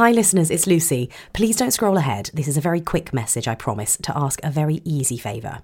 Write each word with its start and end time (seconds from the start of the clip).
Hi, 0.00 0.12
listeners, 0.12 0.50
it's 0.50 0.66
Lucy. 0.66 1.10
Please 1.34 1.56
don't 1.56 1.72
scroll 1.72 1.98
ahead. 1.98 2.30
This 2.32 2.48
is 2.48 2.56
a 2.56 2.60
very 2.62 2.80
quick 2.80 3.12
message, 3.12 3.46
I 3.46 3.54
promise, 3.54 3.98
to 3.98 4.16
ask 4.16 4.40
a 4.42 4.50
very 4.50 4.80
easy 4.82 5.18
favour. 5.18 5.60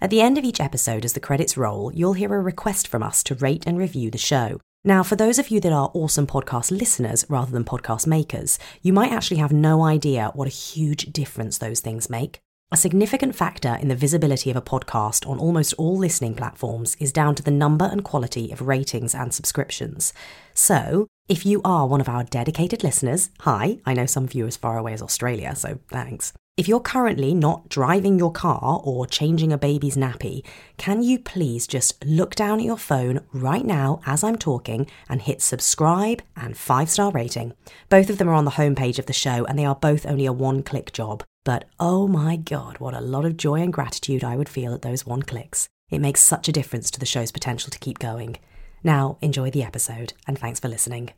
At 0.00 0.08
the 0.08 0.22
end 0.22 0.38
of 0.38 0.44
each 0.44 0.58
episode, 0.58 1.04
as 1.04 1.12
the 1.12 1.20
credits 1.20 1.58
roll, 1.58 1.92
you'll 1.92 2.14
hear 2.14 2.32
a 2.32 2.40
request 2.40 2.88
from 2.88 3.02
us 3.02 3.22
to 3.24 3.34
rate 3.34 3.64
and 3.66 3.76
review 3.76 4.10
the 4.10 4.16
show. 4.16 4.58
Now, 4.84 5.02
for 5.02 5.16
those 5.16 5.38
of 5.38 5.50
you 5.50 5.60
that 5.60 5.72
are 5.74 5.90
awesome 5.92 6.26
podcast 6.26 6.70
listeners 6.70 7.26
rather 7.28 7.52
than 7.52 7.62
podcast 7.62 8.06
makers, 8.06 8.58
you 8.80 8.94
might 8.94 9.12
actually 9.12 9.36
have 9.36 9.52
no 9.52 9.84
idea 9.84 10.30
what 10.32 10.48
a 10.48 10.50
huge 10.50 11.12
difference 11.12 11.58
those 11.58 11.80
things 11.80 12.08
make. 12.08 12.40
A 12.74 12.76
significant 12.76 13.36
factor 13.36 13.78
in 13.80 13.86
the 13.86 13.94
visibility 13.94 14.50
of 14.50 14.56
a 14.56 14.60
podcast 14.60 15.28
on 15.30 15.38
almost 15.38 15.74
all 15.74 15.96
listening 15.96 16.34
platforms 16.34 16.96
is 16.98 17.12
down 17.12 17.36
to 17.36 17.42
the 17.44 17.52
number 17.52 17.84
and 17.84 18.02
quality 18.02 18.50
of 18.50 18.62
ratings 18.62 19.14
and 19.14 19.32
subscriptions. 19.32 20.12
So, 20.54 21.06
if 21.28 21.46
you 21.46 21.60
are 21.64 21.86
one 21.86 22.00
of 22.00 22.08
our 22.08 22.24
dedicated 22.24 22.82
listeners, 22.82 23.30
hi, 23.42 23.78
I 23.86 23.94
know 23.94 24.06
some 24.06 24.24
of 24.24 24.34
you 24.34 24.48
as 24.48 24.56
far 24.56 24.76
away 24.76 24.92
as 24.92 25.02
Australia, 25.02 25.54
so 25.54 25.78
thanks. 25.88 26.32
If 26.56 26.66
you're 26.66 26.80
currently 26.80 27.32
not 27.32 27.68
driving 27.68 28.18
your 28.18 28.32
car 28.32 28.80
or 28.82 29.06
changing 29.06 29.52
a 29.52 29.56
baby's 29.56 29.96
nappy, 29.96 30.44
can 30.76 31.00
you 31.04 31.20
please 31.20 31.68
just 31.68 32.04
look 32.04 32.34
down 32.34 32.58
at 32.58 32.66
your 32.66 32.76
phone 32.76 33.20
right 33.32 33.64
now 33.64 34.00
as 34.04 34.24
I'm 34.24 34.36
talking 34.36 34.88
and 35.08 35.22
hit 35.22 35.42
subscribe 35.42 36.22
and 36.36 36.56
five 36.56 36.90
star 36.90 37.12
rating? 37.12 37.52
Both 37.88 38.10
of 38.10 38.18
them 38.18 38.28
are 38.28 38.34
on 38.34 38.46
the 38.46 38.58
homepage 38.58 38.98
of 38.98 39.06
the 39.06 39.12
show 39.12 39.44
and 39.44 39.56
they 39.56 39.64
are 39.64 39.76
both 39.76 40.04
only 40.06 40.26
a 40.26 40.32
one 40.32 40.64
click 40.64 40.92
job. 40.92 41.22
But 41.44 41.66
oh 41.78 42.08
my 42.08 42.36
god, 42.36 42.78
what 42.78 42.94
a 42.94 43.02
lot 43.02 43.26
of 43.26 43.36
joy 43.36 43.60
and 43.60 43.72
gratitude 43.72 44.24
I 44.24 44.36
would 44.36 44.48
feel 44.48 44.72
at 44.72 44.80
those 44.80 45.04
one 45.04 45.22
clicks. 45.22 45.68
It 45.90 46.00
makes 46.00 46.22
such 46.22 46.48
a 46.48 46.52
difference 46.52 46.90
to 46.90 46.98
the 46.98 47.06
show's 47.06 47.30
potential 47.30 47.70
to 47.70 47.78
keep 47.78 47.98
going. 47.98 48.38
Now, 48.82 49.18
enjoy 49.20 49.50
the 49.50 49.62
episode 49.62 50.14
and 50.26 50.38
thanks 50.38 50.58
for 50.58 50.68
listening. 50.68 51.10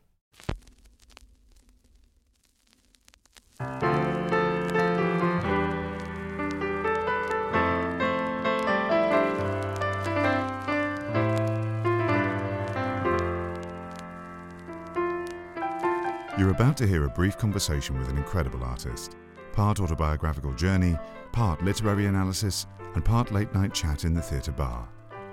You're 16.38 16.50
about 16.50 16.76
to 16.78 16.86
hear 16.86 17.04
a 17.04 17.08
brief 17.08 17.38
conversation 17.38 17.98
with 17.98 18.10
an 18.10 18.18
incredible 18.18 18.62
artist. 18.62 19.16
Part 19.56 19.80
autobiographical 19.80 20.52
journey, 20.52 20.98
part 21.32 21.64
literary 21.64 22.04
analysis, 22.04 22.66
and 22.92 23.02
part 23.02 23.32
late 23.32 23.54
night 23.54 23.72
chat 23.72 24.04
in 24.04 24.12
the 24.12 24.20
theatre 24.20 24.52
bar. 24.52 24.86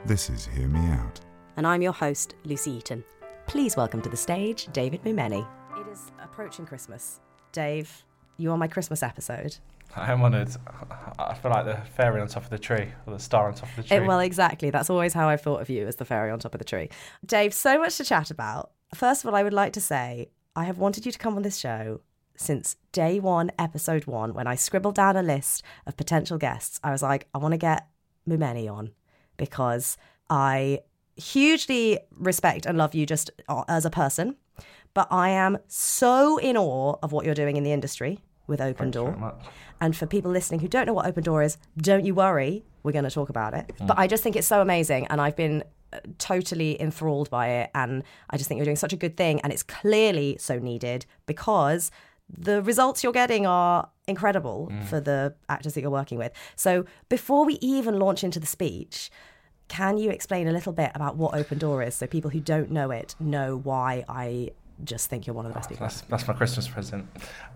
This 0.06 0.30
is 0.30 0.46
Hear 0.46 0.70
Me 0.70 0.80
Out. 0.92 1.20
And 1.58 1.68
I'm 1.68 1.82
your 1.82 1.92
host, 1.92 2.36
Lucy 2.46 2.72
Eaton. 2.72 3.04
Please 3.48 3.76
welcome 3.76 4.02
to 4.02 4.08
the 4.08 4.16
stage 4.16 4.70
David 4.72 5.04
Mumeni. 5.04 5.46
It 5.78 5.92
is 5.92 6.14
approaching 6.24 6.66
Christmas. 6.66 7.20
Dave, 7.52 8.06
you 8.38 8.50
are 8.52 8.58
my 8.58 8.70
Christmas 8.70 9.04
episode. 9.04 9.58
I 9.94 10.10
am 10.10 10.24
honoured. 10.24 10.52
I 11.20 11.34
feel 11.34 11.52
like 11.52 11.66
the 11.66 11.82
fairy 11.98 12.22
on 12.22 12.30
top 12.30 12.46
of 12.46 12.50
the 12.50 12.58
tree, 12.58 12.88
or 13.06 13.12
the 13.12 13.20
star 13.20 13.50
on 13.50 13.56
top 13.56 13.68
of 13.72 13.76
the 13.76 13.94
eh, 13.94 13.98
tree. 13.98 14.06
It, 14.06 14.08
well, 14.08 14.22
exactly. 14.22 14.70
That's 14.70 14.90
always 14.90 15.12
how 15.12 15.28
I've 15.28 15.42
thought 15.42 15.60
of 15.60 15.70
you 15.70 15.86
as 15.86 15.98
the 15.98 16.06
fairy 16.06 16.32
on 16.32 16.40
top 16.40 16.56
of 16.56 16.60
the 16.60 16.66
tree. 16.66 16.88
Dave, 17.26 17.54
so 17.54 17.78
much 17.78 17.98
to 17.98 18.06
chat 18.06 18.32
about. 18.32 18.72
First 18.96 19.26
of 19.26 19.30
all, 19.30 19.36
I 19.36 19.44
would 19.44 19.52
like 19.52 19.74
to 19.74 19.82
say 19.82 20.30
I 20.56 20.64
have 20.64 20.78
wanted 20.78 21.06
you 21.06 21.12
to 21.12 21.20
come 21.20 21.36
on 21.36 21.42
this 21.42 21.58
show 21.58 22.00
since 22.36 22.76
day 22.92 23.20
one, 23.20 23.52
episode 23.60 24.06
one, 24.06 24.34
when 24.34 24.48
I 24.48 24.56
scribbled 24.56 24.96
down 24.96 25.16
a 25.16 25.24
list 25.24 25.64
of 25.86 25.98
potential 25.98 26.38
guests. 26.38 26.80
I 26.84 26.92
was 26.92 27.02
like, 27.02 27.28
I 27.34 27.38
want 27.38 27.54
to 27.54 27.58
get 27.58 27.88
Mumeni 28.28 28.72
on 28.72 28.92
because 29.38 29.98
I 30.30 30.80
hugely 31.16 32.00
respect 32.12 32.66
and 32.66 32.78
love 32.78 32.96
you 32.96 33.06
just 33.06 33.30
uh, 33.48 33.64
as 33.68 33.86
a 33.86 33.90
person, 33.90 34.36
but 34.94 35.08
I 35.12 35.30
am 35.30 35.58
so 35.68 36.38
in 36.38 36.58
awe 36.58 36.96
of 37.04 37.12
what 37.12 37.26
you're 37.26 37.36
doing 37.36 37.58
in 37.58 37.64
the 37.64 37.72
industry 37.72 38.20
with 38.48 38.62
Open 38.62 38.92
Thanks 38.92 38.96
Door. 38.96 39.36
And 39.80 39.96
for 39.96 40.06
people 40.06 40.32
listening 40.32 40.60
who 40.60 40.68
don't 40.68 40.86
know 40.86 40.94
what 40.94 41.06
Open 41.06 41.24
Door 41.24 41.44
is, 41.44 41.58
don't 41.78 42.06
you 42.06 42.16
worry, 42.16 42.64
we're 42.84 42.92
going 42.92 43.04
to 43.04 43.12
talk 43.12 43.30
about 43.30 43.54
it. 43.54 43.72
But 43.80 43.98
I 43.98 44.08
just 44.08 44.24
think 44.24 44.36
it's 44.36 44.48
so 44.48 44.62
amazing, 44.62 45.08
and 45.08 45.20
I've 45.22 45.36
been 45.36 45.64
uh, 45.92 46.00
totally 46.18 46.82
enthralled 46.82 47.30
by 47.30 47.48
it, 47.50 47.72
and 47.76 48.04
I 48.30 48.38
just 48.38 48.48
think 48.48 48.58
you're 48.58 48.66
doing 48.66 48.76
such 48.76 48.94
a 48.94 48.98
good 48.98 49.18
thing, 49.18 49.40
and 49.42 49.54
it's 49.54 49.64
clearly 49.64 50.38
so 50.40 50.60
needed 50.60 51.06
because 51.26 51.92
the 52.38 52.62
results 52.62 53.04
you're 53.04 53.14
getting 53.14 53.46
are 53.46 53.90
incredible 54.08 54.72
for 54.90 55.00
the 55.00 55.34
actors 55.50 55.74
that 55.74 55.82
you're 55.82 55.90
working 55.90 56.18
with. 56.18 56.32
So 56.56 56.86
before 57.10 57.46
we 57.46 57.54
even 57.62 58.00
launch 58.00 58.24
into 58.24 58.40
the 58.40 58.48
speech, 58.48 59.10
can 59.68 59.98
you 59.98 60.10
explain 60.10 60.48
a 60.48 60.52
little 60.52 60.74
bit 60.74 60.92
about 60.94 61.16
what 61.16 61.34
Open 61.36 61.58
Door 61.58 61.84
is 61.84 61.96
so 61.96 62.06
people 62.06 62.30
who 62.30 62.40
don't 62.40 62.70
know 62.70 62.92
it 62.92 63.16
know 63.20 63.58
why 63.58 64.04
I 64.10 64.52
just 64.84 65.10
think 65.10 65.26
you're 65.26 65.36
one 65.36 65.46
of 65.46 65.54
the 65.54 65.58
best 65.58 65.70
people? 65.70 65.86
That's, 65.86 66.02
that's 66.02 66.28
my 66.28 66.34
Christmas 66.34 66.68
present. 66.68 67.08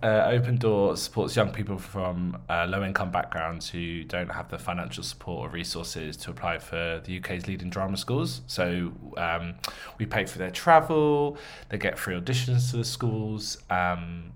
Uh, 0.02 0.24
Open 0.28 0.58
Door 0.58 0.98
supports 0.98 1.36
young 1.36 1.52
people 1.52 1.78
from 1.78 2.38
uh, 2.50 2.66
low 2.68 2.84
income 2.84 3.12
backgrounds 3.12 3.70
who 3.70 4.04
don't 4.04 4.32
have 4.32 4.50
the 4.50 4.58
financial 4.58 5.04
support 5.04 5.50
or 5.50 5.54
resources 5.54 6.16
to 6.18 6.32
apply 6.32 6.60
for 6.60 7.02
the 7.04 7.18
UK's 7.20 7.48
leading 7.48 7.70
drama 7.70 7.98
schools. 7.98 8.42
So 8.48 8.94
um, 9.18 9.56
we 9.98 10.06
pay 10.06 10.26
for 10.26 10.38
their 10.38 10.52
travel, 10.52 11.38
they 11.70 11.78
get 11.78 12.00
free 12.00 12.16
auditions 12.16 12.72
to 12.72 12.78
the 12.78 12.86
schools. 12.86 13.58
Um, 13.70 14.32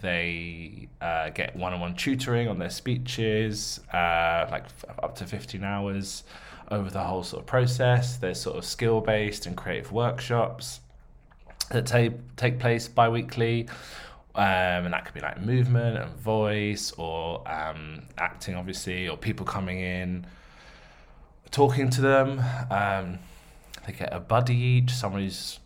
they 0.00 0.88
uh, 1.00 1.30
get 1.30 1.54
one-on-one 1.56 1.94
tutoring 1.94 2.48
on 2.48 2.58
their 2.58 2.70
speeches, 2.70 3.80
uh, 3.92 4.46
like 4.50 4.64
f- 4.64 4.84
up 5.02 5.14
to 5.16 5.26
15 5.26 5.62
hours 5.62 6.24
over 6.70 6.90
the 6.90 7.02
whole 7.02 7.22
sort 7.22 7.42
of 7.42 7.46
process. 7.46 8.16
There's 8.16 8.40
sort 8.40 8.56
of 8.56 8.64
skill-based 8.64 9.46
and 9.46 9.56
creative 9.56 9.92
workshops 9.92 10.80
that 11.70 11.86
take 11.86 12.12
take 12.36 12.58
place 12.58 12.88
bi-weekly 12.88 13.68
um, 14.34 14.44
and 14.44 14.94
that 14.94 15.04
could 15.04 15.14
be 15.14 15.20
like 15.20 15.40
movement 15.40 15.98
and 15.98 16.10
voice 16.16 16.92
or 16.92 17.46
um, 17.50 18.02
acting 18.18 18.54
obviously 18.54 19.08
or 19.08 19.16
people 19.16 19.44
coming 19.44 19.80
in 19.80 20.26
talking 21.50 21.90
to 21.90 22.00
them 22.00 22.42
um, 22.70 23.18
they 23.86 23.92
get 23.92 24.12
a 24.12 24.20
buddy 24.20 24.56
each 24.56 24.90
someone 24.90 25.22
who's 25.22 25.58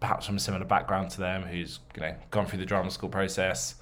perhaps 0.00 0.26
from 0.26 0.36
a 0.36 0.40
similar 0.40 0.64
background 0.64 1.10
to 1.10 1.18
them 1.20 1.42
who's 1.42 1.80
you 1.94 2.02
know 2.02 2.14
gone 2.30 2.46
through 2.46 2.58
the 2.58 2.66
drama 2.66 2.90
school 2.90 3.08
process 3.08 3.74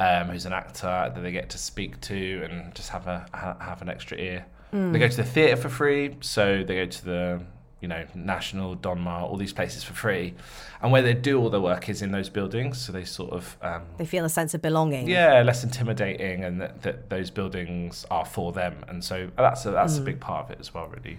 um, 0.00 0.28
who's 0.28 0.46
an 0.46 0.52
actor 0.52 1.10
that 1.14 1.20
they 1.20 1.32
get 1.32 1.50
to 1.50 1.58
speak 1.58 2.00
to 2.00 2.46
and 2.50 2.74
just 2.74 2.90
have 2.90 3.06
a 3.06 3.26
ha- 3.34 3.56
have 3.60 3.82
an 3.82 3.88
extra 3.88 4.18
ear 4.18 4.46
they 4.72 4.98
go 4.98 5.06
to 5.06 5.16
the 5.18 5.24
theatre 5.24 5.56
for 5.60 5.68
free 5.68 6.16
so 6.22 6.64
they 6.64 6.76
go 6.76 6.86
to 6.86 7.04
the 7.04 7.42
you 7.82 7.88
know, 7.88 8.06
National, 8.14 8.76
Donmar, 8.76 9.22
all 9.22 9.36
these 9.36 9.52
places 9.52 9.82
for 9.82 9.92
free. 9.92 10.34
And 10.80 10.92
where 10.92 11.02
they 11.02 11.14
do 11.14 11.40
all 11.40 11.50
their 11.50 11.60
work 11.60 11.88
is 11.88 12.00
in 12.00 12.12
those 12.12 12.28
buildings. 12.28 12.78
So 12.78 12.92
they 12.92 13.04
sort 13.04 13.32
of, 13.32 13.56
um, 13.60 13.82
They 13.98 14.06
feel 14.06 14.24
a 14.24 14.28
sense 14.28 14.54
of 14.54 14.62
belonging. 14.62 15.08
yeah, 15.08 15.42
less 15.42 15.64
intimidating 15.64 16.44
and 16.44 16.60
that, 16.60 16.82
that 16.82 17.10
those 17.10 17.28
buildings 17.28 18.06
are 18.08 18.24
for 18.24 18.52
them. 18.52 18.76
And 18.86 19.02
so 19.02 19.28
that's 19.36 19.66
a, 19.66 19.72
that's 19.72 19.98
a 19.98 20.00
big 20.00 20.20
part 20.20 20.46
of 20.46 20.52
it 20.52 20.58
as 20.60 20.72
well, 20.72 20.86
really. 20.86 21.18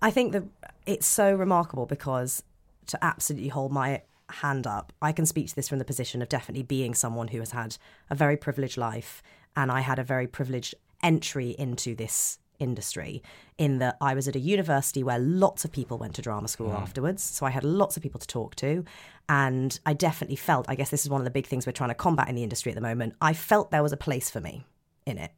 I 0.00 0.12
think 0.12 0.32
that 0.32 0.44
it's 0.86 1.06
so 1.06 1.34
remarkable 1.34 1.84
because 1.84 2.44
to 2.88 3.04
absolutely 3.04 3.48
hold 3.48 3.72
my 3.72 4.02
hand 4.30 4.66
up, 4.66 4.92
I 5.00 5.12
can 5.12 5.26
speak 5.26 5.48
to 5.48 5.56
this 5.56 5.68
from 5.68 5.78
the 5.78 5.84
position 5.84 6.20
of 6.20 6.28
definitely 6.28 6.62
being 6.62 6.94
someone 6.94 7.28
who 7.28 7.38
has 7.38 7.52
had 7.52 7.76
a 8.10 8.14
very 8.14 8.36
privileged 8.36 8.76
life, 8.76 9.22
and 9.56 9.72
I 9.72 9.80
had 9.80 9.98
a 9.98 10.04
very 10.04 10.26
privileged 10.26 10.74
entry 11.02 11.50
into 11.58 11.94
this 11.94 12.38
industry 12.58 13.22
in 13.56 13.78
that 13.78 13.96
I 14.00 14.14
was 14.14 14.28
at 14.28 14.36
a 14.36 14.40
university 14.40 15.02
where 15.02 15.18
lots 15.18 15.64
of 15.64 15.72
people 15.72 15.98
went 15.98 16.14
to 16.16 16.22
drama 16.22 16.48
school 16.48 16.70
mm. 16.70 16.80
afterwards. 16.80 17.22
So 17.22 17.46
I 17.46 17.50
had 17.50 17.64
lots 17.64 17.96
of 17.96 18.02
people 18.02 18.20
to 18.20 18.26
talk 18.26 18.56
to. 18.56 18.84
And 19.28 19.78
I 19.86 19.92
definitely 19.92 20.36
felt, 20.36 20.66
I 20.68 20.74
guess 20.74 20.90
this 20.90 21.04
is 21.04 21.10
one 21.10 21.20
of 21.20 21.24
the 21.24 21.30
big 21.30 21.46
things 21.46 21.66
we're 21.66 21.72
trying 21.72 21.90
to 21.90 21.94
combat 21.94 22.28
in 22.28 22.34
the 22.34 22.42
industry 22.42 22.72
at 22.72 22.74
the 22.74 22.80
moment. 22.80 23.14
I 23.20 23.32
felt 23.32 23.70
there 23.70 23.82
was 23.82 23.92
a 23.92 23.96
place 23.96 24.30
for 24.30 24.40
me 24.40 24.64
in 25.06 25.18
it. 25.18 25.32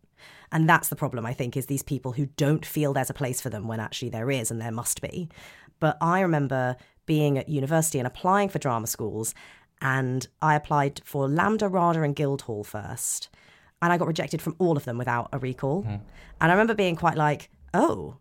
And 0.53 0.69
that's 0.69 0.89
the 0.89 0.97
problem, 0.97 1.27
I 1.27 1.33
think, 1.33 1.56
is 1.56 1.66
these 1.66 1.83
people 1.83 2.12
who 2.12 2.27
don't 2.37 2.66
feel 2.66 2.93
there's 2.93 3.10
a 3.10 3.15
place 3.15 3.41
for 3.41 3.50
them 3.50 3.69
when 3.69 3.81
actually 3.81 4.10
there 4.10 4.31
is 4.31 4.50
and 4.50 4.60
there 4.60 4.72
must 4.72 5.00
be. 5.00 5.28
But 5.81 5.97
I 6.01 6.21
remember 6.21 6.77
being 7.07 7.39
at 7.39 7.49
university 7.49 7.99
and 7.99 8.07
applying 8.07 8.49
for 8.49 8.59
drama 8.59 8.87
schools, 8.87 9.35
and 9.81 10.29
I 10.41 10.55
applied 10.55 11.01
for 11.05 11.27
LAMDA, 11.27 11.73
RADA, 11.73 12.03
and 12.03 12.15
Guildhall 12.15 12.65
first. 12.65 13.31
And 13.83 13.93
I 13.93 13.99
got 13.99 14.09
rejected 14.09 14.43
from 14.43 14.54
all 14.59 14.77
of 14.77 14.84
them 14.84 14.99
without 14.99 15.31
a 15.33 15.39
recall. 15.39 15.83
Hmm. 15.83 15.97
And 16.41 16.51
I 16.51 16.54
remember 16.54 16.75
being 16.75 16.97
quite 16.97 17.16
like, 17.16 17.51
oh, 17.72 18.19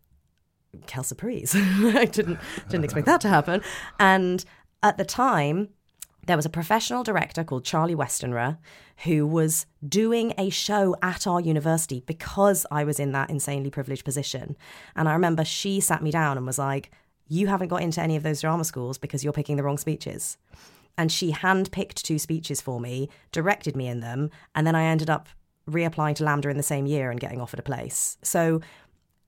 quelle 0.88 1.04
surprise. 1.04 1.54
I 1.56 2.06
didn't, 2.06 2.39
didn't 2.69 2.86
expect 2.86 3.06
that 3.07 3.22
to 3.22 3.28
happen. 3.28 3.62
And 4.00 4.44
at 4.81 4.98
the 4.98 5.06
time, 5.06 5.69
there 6.25 6.38
was 6.38 6.45
a 6.45 6.50
professional 6.50 7.04
director 7.04 7.44
called 7.44 7.66
Charlie 7.66 7.95
Westenra 7.95 8.57
who 9.04 9.25
was 9.25 9.66
doing 9.88 10.33
a 10.38 10.50
show 10.50 10.95
at 11.01 11.25
our 11.25 11.42
university 11.42 12.04
because 12.06 12.66
I 12.72 12.83
was 12.83 13.00
in 13.00 13.12
that 13.13 13.30
insanely 13.30 13.69
privileged 13.69 14.06
position. 14.06 14.56
And 14.95 15.10
I 15.10 15.13
remember 15.13 15.44
she 15.44 15.80
sat 15.80 16.04
me 16.04 16.12
down 16.12 16.38
and 16.38 16.45
was 16.45 16.60
like, 16.60 16.92
You 17.30 17.48
haven't 17.48 17.70
got 17.70 17.81
into 17.81 18.02
any 18.02 18.16
of 18.16 18.24
those 18.24 18.42
drama 18.42 18.66
schools 18.66 18.98
because 18.98 19.24
you're 19.24 19.31
picking 19.31 19.56
the 19.56 19.64
wrong 19.64 19.78
speeches. 19.78 20.38
And 20.98 21.12
she 21.12 21.31
handpicked 21.31 22.02
two 22.02 22.20
speeches 22.20 22.60
for 22.60 22.81
me, 22.81 23.08
directed 23.31 23.76
me 23.76 23.88
in 23.88 24.02
them, 24.02 24.31
and 24.54 24.68
then 24.68 24.76
I 24.76 24.84
ended 24.84 25.10
up 25.10 25.30
reapplying 25.70 26.16
to 26.16 26.24
LAMDA 26.24 26.50
in 26.52 26.58
the 26.58 26.64
same 26.64 26.86
year 26.86 27.12
and 27.12 27.20
getting 27.20 27.40
offered 27.40 27.60
a 27.60 27.64
place. 27.64 28.18
So 28.24 28.60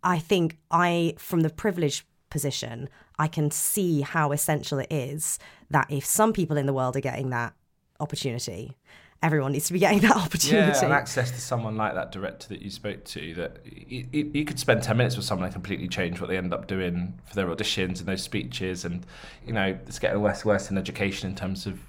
I 0.03 0.19
think 0.19 0.57
I, 0.69 1.13
from 1.17 1.41
the 1.41 1.49
privileged 1.49 2.03
position, 2.29 2.89
I 3.19 3.27
can 3.27 3.51
see 3.51 4.01
how 4.01 4.31
essential 4.31 4.79
it 4.79 4.91
is 4.91 5.37
that 5.69 5.87
if 5.89 6.03
some 6.03 6.33
people 6.33 6.57
in 6.57 6.65
the 6.65 6.73
world 6.73 6.97
are 6.97 7.01
getting 7.01 7.29
that 7.29 7.53
opportunity, 7.99 8.77
everyone 9.21 9.51
needs 9.51 9.67
to 9.67 9.73
be 9.73 9.79
getting 9.79 9.99
that 9.99 10.15
opportunity. 10.15 10.77
Yeah, 10.77 10.85
and 10.85 10.93
access 10.93 11.31
to 11.31 11.39
someone 11.39 11.75
like 11.75 11.93
that 11.93 12.11
director 12.11 12.47
that 12.49 12.61
you 12.61 12.69
spoke 12.69 13.03
to, 13.05 13.33
that 13.35 13.59
you, 13.65 14.45
could 14.45 14.59
spend 14.59 14.81
10 14.83 14.97
minutes 14.97 15.15
with 15.15 15.25
someone 15.25 15.45
and 15.45 15.53
completely 15.53 15.87
change 15.87 16.19
what 16.19 16.29
they 16.29 16.37
end 16.37 16.53
up 16.53 16.67
doing 16.67 17.19
for 17.25 17.35
their 17.35 17.47
auditions 17.47 17.99
and 17.99 18.07
those 18.07 18.23
speeches. 18.23 18.83
And, 18.83 19.05
you 19.45 19.53
know, 19.53 19.77
it's 19.87 19.99
getting 19.99 20.21
worse 20.21 20.41
and 20.41 20.45
worse 20.45 20.71
in 20.71 20.77
education 20.77 21.29
in 21.29 21.35
terms 21.35 21.65
of 21.65 21.79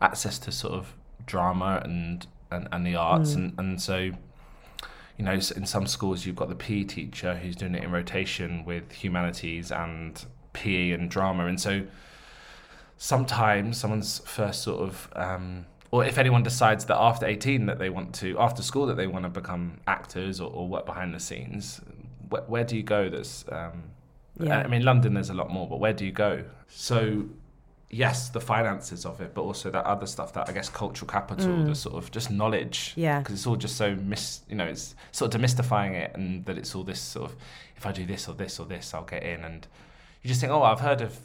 access 0.00 0.38
to 0.40 0.52
sort 0.52 0.74
of 0.74 0.94
drama 1.26 1.80
and, 1.84 2.26
and, 2.50 2.68
and 2.72 2.86
the 2.86 2.96
arts. 2.96 3.32
Mm. 3.32 3.36
And, 3.36 3.58
and 3.58 3.82
so, 3.82 3.98
you 3.98 5.24
know, 5.24 5.32
in 5.32 5.66
some 5.66 5.86
schools, 5.86 6.24
you've 6.24 6.36
got 6.36 6.48
the 6.48 6.54
PE 6.54 6.84
teacher 6.84 7.36
who's 7.36 7.54
doing 7.54 7.74
it 7.74 7.84
in 7.84 7.92
rotation 7.92 8.64
with 8.64 8.90
humanities 8.92 9.70
and 9.70 10.24
PE 10.54 10.92
and 10.92 11.10
drama. 11.10 11.46
And 11.46 11.60
so 11.60 11.82
sometimes 12.96 13.76
someone's 13.76 14.20
first 14.20 14.62
sort 14.62 14.80
of. 14.80 15.08
Um, 15.14 15.66
or 15.92 16.04
if 16.04 16.18
anyone 16.18 16.42
decides 16.42 16.86
that 16.86 16.96
after 16.96 17.26
18 17.26 17.66
that 17.66 17.78
they 17.78 17.90
want 17.90 18.12
to 18.16 18.36
after 18.38 18.62
school 18.62 18.86
that 18.86 18.96
they 18.96 19.06
want 19.06 19.24
to 19.24 19.28
become 19.28 19.78
actors 19.86 20.40
or, 20.40 20.50
or 20.50 20.66
work 20.66 20.84
behind 20.84 21.14
the 21.14 21.20
scenes 21.20 21.80
where, 22.30 22.42
where 22.42 22.64
do 22.64 22.76
you 22.76 22.82
go 22.82 23.08
that's 23.08 23.44
um, 23.52 23.84
yeah. 24.40 24.58
i 24.58 24.66
mean 24.66 24.84
london 24.84 25.14
there's 25.14 25.30
a 25.30 25.34
lot 25.34 25.50
more 25.50 25.68
but 25.68 25.78
where 25.78 25.92
do 25.92 26.04
you 26.04 26.12
go 26.12 26.42
so 26.66 27.24
yes 27.90 28.30
the 28.30 28.40
finances 28.40 29.04
of 29.04 29.20
it 29.20 29.34
but 29.34 29.42
also 29.42 29.70
that 29.70 29.84
other 29.84 30.06
stuff 30.06 30.32
that 30.32 30.48
i 30.48 30.52
guess 30.52 30.68
cultural 30.68 31.08
capital 31.08 31.48
mm. 31.50 31.66
the 31.66 31.74
sort 31.74 31.94
of 31.94 32.10
just 32.10 32.30
knowledge 32.30 32.94
yeah 32.96 33.18
because 33.18 33.34
it's 33.34 33.46
all 33.46 33.56
just 33.56 33.76
so 33.76 33.94
mis 33.96 34.40
you 34.48 34.56
know 34.56 34.64
it's 34.64 34.94
sort 35.12 35.32
of 35.32 35.40
demystifying 35.40 35.92
it 35.92 36.10
and 36.14 36.44
that 36.46 36.56
it's 36.56 36.74
all 36.74 36.82
this 36.82 37.00
sort 37.00 37.30
of 37.30 37.36
if 37.76 37.84
i 37.84 37.92
do 37.92 38.06
this 38.06 38.26
or 38.28 38.34
this 38.34 38.58
or 38.58 38.64
this 38.64 38.94
i'll 38.94 39.04
get 39.04 39.22
in 39.22 39.44
and 39.44 39.66
you 40.22 40.28
just 40.28 40.40
think 40.40 40.50
oh 40.50 40.62
i've 40.62 40.80
heard 40.80 41.02
of 41.02 41.18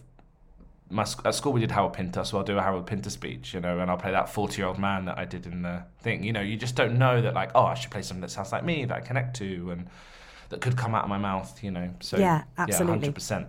my 0.89 1.06
at 1.25 1.36
school 1.36 1.54
we 1.54 1.60
did 1.60 1.72
Harold 1.72 1.94
Pinter, 1.94 2.24
so 2.24 2.38
I'll 2.38 2.44
do 2.44 2.57
a 2.57 2.62
Harold 2.62 2.88
Pinter 2.88 3.10
speech, 3.10 3.54
you 3.54 3.60
know, 3.60 3.80
and 3.80 3.92
I'll 3.92 3.98
play 3.98 4.12
that 4.12 4.30
forty-year-old 4.30 4.80
man 4.80 5.06
that 5.06 5.18
I 5.18 5.25
did 5.25 5.45
in 5.45 5.62
the 5.62 5.84
thing. 6.00 6.24
You 6.24 6.34
know, 6.34 6.42
you 6.42 6.56
just 6.56 6.75
don't 6.75 6.98
know 6.98 7.22
that 7.22 7.34
like, 7.34 7.51
oh, 7.56 7.66
I 7.66 7.74
should 7.74 7.92
play 7.92 8.01
something 8.01 8.22
that 8.22 8.31
sounds 8.31 8.51
like 8.51 8.63
me 8.63 8.86
that 8.86 8.95
I 8.95 9.01
connect 9.01 9.36
to 9.38 9.72
and 9.72 9.88
that 10.50 10.62
could 10.62 10.78
come 10.78 10.95
out 10.95 11.04
of 11.04 11.10
my 11.10 11.18
mouth. 11.18 11.62
You 11.62 11.72
know, 11.72 11.94
so 12.00 12.18
yeah, 12.18 12.44
absolutely, 12.57 12.94
hundred 12.94 13.16
percent. 13.16 13.48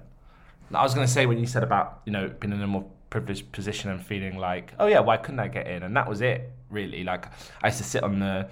I 0.73 0.83
was 0.83 0.95
going 0.95 1.07
to 1.07 1.13
say 1.13 1.27
when 1.27 1.39
you 1.39 1.47
said 1.47 1.63
about 1.63 2.03
you 2.05 2.13
know 2.13 2.29
being 2.41 2.53
in 2.53 2.61
a 2.61 2.67
more 2.67 2.87
privileged 3.11 3.53
position 3.53 3.91
and 3.91 4.05
feeling 4.05 4.37
like, 4.37 4.75
oh 4.79 4.87
yeah, 4.87 5.01
why 5.01 5.17
couldn't 5.17 5.41
I 5.41 5.49
get 5.49 5.67
in? 5.67 5.83
And 5.83 5.97
that 5.97 6.09
was 6.09 6.21
it, 6.21 6.51
really. 6.71 7.05
Like 7.05 7.27
I 7.63 7.69
used 7.69 7.79
to 7.79 7.85
sit 7.85 8.03
on 8.03 8.19
the 8.19 8.49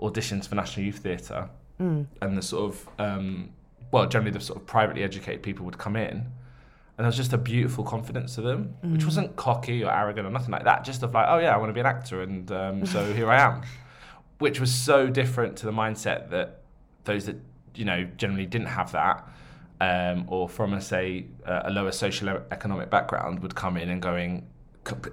auditions 0.00 0.48
for 0.48 0.56
National 0.56 0.86
Youth 0.86 0.98
Theatre, 0.98 1.48
mm. 1.80 2.06
and 2.20 2.36
the 2.36 2.42
sort 2.42 2.72
of 2.74 2.88
um, 2.98 3.50
well, 3.92 4.06
generally 4.06 4.32
the 4.32 4.40
sort 4.40 4.58
of 4.58 4.66
privately 4.66 5.04
educated 5.04 5.42
people 5.42 5.64
would 5.66 5.78
come 5.78 5.94
in 5.94 6.32
and 6.96 7.04
there 7.04 7.08
was 7.08 7.16
just 7.16 7.32
a 7.32 7.38
beautiful 7.38 7.82
confidence 7.82 8.36
to 8.36 8.40
them, 8.40 8.74
mm. 8.84 8.92
which 8.92 9.04
wasn't 9.04 9.34
cocky 9.34 9.82
or 9.82 9.92
arrogant 9.92 10.26
or 10.26 10.30
nothing 10.30 10.52
like 10.52 10.64
that. 10.64 10.84
Just 10.84 11.02
of 11.02 11.12
like, 11.12 11.26
oh 11.28 11.38
yeah, 11.38 11.52
I 11.52 11.56
want 11.56 11.70
to 11.70 11.72
be 11.74 11.80
an 11.80 11.86
actor, 11.86 12.22
and 12.22 12.50
um, 12.52 12.86
so 12.86 13.12
here 13.12 13.28
I 13.28 13.40
am, 13.40 13.62
which 14.38 14.60
was 14.60 14.72
so 14.72 15.08
different 15.08 15.56
to 15.58 15.66
the 15.66 15.72
mindset 15.72 16.30
that 16.30 16.60
those 17.04 17.26
that 17.26 17.36
you 17.74 17.84
know 17.84 18.04
generally 18.16 18.46
didn't 18.46 18.68
have 18.68 18.92
that, 18.92 19.28
um, 19.80 20.26
or 20.28 20.48
from 20.48 20.72
a 20.72 20.80
say 20.80 21.26
a 21.44 21.70
lower 21.70 21.90
social 21.90 22.28
economic 22.52 22.90
background 22.90 23.40
would 23.40 23.56
come 23.56 23.76
in 23.76 23.90
and 23.90 24.00
going, 24.00 24.46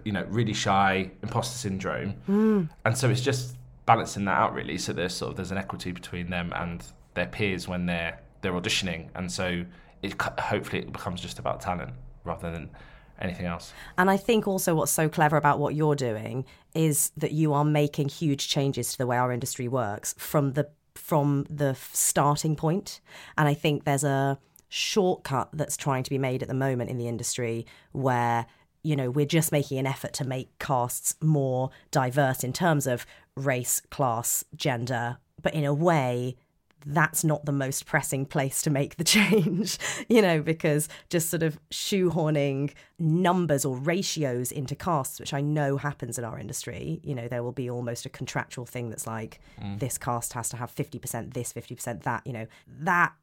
you 0.05 0.11
know, 0.11 0.25
really 0.29 0.53
shy, 0.53 1.09
imposter 1.23 1.57
syndrome, 1.57 2.13
mm. 2.29 2.69
and 2.85 2.95
so 2.95 3.09
it's 3.09 3.21
just 3.21 3.55
balancing 3.87 4.25
that 4.25 4.37
out 4.37 4.53
really. 4.53 4.77
So 4.77 4.93
there's 4.93 5.15
sort 5.15 5.31
of 5.31 5.37
there's 5.37 5.51
an 5.51 5.57
equity 5.57 5.91
between 5.91 6.29
them 6.29 6.53
and 6.55 6.85
their 7.15 7.25
peers 7.25 7.67
when 7.67 7.87
they're 7.87 8.19
they're 8.41 8.53
auditioning, 8.53 9.09
and 9.15 9.31
so 9.31 9.65
it 10.01 10.19
hopefully 10.21 10.81
it 10.81 10.91
becomes 10.91 11.21
just 11.21 11.39
about 11.39 11.61
talent 11.61 11.91
rather 12.23 12.51
than 12.51 12.69
anything 13.19 13.45
else. 13.45 13.73
And 13.97 14.09
I 14.09 14.17
think 14.17 14.47
also 14.47 14.75
what's 14.75 14.91
so 14.91 15.07
clever 15.07 15.37
about 15.37 15.59
what 15.59 15.75
you're 15.75 15.95
doing 15.95 16.45
is 16.73 17.11
that 17.17 17.31
you 17.31 17.53
are 17.53 17.65
making 17.65 18.09
huge 18.09 18.47
changes 18.47 18.91
to 18.91 18.97
the 18.97 19.07
way 19.07 19.17
our 19.17 19.31
industry 19.31 19.67
works 19.67 20.15
from 20.17 20.53
the 20.53 20.69
from 20.95 21.45
the 21.49 21.75
starting 21.93 22.55
point. 22.55 22.99
And 23.37 23.47
I 23.47 23.53
think 23.53 23.83
there's 23.83 24.03
a 24.03 24.37
shortcut 24.69 25.49
that's 25.53 25.77
trying 25.77 26.03
to 26.03 26.09
be 26.09 26.17
made 26.17 26.41
at 26.41 26.47
the 26.47 26.53
moment 26.53 26.89
in 26.89 26.97
the 26.97 27.07
industry 27.07 27.65
where 27.91 28.45
you 28.83 28.95
know 28.95 29.09
we're 29.11 29.25
just 29.25 29.51
making 29.51 29.77
an 29.77 29.85
effort 29.85 30.13
to 30.13 30.25
make 30.25 30.57
casts 30.59 31.15
more 31.21 31.69
diverse 31.91 32.43
in 32.43 32.53
terms 32.53 32.87
of 32.87 33.05
race, 33.35 33.81
class, 33.91 34.43
gender, 34.55 35.17
but 35.41 35.53
in 35.53 35.65
a 35.65 35.73
way 35.73 36.35
that's 36.85 37.23
not 37.23 37.45
the 37.45 37.51
most 37.51 37.85
pressing 37.85 38.25
place 38.25 38.61
to 38.63 38.69
make 38.69 38.97
the 38.97 39.03
change, 39.17 39.77
you 40.09 40.21
know, 40.21 40.41
because 40.41 40.87
just 41.09 41.29
sort 41.29 41.43
of 41.43 41.59
shoehorning 41.71 42.73
numbers 42.99 43.65
or 43.65 43.75
ratios 43.75 44.51
into 44.51 44.75
casts, 44.75 45.19
which 45.19 45.33
I 45.33 45.41
know 45.41 45.77
happens 45.77 46.17
in 46.17 46.23
our 46.23 46.39
industry, 46.39 46.99
you 47.03 47.15
know, 47.15 47.27
there 47.27 47.43
will 47.43 47.51
be 47.51 47.69
almost 47.69 48.05
a 48.05 48.09
contractual 48.09 48.65
thing 48.65 48.89
that's 48.89 49.07
like 49.07 49.39
mm. 49.61 49.79
this 49.79 49.97
cast 49.97 50.33
has 50.33 50.49
to 50.49 50.57
have 50.57 50.73
50% 50.73 51.33
this, 51.33 51.53
50% 51.53 52.03
that, 52.03 52.25
you 52.25 52.33
know, 52.33 52.47
that 52.67 53.13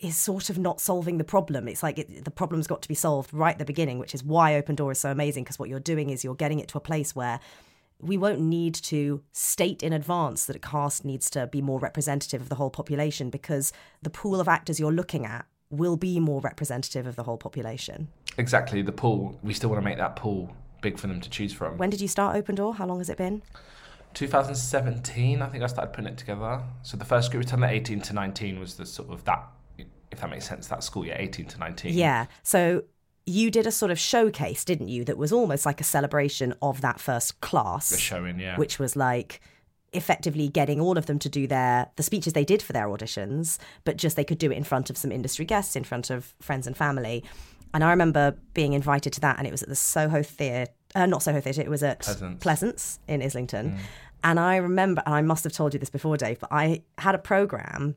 is 0.00 0.16
sort 0.16 0.50
of 0.50 0.58
not 0.58 0.80
solving 0.80 1.18
the 1.18 1.24
problem. 1.24 1.68
It's 1.68 1.82
like 1.82 1.98
it, 1.98 2.24
the 2.24 2.30
problem's 2.30 2.66
got 2.66 2.82
to 2.82 2.88
be 2.88 2.94
solved 2.94 3.32
right 3.32 3.52
at 3.52 3.58
the 3.58 3.64
beginning, 3.64 3.98
which 3.98 4.14
is 4.14 4.24
why 4.24 4.56
Open 4.56 4.74
Door 4.74 4.92
is 4.92 4.98
so 4.98 5.10
amazing 5.10 5.44
because 5.44 5.58
what 5.58 5.68
you're 5.68 5.80
doing 5.80 6.10
is 6.10 6.24
you're 6.24 6.34
getting 6.34 6.58
it 6.58 6.68
to 6.68 6.78
a 6.78 6.80
place 6.80 7.14
where 7.14 7.40
we 8.00 8.16
won't 8.16 8.40
need 8.40 8.74
to 8.74 9.22
state 9.32 9.82
in 9.82 9.92
advance 9.92 10.46
that 10.46 10.56
a 10.56 10.58
cast 10.58 11.04
needs 11.04 11.30
to 11.30 11.46
be 11.46 11.62
more 11.62 11.78
representative 11.78 12.42
of 12.42 12.48
the 12.48 12.56
whole 12.56 12.70
population 12.70 13.30
because 13.30 13.72
the 14.02 14.10
pool 14.10 14.40
of 14.40 14.48
actors 14.48 14.78
you're 14.78 14.92
looking 14.92 15.24
at 15.24 15.46
will 15.70 15.96
be 15.96 16.20
more 16.20 16.40
representative 16.40 17.06
of 17.06 17.16
the 17.16 17.22
whole 17.22 17.38
population. 17.38 18.08
Exactly, 18.38 18.82
the 18.82 18.92
pool. 18.92 19.38
We 19.42 19.54
still 19.54 19.70
want 19.70 19.82
to 19.82 19.84
make 19.84 19.98
that 19.98 20.16
pool 20.16 20.54
big 20.80 20.98
for 20.98 21.06
them 21.06 21.20
to 21.20 21.30
choose 21.30 21.52
from. 21.52 21.78
When 21.78 21.90
did 21.90 22.00
you 22.00 22.08
start 22.08 22.36
Open 22.36 22.54
Door? 22.54 22.74
How 22.74 22.86
long 22.86 22.98
has 22.98 23.08
it 23.08 23.16
been? 23.16 23.42
2017, 24.12 25.42
I 25.42 25.46
think 25.48 25.64
I 25.64 25.66
started 25.66 25.92
putting 25.92 26.12
it 26.12 26.18
together. 26.18 26.62
So 26.82 26.96
the 26.96 27.04
first 27.04 27.30
group 27.30 27.44
return 27.44 27.64
at 27.64 27.72
18 27.72 28.00
to 28.02 28.12
19 28.12 28.60
was 28.60 28.74
the 28.74 28.86
sort 28.86 29.10
of 29.10 29.24
that, 29.24 29.48
if 29.78 30.20
that 30.20 30.30
makes 30.30 30.48
sense, 30.48 30.68
that 30.68 30.84
school 30.84 31.04
year, 31.04 31.16
18 31.18 31.46
to 31.46 31.58
19. 31.58 31.94
Yeah. 31.94 32.26
So 32.42 32.84
you 33.26 33.50
did 33.50 33.66
a 33.66 33.70
sort 33.70 33.90
of 33.90 33.98
showcase, 33.98 34.64
didn't 34.64 34.88
you? 34.88 35.04
That 35.04 35.16
was 35.16 35.32
almost 35.32 35.64
like 35.64 35.80
a 35.80 35.84
celebration 35.84 36.54
of 36.60 36.80
that 36.82 37.00
first 37.00 37.40
class. 37.40 37.90
The 37.90 37.98
showing, 37.98 38.38
yeah. 38.38 38.56
Which 38.56 38.78
was 38.78 38.96
like 38.96 39.40
effectively 39.92 40.48
getting 40.48 40.80
all 40.80 40.98
of 40.98 41.06
them 41.06 41.18
to 41.20 41.28
do 41.28 41.46
their 41.46 41.88
the 41.96 42.02
speeches 42.02 42.32
they 42.32 42.44
did 42.44 42.60
for 42.60 42.72
their 42.72 42.86
auditions, 42.86 43.58
but 43.84 43.96
just 43.96 44.16
they 44.16 44.24
could 44.24 44.38
do 44.38 44.50
it 44.50 44.56
in 44.56 44.64
front 44.64 44.90
of 44.90 44.96
some 44.96 45.12
industry 45.12 45.44
guests, 45.44 45.76
in 45.76 45.84
front 45.84 46.10
of 46.10 46.34
friends 46.40 46.66
and 46.66 46.76
family. 46.76 47.24
And 47.72 47.82
I 47.82 47.90
remember 47.90 48.36
being 48.52 48.72
invited 48.72 49.12
to 49.14 49.20
that, 49.20 49.38
and 49.38 49.46
it 49.46 49.50
was 49.50 49.62
at 49.62 49.68
the 49.68 49.76
Soho 49.76 50.22
Theatre, 50.22 50.70
uh, 50.94 51.06
not 51.06 51.22
Soho 51.22 51.40
Theatre, 51.40 51.62
it 51.62 51.70
was 51.70 51.82
at 51.82 52.00
Pleasance, 52.00 52.42
Pleasance 52.42 52.98
in 53.08 53.22
Islington. 53.22 53.72
Mm. 53.72 53.78
And 54.22 54.40
I 54.40 54.56
remember, 54.56 55.02
and 55.04 55.14
I 55.14 55.22
must 55.22 55.44
have 55.44 55.52
told 55.52 55.74
you 55.74 55.80
this 55.80 55.90
before, 55.90 56.16
Dave, 56.16 56.38
but 56.40 56.52
I 56.52 56.82
had 56.98 57.14
a 57.14 57.18
program 57.18 57.96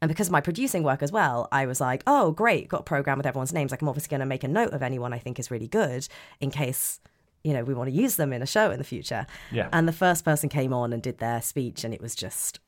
and 0.00 0.08
because 0.08 0.28
of 0.28 0.32
my 0.32 0.40
producing 0.40 0.82
work 0.82 1.02
as 1.02 1.10
well, 1.10 1.48
I 1.50 1.66
was 1.66 1.80
like, 1.80 2.02
oh, 2.06 2.30
great, 2.30 2.68
got 2.68 2.80
a 2.80 2.84
program 2.84 3.18
with 3.18 3.26
everyone's 3.26 3.52
names. 3.52 3.70
Like, 3.70 3.82
I'm 3.82 3.88
obviously 3.88 4.10
going 4.10 4.20
to 4.20 4.26
make 4.26 4.44
a 4.44 4.48
note 4.48 4.72
of 4.72 4.82
anyone 4.82 5.12
I 5.12 5.18
think 5.18 5.38
is 5.38 5.50
really 5.50 5.68
good 5.68 6.06
in 6.40 6.50
case, 6.50 7.00
you 7.42 7.52
know, 7.52 7.64
we 7.64 7.74
want 7.74 7.90
to 7.90 7.96
use 7.96 8.16
them 8.16 8.32
in 8.32 8.40
a 8.40 8.46
show 8.46 8.70
in 8.70 8.78
the 8.78 8.84
future. 8.84 9.26
Yeah. 9.50 9.68
And 9.72 9.88
the 9.88 9.92
first 9.92 10.24
person 10.24 10.48
came 10.48 10.72
on 10.72 10.92
and 10.92 11.02
did 11.02 11.18
their 11.18 11.42
speech, 11.42 11.82
and 11.82 11.92
it 11.92 12.00
was 12.00 12.14
just 12.14 12.60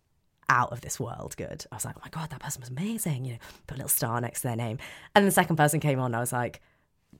out 0.48 0.72
of 0.72 0.80
this 0.80 0.98
world 0.98 1.36
good. 1.36 1.64
I 1.70 1.76
was 1.76 1.84
like, 1.84 1.94
oh 1.96 2.02
my 2.04 2.10
God, 2.10 2.30
that 2.30 2.40
person 2.40 2.60
was 2.60 2.68
amazing. 2.68 3.24
You 3.24 3.34
know, 3.34 3.38
put 3.68 3.76
a 3.76 3.78
little 3.78 3.88
star 3.88 4.20
next 4.20 4.42
to 4.42 4.48
their 4.48 4.56
name. 4.56 4.78
And 5.14 5.26
the 5.26 5.30
second 5.30 5.56
person 5.56 5.78
came 5.78 6.00
on, 6.00 6.14
I 6.14 6.20
was 6.20 6.32
like, 6.32 6.60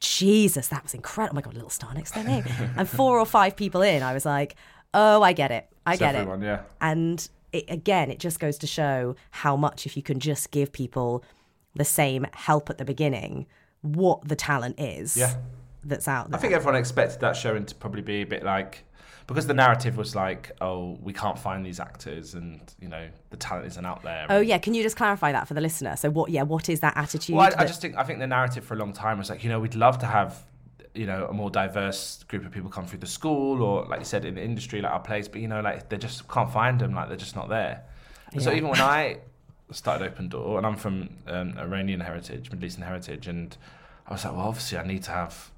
Jesus, 0.00 0.68
that 0.68 0.82
was 0.82 0.94
incredible. 0.94 1.34
Oh 1.34 1.36
my 1.36 1.42
God, 1.42 1.52
a 1.52 1.56
little 1.56 1.70
star 1.70 1.94
next 1.94 2.12
to 2.12 2.22
their 2.22 2.28
name. 2.28 2.44
and 2.76 2.88
four 2.88 3.18
or 3.18 3.26
five 3.26 3.54
people 3.54 3.82
in, 3.82 4.02
I 4.02 4.12
was 4.12 4.26
like, 4.26 4.56
oh, 4.92 5.22
I 5.22 5.32
get 5.32 5.52
it. 5.52 5.68
I 5.86 5.92
it's 5.92 6.00
get 6.00 6.16
everyone, 6.16 6.42
it. 6.42 6.46
Yeah. 6.46 6.62
And 6.80 7.28
it, 7.52 7.64
again, 7.68 8.10
it 8.10 8.18
just 8.18 8.40
goes 8.40 8.58
to 8.58 8.66
show 8.66 9.16
how 9.30 9.56
much 9.56 9.86
if 9.86 9.96
you 9.96 10.02
can 10.02 10.20
just 10.20 10.50
give 10.50 10.72
people 10.72 11.24
the 11.74 11.84
same 11.84 12.26
help 12.32 12.70
at 12.70 12.78
the 12.78 12.84
beginning, 12.84 13.46
what 13.82 14.26
the 14.28 14.36
talent 14.36 14.78
is 14.78 15.16
yeah. 15.16 15.34
that's 15.84 16.08
out 16.08 16.30
there. 16.30 16.38
I 16.38 16.40
think 16.40 16.52
everyone 16.52 16.76
expected 16.76 17.20
that 17.20 17.36
showing 17.36 17.64
to 17.66 17.74
probably 17.74 18.02
be 18.02 18.22
a 18.22 18.26
bit 18.26 18.42
like 18.42 18.84
because 19.26 19.46
the 19.46 19.54
narrative 19.54 19.96
was 19.96 20.16
like, 20.16 20.50
oh, 20.60 20.98
we 21.00 21.12
can't 21.12 21.38
find 21.38 21.64
these 21.64 21.78
actors, 21.78 22.34
and 22.34 22.60
you 22.80 22.88
know 22.88 23.08
the 23.30 23.36
talent 23.36 23.66
isn't 23.68 23.86
out 23.86 24.02
there. 24.02 24.26
Oh 24.28 24.40
yeah, 24.40 24.58
can 24.58 24.74
you 24.74 24.82
just 24.82 24.96
clarify 24.96 25.30
that 25.30 25.46
for 25.46 25.54
the 25.54 25.60
listener? 25.60 25.94
So 25.96 26.10
what? 26.10 26.30
Yeah, 26.30 26.42
what 26.42 26.68
is 26.68 26.80
that 26.80 26.96
attitude? 26.96 27.36
Well, 27.36 27.46
I, 27.46 27.50
that... 27.50 27.60
I 27.60 27.64
just 27.64 27.80
think 27.80 27.96
I 27.96 28.02
think 28.02 28.18
the 28.18 28.26
narrative 28.26 28.64
for 28.64 28.74
a 28.74 28.76
long 28.76 28.92
time 28.92 29.18
was 29.18 29.30
like, 29.30 29.44
you 29.44 29.48
know, 29.48 29.60
we'd 29.60 29.76
love 29.76 29.98
to 29.98 30.06
have 30.06 30.44
you 30.94 31.06
know 31.06 31.26
a 31.26 31.32
more 31.32 31.50
diverse 31.50 32.24
group 32.28 32.44
of 32.44 32.50
people 32.50 32.68
come 32.68 32.86
through 32.86 32.98
the 32.98 33.06
school 33.06 33.62
or 33.62 33.84
like 33.86 34.00
you 34.00 34.04
said 34.04 34.24
in 34.24 34.34
the 34.34 34.42
industry 34.42 34.80
like 34.80 34.92
our 34.92 35.00
place 35.00 35.28
but 35.28 35.40
you 35.40 35.48
know 35.48 35.60
like 35.60 35.88
they 35.88 35.96
just 35.96 36.26
can't 36.28 36.52
find 36.52 36.80
them 36.80 36.94
like 36.94 37.08
they're 37.08 37.16
just 37.16 37.36
not 37.36 37.48
there 37.48 37.82
yeah. 38.32 38.40
so 38.40 38.52
even 38.52 38.68
when 38.68 38.80
i 38.80 39.16
started 39.70 40.04
open 40.04 40.28
door 40.28 40.58
and 40.58 40.66
i'm 40.66 40.76
from 40.76 41.08
um, 41.28 41.56
iranian 41.58 42.00
heritage 42.00 42.50
middle 42.50 42.64
eastern 42.64 42.82
heritage 42.82 43.28
and 43.28 43.56
i 44.08 44.12
was 44.12 44.24
like 44.24 44.34
well 44.34 44.48
obviously 44.48 44.78
i 44.78 44.84
need 44.84 45.02
to 45.02 45.12
have 45.12 45.50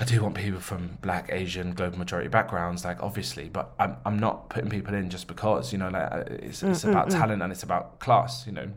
I 0.00 0.04
do 0.04 0.22
want 0.22 0.34
people 0.34 0.60
from 0.60 0.96
black, 1.02 1.28
Asian, 1.30 1.74
global 1.74 1.98
majority 1.98 2.28
backgrounds, 2.28 2.86
like 2.86 3.02
obviously, 3.02 3.50
but 3.50 3.74
I'm, 3.78 3.98
I'm 4.06 4.18
not 4.18 4.48
putting 4.48 4.70
people 4.70 4.94
in 4.94 5.10
just 5.10 5.26
because, 5.26 5.74
you 5.74 5.78
know, 5.78 5.90
like 5.90 6.10
uh, 6.10 6.24
it's, 6.26 6.62
it's 6.62 6.84
about 6.84 7.10
talent 7.10 7.42
and 7.42 7.52
it's 7.52 7.64
about 7.64 7.98
class, 7.98 8.46
you 8.46 8.52
know. 8.52 8.70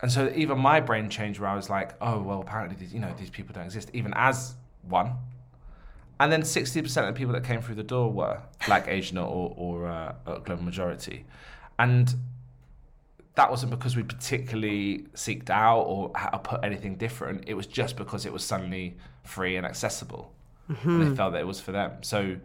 And 0.00 0.12
so 0.12 0.32
even 0.36 0.60
my 0.60 0.78
brain 0.78 1.10
changed 1.10 1.40
where 1.40 1.50
I 1.50 1.56
was 1.56 1.68
like, 1.68 1.94
oh, 2.00 2.22
well, 2.22 2.40
apparently, 2.40 2.76
these, 2.76 2.94
you 2.94 3.00
know, 3.00 3.12
these 3.18 3.30
people 3.30 3.52
don't 3.52 3.64
exist, 3.64 3.90
even 3.92 4.14
as 4.14 4.54
one. 4.88 5.12
and 6.20 6.32
then 6.32 6.42
60% 6.42 6.84
of 6.84 7.06
the 7.06 7.12
people 7.12 7.32
that 7.34 7.44
came 7.44 7.60
through 7.62 7.76
the 7.76 7.82
door 7.82 8.12
were 8.12 8.40
black, 8.66 8.88
Asian, 8.88 9.18
or, 9.18 9.54
or 9.56 9.86
uh, 9.86 10.14
a 10.26 10.40
global 10.40 10.64
majority. 10.64 11.24
And 11.78 12.12
that 13.36 13.50
wasn't 13.50 13.70
because 13.70 13.94
we 13.94 14.02
particularly 14.02 15.06
seeked 15.14 15.48
out 15.48 15.82
or 15.82 16.10
put 16.42 16.64
anything 16.64 16.96
different. 16.96 17.44
It 17.46 17.54
was 17.54 17.68
just 17.68 17.96
because 17.96 18.26
it 18.26 18.32
was 18.32 18.42
suddenly 18.42 18.96
free 19.22 19.54
and 19.56 19.64
accessible. 19.64 20.32
Mm-hmm. 20.68 20.88
And 20.88 21.12
they 21.12 21.16
felt 21.16 21.32
that 21.34 21.40
it 21.40 21.46
was 21.46 21.60
for 21.60 21.70
them. 21.70 21.92
So 22.00 22.36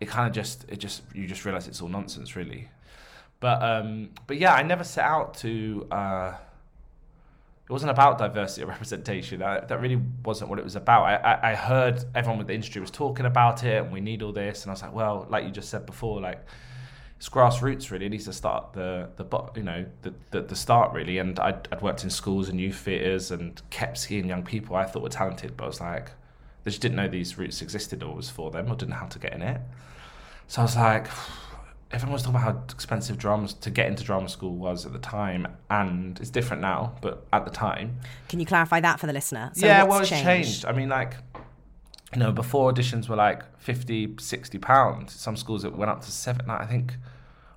it 0.00 0.08
kind 0.08 0.26
of 0.26 0.32
just, 0.32 0.64
it 0.70 0.78
just, 0.78 1.02
you 1.14 1.26
just 1.26 1.44
realize 1.44 1.68
it's 1.68 1.82
all 1.82 1.88
nonsense, 1.88 2.34
really. 2.36 2.70
But, 3.38 3.62
um, 3.62 4.10
but 4.26 4.38
yeah, 4.38 4.54
I 4.54 4.62
never 4.62 4.82
set 4.82 5.04
out 5.04 5.34
to, 5.38 5.86
uh, 5.90 6.32
it 7.72 7.76
wasn't 7.76 7.90
about 7.90 8.18
diversity 8.18 8.64
or 8.64 8.66
representation. 8.76 9.42
I, 9.42 9.60
that 9.60 9.80
really 9.80 9.98
wasn't 10.26 10.50
what 10.50 10.58
it 10.58 10.64
was 10.64 10.76
about. 10.76 11.04
I, 11.04 11.14
I, 11.14 11.52
I, 11.52 11.54
heard 11.54 12.04
everyone 12.14 12.36
with 12.36 12.46
the 12.48 12.52
industry 12.52 12.82
was 12.82 12.90
talking 12.90 13.24
about 13.24 13.64
it, 13.64 13.82
and 13.82 13.90
we 13.90 14.02
need 14.02 14.22
all 14.22 14.30
this, 14.30 14.62
and 14.62 14.70
I 14.70 14.74
was 14.74 14.82
like, 14.82 14.92
well, 14.92 15.26
like 15.30 15.44
you 15.44 15.50
just 15.50 15.70
said 15.70 15.86
before, 15.86 16.20
like 16.20 16.44
it's 17.16 17.30
grassroots 17.30 17.90
really. 17.90 18.04
It 18.04 18.10
needs 18.10 18.26
to 18.26 18.32
start 18.34 18.74
the 18.74 19.08
the 19.16 19.24
you 19.56 19.62
know 19.62 19.86
the 20.02 20.12
the, 20.32 20.42
the 20.42 20.54
start 20.54 20.92
really. 20.92 21.16
And 21.16 21.40
I'd, 21.40 21.66
I'd 21.72 21.80
worked 21.80 22.04
in 22.04 22.10
schools 22.10 22.50
and 22.50 22.60
youth 22.60 22.76
theatres 22.76 23.30
and 23.30 23.58
kept 23.70 23.96
seeing 23.96 24.28
young 24.28 24.42
people 24.42 24.76
I 24.76 24.84
thought 24.84 25.02
were 25.02 25.08
talented, 25.08 25.56
but 25.56 25.64
I 25.64 25.68
was 25.68 25.80
like, 25.80 26.10
they 26.64 26.70
just 26.70 26.82
didn't 26.82 26.96
know 26.96 27.08
these 27.08 27.38
routes 27.38 27.62
existed 27.62 28.02
or 28.02 28.14
was 28.14 28.28
for 28.28 28.50
them 28.50 28.66
or 28.66 28.76
didn't 28.76 28.90
know 28.90 28.96
how 28.96 29.06
to 29.06 29.18
get 29.18 29.32
in 29.32 29.40
it. 29.40 29.62
So 30.46 30.60
I 30.60 30.64
was 30.66 30.76
like 30.76 31.06
everyone 31.92 32.14
was 32.14 32.22
talking 32.22 32.36
about 32.36 32.54
how 32.54 32.64
expensive 32.74 33.18
dramas 33.18 33.52
to 33.54 33.70
get 33.70 33.86
into 33.86 34.02
drama 34.02 34.28
school 34.28 34.54
was 34.56 34.86
at 34.86 34.92
the 34.92 34.98
time, 34.98 35.46
and 35.70 36.18
it's 36.20 36.30
different 36.30 36.62
now. 36.62 36.94
But 37.00 37.26
at 37.32 37.44
the 37.44 37.50
time, 37.50 37.98
can 38.28 38.40
you 38.40 38.46
clarify 38.46 38.80
that 38.80 38.98
for 38.98 39.06
the 39.06 39.12
listener? 39.12 39.50
So 39.54 39.66
yeah, 39.66 39.84
well, 39.84 40.00
it's 40.00 40.08
changed? 40.08 40.24
changed. 40.24 40.64
I 40.64 40.72
mean, 40.72 40.88
like 40.88 41.14
you 42.14 42.18
know, 42.18 42.32
before 42.32 42.72
auditions 42.72 43.08
were 43.08 43.16
like 43.16 43.42
50, 43.58 44.16
60 44.18 44.58
pounds. 44.58 45.14
Some 45.14 45.36
schools 45.36 45.64
it 45.64 45.74
went 45.74 45.90
up 45.90 46.02
to 46.02 46.10
seven. 46.10 46.50
I 46.50 46.66
think 46.66 46.94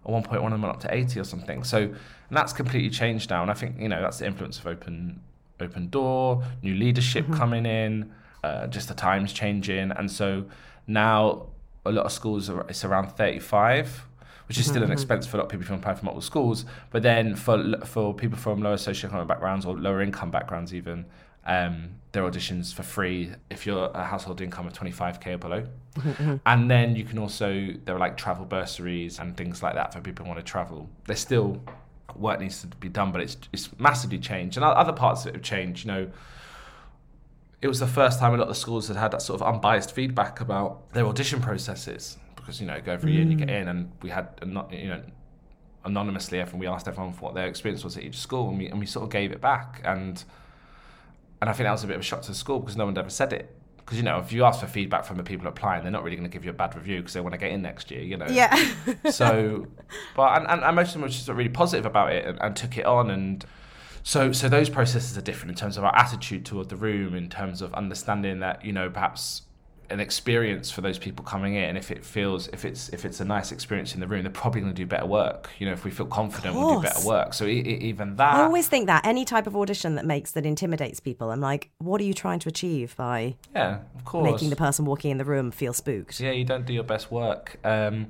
at 0.05 0.11
one 0.11 0.23
point 0.23 0.41
one 0.41 0.53
of 0.53 0.59
them 0.59 0.61
went 0.61 0.75
up 0.75 0.81
to 0.81 0.93
eighty 0.93 1.19
or 1.19 1.23
something. 1.23 1.63
So 1.63 1.79
and 1.79 2.37
that's 2.37 2.53
completely 2.53 2.89
changed 2.89 3.29
now. 3.29 3.41
And 3.41 3.51
I 3.51 3.53
think 3.53 3.79
you 3.79 3.89
know 3.89 4.01
that's 4.01 4.19
the 4.19 4.25
influence 4.25 4.59
of 4.59 4.67
open 4.67 5.21
open 5.59 5.89
door, 5.89 6.43
new 6.61 6.75
leadership 6.75 7.23
mm-hmm. 7.25 7.35
coming 7.35 7.65
in, 7.65 8.11
uh, 8.43 8.67
just 8.67 8.89
the 8.89 8.93
times 8.93 9.31
changing, 9.31 9.91
and 9.91 10.11
so 10.11 10.45
now 10.87 11.47
a 11.85 11.91
lot 11.91 12.05
of 12.05 12.11
schools 12.11 12.49
are 12.49 12.61
it's 12.67 12.83
around 12.83 13.11
thirty 13.11 13.39
five 13.39 14.05
which 14.47 14.57
is 14.57 14.65
still 14.65 14.77
an 14.77 14.83
mm-hmm. 14.83 14.93
expense 14.93 15.25
for 15.25 15.37
a 15.37 15.39
lot 15.39 15.45
of 15.45 15.51
people 15.51 15.65
from 15.65 15.81
multiple 15.81 16.21
schools. 16.21 16.65
But 16.91 17.03
then 17.03 17.35
for 17.35 17.77
for 17.85 18.13
people 18.13 18.37
from 18.37 18.61
lower 18.61 18.75
socioeconomic 18.75 19.27
backgrounds 19.27 19.65
or 19.65 19.77
lower 19.77 20.01
income 20.01 20.31
backgrounds, 20.31 20.73
even 20.73 21.05
um, 21.45 21.91
their 22.11 22.23
auditions 22.23 22.73
for 22.73 22.83
free 22.83 23.31
if 23.49 23.65
you're 23.65 23.91
a 23.93 24.03
household 24.03 24.41
income 24.41 24.67
of 24.67 24.73
25k 24.73 25.35
or 25.35 25.37
below. 25.37 25.67
Mm-hmm. 25.95 26.35
And 26.45 26.69
then 26.69 26.95
you 26.95 27.03
can 27.03 27.17
also 27.17 27.73
there 27.85 27.95
are 27.95 27.99
like 27.99 28.17
travel 28.17 28.45
bursaries 28.45 29.19
and 29.19 29.35
things 29.35 29.63
like 29.63 29.75
that 29.75 29.93
for 29.93 30.01
people 30.01 30.25
who 30.25 30.29
want 30.31 30.45
to 30.45 30.51
travel. 30.51 30.89
There's 31.05 31.19
still 31.19 31.61
work 32.15 32.39
needs 32.39 32.61
to 32.61 32.67
be 32.67 32.89
done, 32.89 33.11
but 33.11 33.21
it's 33.21 33.37
it's 33.51 33.69
massively 33.79 34.19
changed. 34.19 34.57
And 34.57 34.63
other 34.63 34.93
parts 34.93 35.23
of 35.23 35.29
it 35.29 35.35
have 35.35 35.43
changed. 35.43 35.85
You 35.85 35.91
know, 35.91 36.11
it 37.61 37.67
was 37.67 37.79
the 37.79 37.87
first 37.87 38.19
time 38.19 38.33
a 38.33 38.37
lot 38.37 38.43
of 38.43 38.49
the 38.49 38.55
schools 38.55 38.87
had 38.89 38.97
had 38.97 39.11
that 39.11 39.21
sort 39.21 39.41
of 39.41 39.47
unbiased 39.47 39.91
feedback 39.91 40.39
about 40.39 40.93
their 40.93 41.05
audition 41.05 41.41
processes 41.41 42.17
because 42.45 42.61
you 42.61 42.67
know 42.67 42.79
go 42.79 42.93
every 42.93 43.11
mm. 43.11 43.13
year 43.15 43.21
and 43.23 43.31
you 43.31 43.37
get 43.37 43.47
mm. 43.47 43.61
in, 43.61 43.67
and 43.67 43.91
we 44.01 44.09
had 44.09 44.29
you 44.71 44.87
know 44.87 45.01
anonymously 45.83 46.39
everyone 46.39 46.59
we 46.59 46.67
asked 46.67 46.87
everyone 46.87 47.13
what 47.13 47.33
their 47.33 47.47
experience 47.47 47.83
was 47.83 47.97
at 47.97 48.03
each 48.03 48.17
school, 48.17 48.49
and 48.49 48.57
we 48.57 48.67
and 48.67 48.79
we 48.79 48.85
sort 48.85 49.03
of 49.03 49.09
gave 49.09 49.31
it 49.31 49.41
back, 49.41 49.81
and 49.83 50.23
and 51.41 51.49
I 51.49 51.53
think 51.53 51.65
that 51.65 51.71
was 51.71 51.83
a 51.83 51.87
bit 51.87 51.95
of 51.95 52.01
a 52.01 52.03
shock 52.03 52.21
to 52.23 52.29
the 52.29 52.35
school 52.35 52.59
because 52.59 52.77
no 52.77 52.85
one 52.85 52.97
ever 52.97 53.09
said 53.09 53.33
it. 53.33 53.55
Because 53.77 53.97
you 53.97 54.03
know, 54.03 54.19
if 54.19 54.31
you 54.31 54.45
ask 54.45 54.59
for 54.59 54.67
feedback 54.67 55.05
from 55.05 55.17
the 55.17 55.23
people 55.23 55.47
applying, 55.47 55.83
they're 55.83 55.91
not 55.91 56.03
really 56.03 56.15
going 56.15 56.29
to 56.29 56.33
give 56.33 56.43
you 56.43 56.49
a 56.49 56.55
bad 56.55 56.75
review 56.75 56.97
because 56.97 57.13
they 57.13 57.21
want 57.21 57.33
to 57.33 57.37
get 57.37 57.51
in 57.51 57.61
next 57.61 57.91
year. 57.91 58.01
You 58.01 58.17
know. 58.17 58.27
Yeah. 58.27 58.55
so, 59.11 59.67
but 60.15 60.37
and, 60.37 60.47
and, 60.49 60.63
and, 60.63 60.75
most 60.75 60.89
of 60.89 60.93
them 60.93 61.01
were 61.03 61.09
just 61.09 61.27
really 61.27 61.49
positive 61.49 61.85
about 61.85 62.11
it 62.11 62.25
and, 62.25 62.39
and 62.41 62.55
took 62.55 62.77
it 62.77 62.85
on 62.85 63.09
and. 63.09 63.45
So, 64.07 64.31
so 64.31 64.47
those 64.49 64.69
processes 64.69 65.17
are 65.17 65.21
different 65.21 65.49
in 65.49 65.55
terms 65.55 65.77
of 65.77 65.83
our 65.83 65.95
attitude 65.95 66.45
toward 66.45 66.69
the 66.69 66.75
room, 66.75 67.15
in 67.15 67.27
terms 67.27 67.63
of 67.63 67.73
understanding 67.73 68.39
that 68.41 68.63
you 68.63 68.71
know 68.71 68.87
perhaps 68.87 69.41
an 69.89 69.99
experience 69.99 70.71
for 70.71 70.81
those 70.81 70.97
people 70.97 71.23
coming 71.23 71.55
in 71.55 71.77
if 71.77 71.91
it 71.91 72.03
feels 72.03 72.47
if 72.49 72.65
it's 72.65 72.89
if 72.89 73.05
it's 73.05 73.19
a 73.19 73.25
nice 73.25 73.51
experience 73.51 73.93
in 73.93 73.99
the 73.99 74.07
room 74.07 74.23
they're 74.23 74.31
probably 74.31 74.61
going 74.61 74.73
to 74.73 74.75
do 74.75 74.85
better 74.85 75.05
work. 75.05 75.49
You 75.59 75.67
know 75.67 75.73
if 75.73 75.83
we 75.85 75.91
feel 75.91 76.05
confident 76.05 76.55
we'll 76.55 76.77
do 76.77 76.81
better 76.81 77.05
work. 77.07 77.33
So 77.33 77.45
e- 77.45 77.61
even 77.81 78.15
that 78.17 78.35
i 78.35 78.41
always 78.41 78.67
think 78.67 78.87
that 78.87 79.05
any 79.05 79.25
type 79.25 79.47
of 79.47 79.55
audition 79.55 79.95
that 79.95 80.05
makes 80.05 80.31
that 80.31 80.45
intimidates 80.45 80.99
people 80.99 81.31
i'm 81.31 81.41
like 81.41 81.69
what 81.77 81.99
are 82.01 82.03
you 82.03 82.13
trying 82.13 82.39
to 82.39 82.49
achieve 82.49 82.95
by 82.95 83.35
yeah 83.53 83.79
of 83.95 84.05
course 84.05 84.31
making 84.31 84.49
the 84.49 84.55
person 84.55 84.85
walking 84.85 85.11
in 85.11 85.17
the 85.17 85.25
room 85.25 85.51
feel 85.51 85.73
spooked? 85.73 86.19
Yeah 86.19 86.31
you 86.31 86.45
don't 86.45 86.65
do 86.65 86.73
your 86.73 86.83
best 86.83 87.11
work. 87.11 87.59
Um, 87.63 88.07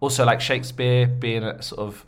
also 0.00 0.24
like 0.24 0.40
shakespeare 0.40 1.06
being 1.06 1.42
a 1.42 1.62
sort 1.62 1.80
of 1.80 2.04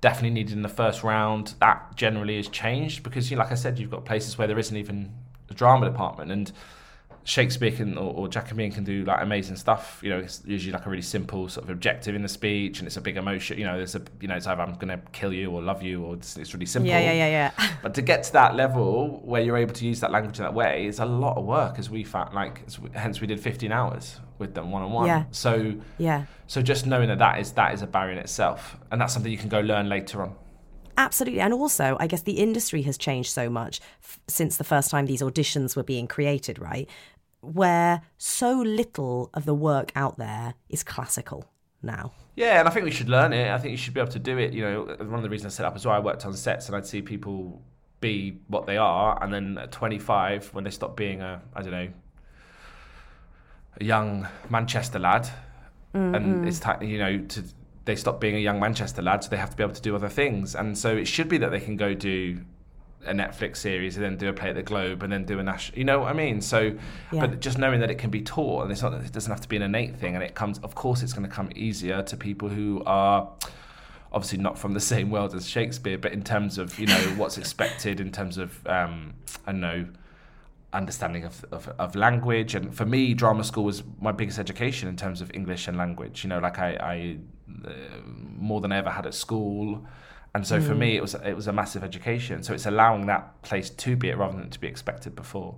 definitely 0.00 0.30
needed 0.30 0.52
in 0.52 0.62
the 0.62 0.68
first 0.68 1.02
round 1.02 1.54
that 1.60 1.96
generally 1.96 2.36
has 2.36 2.48
changed 2.48 3.02
because 3.02 3.30
you 3.30 3.36
know, 3.36 3.42
like 3.42 3.50
i 3.50 3.54
said 3.54 3.78
you've 3.78 3.90
got 3.90 4.04
places 4.04 4.36
where 4.36 4.46
there 4.46 4.58
isn't 4.58 4.76
even 4.76 5.12
a 5.50 5.54
drama 5.54 5.86
department 5.86 6.30
and 6.30 6.52
Shakespeare 7.26 7.72
can 7.72 7.98
or, 7.98 8.14
or 8.14 8.28
Jacobean 8.28 8.70
can 8.70 8.84
do 8.84 9.04
like 9.04 9.20
amazing 9.20 9.56
stuff. 9.56 9.98
You 10.00 10.10
know, 10.10 10.20
it's 10.20 10.42
usually 10.46 10.72
like 10.72 10.86
a 10.86 10.90
really 10.90 11.02
simple 11.02 11.48
sort 11.48 11.64
of 11.64 11.70
objective 11.70 12.14
in 12.14 12.22
the 12.22 12.28
speech, 12.28 12.78
and 12.78 12.86
it's 12.86 12.96
a 12.96 13.00
big 13.00 13.16
emotion. 13.16 13.58
You 13.58 13.64
know, 13.64 13.76
there's 13.76 13.96
a 13.96 14.02
you 14.20 14.28
know, 14.28 14.36
it's 14.36 14.46
either 14.46 14.62
I'm 14.62 14.74
going 14.74 14.96
to 14.96 15.00
kill 15.10 15.32
you 15.32 15.50
or 15.50 15.60
love 15.60 15.82
you, 15.82 16.04
or 16.04 16.14
it's, 16.14 16.36
it's 16.36 16.54
really 16.54 16.66
simple. 16.66 16.88
Yeah, 16.88 17.00
yeah, 17.00 17.12
yeah, 17.12 17.50
yeah. 17.58 17.70
but 17.82 17.94
to 17.94 18.02
get 18.02 18.22
to 18.24 18.32
that 18.34 18.54
level 18.54 19.20
where 19.24 19.42
you're 19.42 19.56
able 19.56 19.74
to 19.74 19.84
use 19.84 19.98
that 20.00 20.12
language 20.12 20.38
in 20.38 20.44
that 20.44 20.54
way 20.54 20.86
is 20.86 21.00
a 21.00 21.04
lot 21.04 21.36
of 21.36 21.44
work, 21.44 21.80
as 21.80 21.90
we 21.90 22.04
found. 22.04 22.32
Like, 22.32 22.62
hence 22.92 23.20
we 23.20 23.26
did 23.26 23.40
15 23.40 23.72
hours 23.72 24.20
with 24.38 24.54
them 24.54 24.70
one 24.70 24.82
on 24.82 24.92
one. 24.92 25.06
Yeah. 25.08 25.24
So 25.32 25.74
yeah. 25.98 26.26
So 26.46 26.62
just 26.62 26.86
knowing 26.86 27.08
that 27.08 27.18
that 27.18 27.40
is 27.40 27.50
that 27.52 27.74
is 27.74 27.82
a 27.82 27.88
barrier 27.88 28.12
in 28.12 28.18
itself, 28.18 28.76
and 28.92 29.00
that's 29.00 29.12
something 29.12 29.32
you 29.32 29.38
can 29.38 29.48
go 29.48 29.58
learn 29.58 29.88
later 29.88 30.22
on. 30.22 30.36
Absolutely. 30.98 31.40
And 31.40 31.52
also, 31.52 31.96
I 32.00 32.06
guess 32.06 32.22
the 32.22 32.38
industry 32.38 32.82
has 32.82 32.96
changed 32.96 33.30
so 33.30 33.50
much 33.50 33.80
f- 34.02 34.18
since 34.28 34.56
the 34.56 34.64
first 34.64 34.90
time 34.90 35.06
these 35.06 35.20
auditions 35.20 35.76
were 35.76 35.82
being 35.82 36.06
created, 36.06 36.58
right? 36.58 36.88
Where 37.54 38.02
so 38.18 38.52
little 38.60 39.30
of 39.34 39.44
the 39.44 39.54
work 39.54 39.92
out 39.94 40.18
there 40.18 40.54
is 40.68 40.82
classical 40.82 41.50
now. 41.82 42.12
Yeah, 42.34 42.58
and 42.58 42.68
I 42.68 42.70
think 42.70 42.84
we 42.84 42.90
should 42.90 43.08
learn 43.08 43.32
it. 43.32 43.50
I 43.50 43.58
think 43.58 43.70
you 43.70 43.76
should 43.76 43.94
be 43.94 44.00
able 44.00 44.12
to 44.12 44.18
do 44.18 44.38
it. 44.38 44.52
You 44.52 44.62
know, 44.62 44.96
one 44.98 45.14
of 45.14 45.22
the 45.22 45.30
reasons 45.30 45.54
I 45.54 45.56
set 45.56 45.66
up 45.66 45.76
is 45.76 45.86
why 45.86 45.96
I 45.96 46.00
worked 46.00 46.26
on 46.26 46.34
sets 46.34 46.66
and 46.66 46.76
I'd 46.76 46.86
see 46.86 47.00
people 47.00 47.62
be 48.00 48.38
what 48.48 48.66
they 48.66 48.76
are, 48.76 49.22
and 49.22 49.32
then 49.32 49.58
at 49.58 49.72
25, 49.72 50.52
when 50.52 50.64
they 50.64 50.70
stop 50.70 50.96
being 50.96 51.22
a, 51.22 51.40
I 51.54 51.62
don't 51.62 51.70
know, 51.70 51.88
a 53.80 53.84
young 53.84 54.28
Manchester 54.50 54.98
lad, 54.98 55.28
mm-hmm. 55.94 56.14
and 56.14 56.48
it's 56.48 56.60
time, 56.60 56.82
you 56.82 56.98
know, 56.98 57.18
to 57.18 57.44
they 57.86 57.96
stop 57.96 58.20
being 58.20 58.34
a 58.34 58.40
young 58.40 58.58
Manchester 58.60 59.00
lad, 59.00 59.24
so 59.24 59.30
they 59.30 59.36
have 59.36 59.50
to 59.50 59.56
be 59.56 59.62
able 59.62 59.74
to 59.74 59.80
do 59.80 59.94
other 59.94 60.08
things, 60.08 60.54
and 60.54 60.76
so 60.76 60.94
it 60.94 61.06
should 61.06 61.28
be 61.28 61.38
that 61.38 61.50
they 61.50 61.60
can 61.60 61.76
go 61.76 61.94
do 61.94 62.40
a 63.04 63.12
Netflix 63.12 63.58
series 63.58 63.96
and 63.96 64.04
then 64.04 64.16
do 64.16 64.28
a 64.28 64.32
play 64.32 64.50
at 64.50 64.56
the 64.56 64.62
Globe 64.62 65.02
and 65.02 65.12
then 65.12 65.24
do 65.24 65.38
a 65.38 65.42
national. 65.42 65.78
You 65.78 65.84
know 65.84 66.00
what 66.00 66.08
I 66.08 66.12
mean? 66.12 66.40
So, 66.40 66.76
yeah. 67.12 67.26
but 67.26 67.40
just 67.40 67.58
knowing 67.58 67.80
that 67.80 67.90
it 67.90 67.98
can 67.98 68.10
be 68.10 68.22
taught 68.22 68.62
and 68.62 68.72
it's 68.72 68.82
not, 68.82 68.94
it 68.94 69.12
doesn't 69.12 69.30
have 69.30 69.40
to 69.40 69.48
be 69.48 69.56
an 69.56 69.62
innate 69.62 69.96
thing, 69.96 70.14
and 70.14 70.24
it 70.24 70.34
comes. 70.34 70.58
Of 70.60 70.74
course, 70.74 71.02
it's 71.02 71.12
going 71.12 71.28
to 71.28 71.34
come 71.34 71.50
easier 71.54 72.02
to 72.02 72.16
people 72.16 72.48
who 72.48 72.82
are 72.86 73.30
obviously 74.12 74.38
not 74.38 74.58
from 74.58 74.72
the 74.72 74.80
same 74.94 75.10
world 75.10 75.34
as 75.34 75.48
Shakespeare, 75.48 75.98
but 75.98 76.12
in 76.12 76.22
terms 76.22 76.58
of 76.58 76.78
you 76.78 76.86
know 76.86 77.00
what's 77.16 77.38
expected 77.42 78.00
in 78.00 78.12
terms 78.12 78.38
of 78.38 78.66
um, 78.66 79.14
I 79.46 79.52
don't 79.52 79.60
know 79.60 79.86
understanding 80.72 81.24
of, 81.24 81.42
of, 81.52 81.68
of, 81.78 81.94
language 81.94 82.54
and 82.54 82.74
for 82.74 82.84
me 82.84 83.14
drama 83.14 83.42
school 83.42 83.64
was 83.64 83.82
my 83.98 84.12
biggest 84.12 84.38
education 84.38 84.88
in 84.88 84.96
terms 84.96 85.22
of 85.22 85.30
english 85.32 85.68
and 85.68 85.78
language 85.78 86.22
you 86.22 86.28
know 86.28 86.38
like 86.38 86.58
i, 86.58 86.70
I 86.74 87.18
uh, 87.64 87.70
more 88.36 88.60
than 88.60 88.72
I 88.72 88.78
ever 88.78 88.90
had 88.90 89.06
at 89.06 89.14
school 89.14 89.86
and 90.36 90.46
so 90.46 90.60
mm. 90.60 90.66
for 90.66 90.74
me, 90.74 90.92
mm. 90.92 90.96
it 90.96 91.00
was 91.00 91.14
it 91.14 91.34
was 91.34 91.46
a 91.46 91.52
massive 91.52 91.82
education. 91.82 92.42
So 92.42 92.52
it's 92.52 92.66
allowing 92.66 93.06
that 93.06 93.40
place 93.40 93.70
to 93.70 93.96
be 93.96 94.10
it 94.10 94.18
rather 94.18 94.36
than 94.36 94.50
to 94.50 94.60
be 94.60 94.68
expected 94.68 95.16
before. 95.16 95.54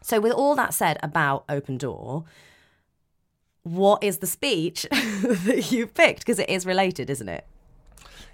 So 0.00 0.20
with 0.20 0.32
all 0.32 0.54
that 0.54 0.72
said 0.72 0.98
about 1.02 1.44
Open 1.50 1.76
Door, 1.76 2.24
what 3.62 4.02
is 4.02 4.18
the 4.18 4.26
speech 4.26 4.86
that 4.90 5.70
you 5.70 5.86
picked? 5.86 6.20
Because 6.20 6.38
it 6.38 6.48
is 6.48 6.64
related, 6.64 7.10
isn't 7.10 7.28
it? 7.28 7.46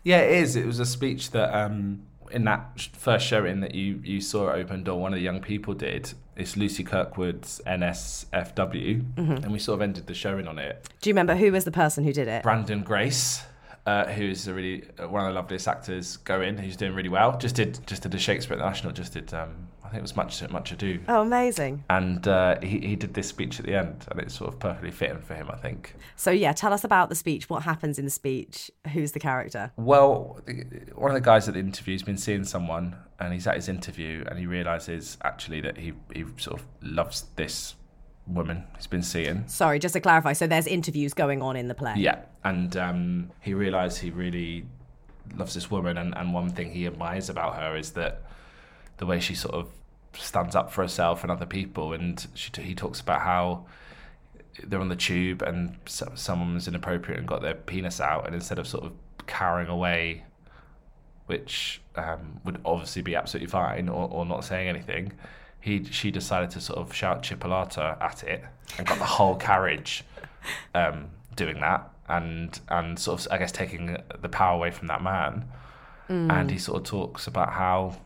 Yeah, 0.04 0.18
it 0.20 0.40
is. 0.40 0.54
It 0.54 0.66
was 0.66 0.78
a 0.78 0.86
speech 0.86 1.32
that 1.32 1.52
um, 1.52 2.02
in 2.30 2.44
that 2.44 2.88
first 2.92 3.26
showing 3.26 3.58
that 3.62 3.74
you 3.74 4.00
you 4.04 4.20
saw 4.20 4.50
at 4.50 4.54
Open 4.54 4.84
Door, 4.84 5.00
one 5.00 5.12
of 5.12 5.16
the 5.16 5.24
young 5.24 5.40
people 5.40 5.74
did. 5.74 6.12
It's 6.36 6.56
Lucy 6.56 6.84
Kirkwood's 6.84 7.60
NSFW, 7.66 9.02
mm-hmm. 9.02 9.32
and 9.32 9.50
we 9.50 9.58
sort 9.58 9.78
of 9.78 9.82
ended 9.82 10.06
the 10.06 10.14
showing 10.14 10.46
on 10.46 10.60
it. 10.60 10.88
Do 11.00 11.10
you 11.10 11.12
remember 11.12 11.34
who 11.34 11.50
was 11.50 11.64
the 11.64 11.72
person 11.72 12.04
who 12.04 12.12
did 12.12 12.28
it? 12.28 12.44
Brandon 12.44 12.84
Grace 12.84 13.42
uh, 13.88 14.04
who's 14.12 14.46
a 14.46 14.54
really 14.54 14.84
uh, 14.98 15.08
one 15.08 15.22
of 15.22 15.28
the 15.28 15.34
loveliest 15.34 15.66
actors 15.66 16.18
going. 16.18 16.58
He's 16.58 16.76
doing 16.76 16.94
really 16.94 17.08
well. 17.08 17.38
Just 17.38 17.54
did 17.54 17.78
just 17.86 18.02
did 18.02 18.14
a 18.14 18.18
Shakespeare 18.18 18.54
at 18.56 18.58
the 18.58 18.66
National. 18.66 18.92
Just 18.92 19.14
did 19.14 19.32
um, 19.32 19.68
I 19.82 19.88
think 19.88 20.00
it 20.00 20.02
was 20.02 20.16
much 20.16 20.46
much 20.50 20.72
ado. 20.72 21.00
Oh, 21.08 21.22
amazing! 21.22 21.84
And 21.88 22.26
uh, 22.28 22.60
he 22.60 22.80
he 22.80 22.96
did 22.96 23.14
this 23.14 23.28
speech 23.28 23.58
at 23.58 23.64
the 23.64 23.74
end, 23.74 24.06
and 24.10 24.20
it's 24.20 24.34
sort 24.34 24.52
of 24.52 24.60
perfectly 24.60 24.90
fitting 24.90 25.22
for 25.22 25.34
him, 25.34 25.48
I 25.50 25.56
think. 25.56 25.94
So 26.16 26.30
yeah, 26.30 26.52
tell 26.52 26.74
us 26.74 26.84
about 26.84 27.08
the 27.08 27.14
speech. 27.14 27.48
What 27.48 27.62
happens 27.62 27.98
in 27.98 28.04
the 28.04 28.10
speech? 28.10 28.70
Who's 28.92 29.12
the 29.12 29.20
character? 29.20 29.72
Well, 29.76 30.40
one 30.94 31.10
of 31.10 31.14
the 31.14 31.22
guys 31.22 31.48
at 31.48 31.54
the 31.54 31.60
interview 31.60 31.94
has 31.94 32.02
been 32.02 32.18
seeing 32.18 32.44
someone, 32.44 32.96
and 33.18 33.32
he's 33.32 33.46
at 33.46 33.56
his 33.56 33.68
interview, 33.68 34.24
and 34.28 34.38
he 34.38 34.46
realizes 34.46 35.16
actually 35.24 35.62
that 35.62 35.78
he 35.78 35.94
he 36.14 36.24
sort 36.36 36.60
of 36.60 36.66
loves 36.82 37.24
this 37.36 37.74
woman 38.26 38.64
he's 38.76 38.86
been 38.86 39.02
seeing. 39.02 39.48
Sorry, 39.48 39.78
just 39.78 39.94
to 39.94 40.00
clarify. 40.00 40.34
So 40.34 40.46
there's 40.46 40.66
interviews 40.66 41.14
going 41.14 41.40
on 41.40 41.56
in 41.56 41.68
the 41.68 41.74
play. 41.74 41.94
Yeah, 41.96 42.20
and 42.44 42.76
um, 42.76 43.30
he 43.40 43.54
realised 43.54 43.98
he 43.98 44.10
really 44.10 44.64
loves 45.36 45.54
this 45.54 45.70
woman, 45.70 45.98
and, 45.98 46.16
and 46.16 46.32
one 46.32 46.50
thing 46.50 46.72
he 46.72 46.86
admires 46.86 47.28
about 47.28 47.56
her 47.56 47.76
is 47.76 47.92
that 47.92 48.22
the 48.98 49.06
way 49.06 49.20
she 49.20 49.34
sort 49.34 49.54
of 49.54 49.70
stands 50.14 50.56
up 50.56 50.72
for 50.72 50.82
herself 50.82 51.22
and 51.22 51.30
other 51.30 51.46
people, 51.46 51.92
and 51.92 52.26
she, 52.34 52.50
he 52.62 52.74
talks 52.74 53.00
about 53.00 53.20
how 53.20 53.66
they're 54.64 54.80
on 54.80 54.88
the 54.88 54.96
tube 54.96 55.40
and 55.42 55.76
so, 55.86 56.10
someone 56.14 56.54
was 56.54 56.66
inappropriate 56.66 57.18
and 57.18 57.28
got 57.28 57.42
their 57.42 57.54
penis 57.54 58.00
out, 58.00 58.26
and 58.26 58.34
instead 58.34 58.58
of 58.58 58.66
sort 58.66 58.84
of 58.84 58.92
carrying 59.26 59.68
away, 59.68 60.24
which 61.26 61.80
um, 61.96 62.40
would 62.44 62.60
obviously 62.64 63.02
be 63.02 63.14
absolutely 63.14 63.48
fine, 63.48 63.88
or, 63.88 64.08
or 64.10 64.24
not 64.24 64.44
saying 64.44 64.68
anything, 64.68 65.12
he 65.60 65.84
she 65.84 66.10
decided 66.10 66.50
to 66.50 66.60
sort 66.60 66.78
of 66.78 66.94
shout 66.94 67.22
chipolata 67.22 68.00
at 68.00 68.22
it 68.22 68.44
and 68.78 68.86
got 68.86 68.98
the 68.98 69.04
whole 69.04 69.34
carriage 69.34 70.04
um, 70.74 71.10
doing 71.36 71.60
that 71.60 71.90
and 72.08 72.58
and 72.68 72.98
sort 72.98 73.20
of 73.20 73.28
I 73.30 73.38
guess 73.38 73.52
taking 73.52 73.96
the 74.20 74.28
power 74.28 74.54
away 74.54 74.70
from 74.70 74.88
that 74.88 75.02
man. 75.02 75.46
Mm. 76.08 76.32
And 76.32 76.50
he 76.50 76.58
sort 76.58 76.78
of 76.78 76.84
talks 76.84 77.26
about 77.26 77.52
how 77.52 77.96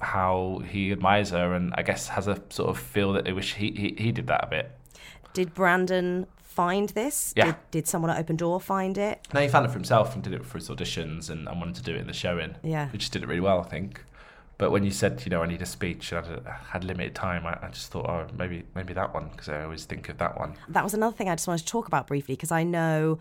how 0.00 0.62
he 0.68 0.92
admires 0.92 1.30
her 1.30 1.54
and 1.54 1.72
I 1.76 1.82
guess 1.82 2.08
has 2.08 2.26
a 2.26 2.42
sort 2.50 2.70
of 2.70 2.78
feel 2.78 3.12
that 3.12 3.24
they 3.24 3.32
wish 3.32 3.54
he, 3.54 3.70
he, 3.70 3.94
he 4.02 4.12
did 4.12 4.26
that 4.26 4.44
a 4.44 4.46
bit. 4.48 4.72
Did 5.32 5.54
Brandon 5.54 6.26
find 6.36 6.88
this? 6.90 7.32
Yeah. 7.36 7.46
Did, 7.46 7.56
did 7.70 7.86
someone 7.86 8.10
at 8.10 8.18
Open 8.18 8.36
Door 8.36 8.60
find 8.60 8.98
it? 8.98 9.26
No, 9.32 9.40
he 9.40 9.48
found 9.48 9.66
it 9.66 9.68
for 9.68 9.74
himself 9.74 10.14
and 10.14 10.22
did 10.22 10.32
it 10.32 10.44
for 10.44 10.58
his 10.58 10.68
auditions 10.68 11.30
and, 11.30 11.48
and 11.48 11.58
wanted 11.58 11.76
to 11.76 11.82
do 11.82 11.94
it 11.94 12.00
in 12.00 12.06
the 12.06 12.12
showing. 12.12 12.56
Yeah. 12.62 12.90
He 12.90 12.98
just 12.98 13.12
did 13.12 13.22
it 13.22 13.28
really 13.28 13.40
well, 13.40 13.60
I 13.60 13.64
think. 13.68 14.04
But 14.64 14.70
when 14.70 14.82
you 14.82 14.92
said, 14.92 15.20
you 15.26 15.28
know, 15.28 15.42
I 15.42 15.46
need 15.46 15.60
a 15.60 15.66
speech 15.66 16.10
and 16.10 16.26
I 16.46 16.56
had, 16.70 16.84
limited 16.84 17.14
time, 17.14 17.44
I, 17.44 17.58
I 17.60 17.68
just 17.68 17.90
thought, 17.90 18.08
oh, 18.08 18.26
maybe 18.34 18.64
maybe 18.74 18.94
that 18.94 19.12
one, 19.12 19.28
because 19.28 19.50
I 19.50 19.62
always 19.62 19.84
think 19.84 20.08
of 20.08 20.16
that 20.16 20.38
one. 20.38 20.54
That 20.70 20.82
was 20.82 20.94
another 20.94 21.14
thing 21.14 21.28
I 21.28 21.34
just 21.34 21.46
wanted 21.46 21.66
to 21.66 21.70
talk 21.70 21.86
about 21.86 22.06
briefly 22.06 22.34
because 22.34 22.50
I 22.50 22.62
know 22.62 23.18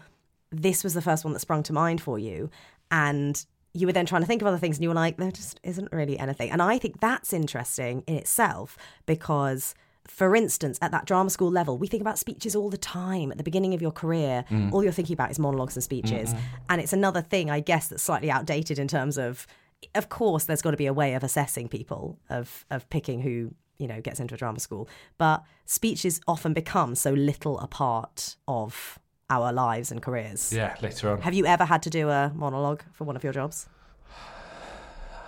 this 0.51 0.85
was 0.85 0.93
the 0.93 1.01
first 1.01 1.25
one 1.25 1.33
that 1.33 1.39
sprung 1.39 1.61
to 1.63 1.73
mind 1.73 1.99
for 1.99 2.17
you. 2.17 2.49
And 2.91 3.45
you 3.73 3.87
were 3.87 3.91
then 3.91 4.05
trying 4.05 4.21
to 4.21 4.25
think 4.25 4.41
of 4.41 4.47
other 4.47 4.57
things 4.57 4.77
and 4.77 4.83
you 4.83 4.87
were 4.87 4.95
like, 4.95 5.17
there 5.17 5.31
just 5.31 5.59
isn't 5.63 5.91
really 5.91 6.17
anything. 6.17 6.49
And 6.49 6.61
I 6.61 6.77
think 6.77 7.01
that's 7.01 7.33
interesting 7.33 8.05
in 8.07 8.15
itself 8.15 8.77
because. 9.05 9.75
For 10.05 10.35
instance, 10.35 10.77
at 10.81 10.91
that 10.91 11.05
drama 11.05 11.29
school 11.29 11.49
level, 11.49 11.77
we 11.77 11.87
think 11.87 12.01
about 12.01 12.19
speeches 12.19 12.57
all 12.57 12.69
the 12.69 12.77
time. 12.77 13.31
At 13.31 13.37
the 13.37 13.43
beginning 13.43 13.73
of 13.73 13.81
your 13.81 13.93
career, 13.93 14.43
mm. 14.49 14.69
all 14.73 14.83
you're 14.83 14.91
thinking 14.91 15.13
about 15.13 15.31
is 15.31 15.39
monologues 15.39 15.77
and 15.77 15.83
speeches. 15.83 16.33
Mm-hmm. 16.33 16.45
And 16.69 16.81
it's 16.81 16.91
another 16.91 17.21
thing, 17.21 17.49
I 17.49 17.61
guess, 17.61 17.87
that's 17.87 18.03
slightly 18.03 18.29
outdated 18.29 18.79
in 18.79 18.89
terms 18.89 19.17
of, 19.17 19.47
of 19.95 20.09
course, 20.09 20.45
there's 20.45 20.61
got 20.61 20.71
to 20.71 20.77
be 20.77 20.85
a 20.85 20.93
way 20.93 21.13
of 21.13 21.23
assessing 21.23 21.67
people, 21.67 22.19
of 22.29 22.65
of 22.69 22.89
picking 22.89 23.21
who 23.21 23.53
you 23.77 23.87
know 23.87 24.01
gets 24.01 24.19
into 24.19 24.35
a 24.35 24.37
drama 24.37 24.59
school. 24.59 24.87
But 25.17 25.43
speeches 25.65 26.21
often 26.27 26.53
become 26.53 26.95
so 26.95 27.11
little 27.11 27.59
a 27.59 27.67
part 27.67 28.35
of 28.47 28.99
our 29.29 29.51
lives 29.51 29.91
and 29.91 30.01
careers. 30.01 30.53
Yeah, 30.53 30.75
later 30.81 31.11
on. 31.11 31.21
Have 31.21 31.33
you 31.33 31.45
ever 31.45 31.65
had 31.65 31.81
to 31.83 31.89
do 31.89 32.09
a 32.09 32.31
monologue 32.35 32.83
for 32.91 33.03
one 33.03 33.15
of 33.15 33.23
your 33.23 33.33
jobs? 33.33 33.67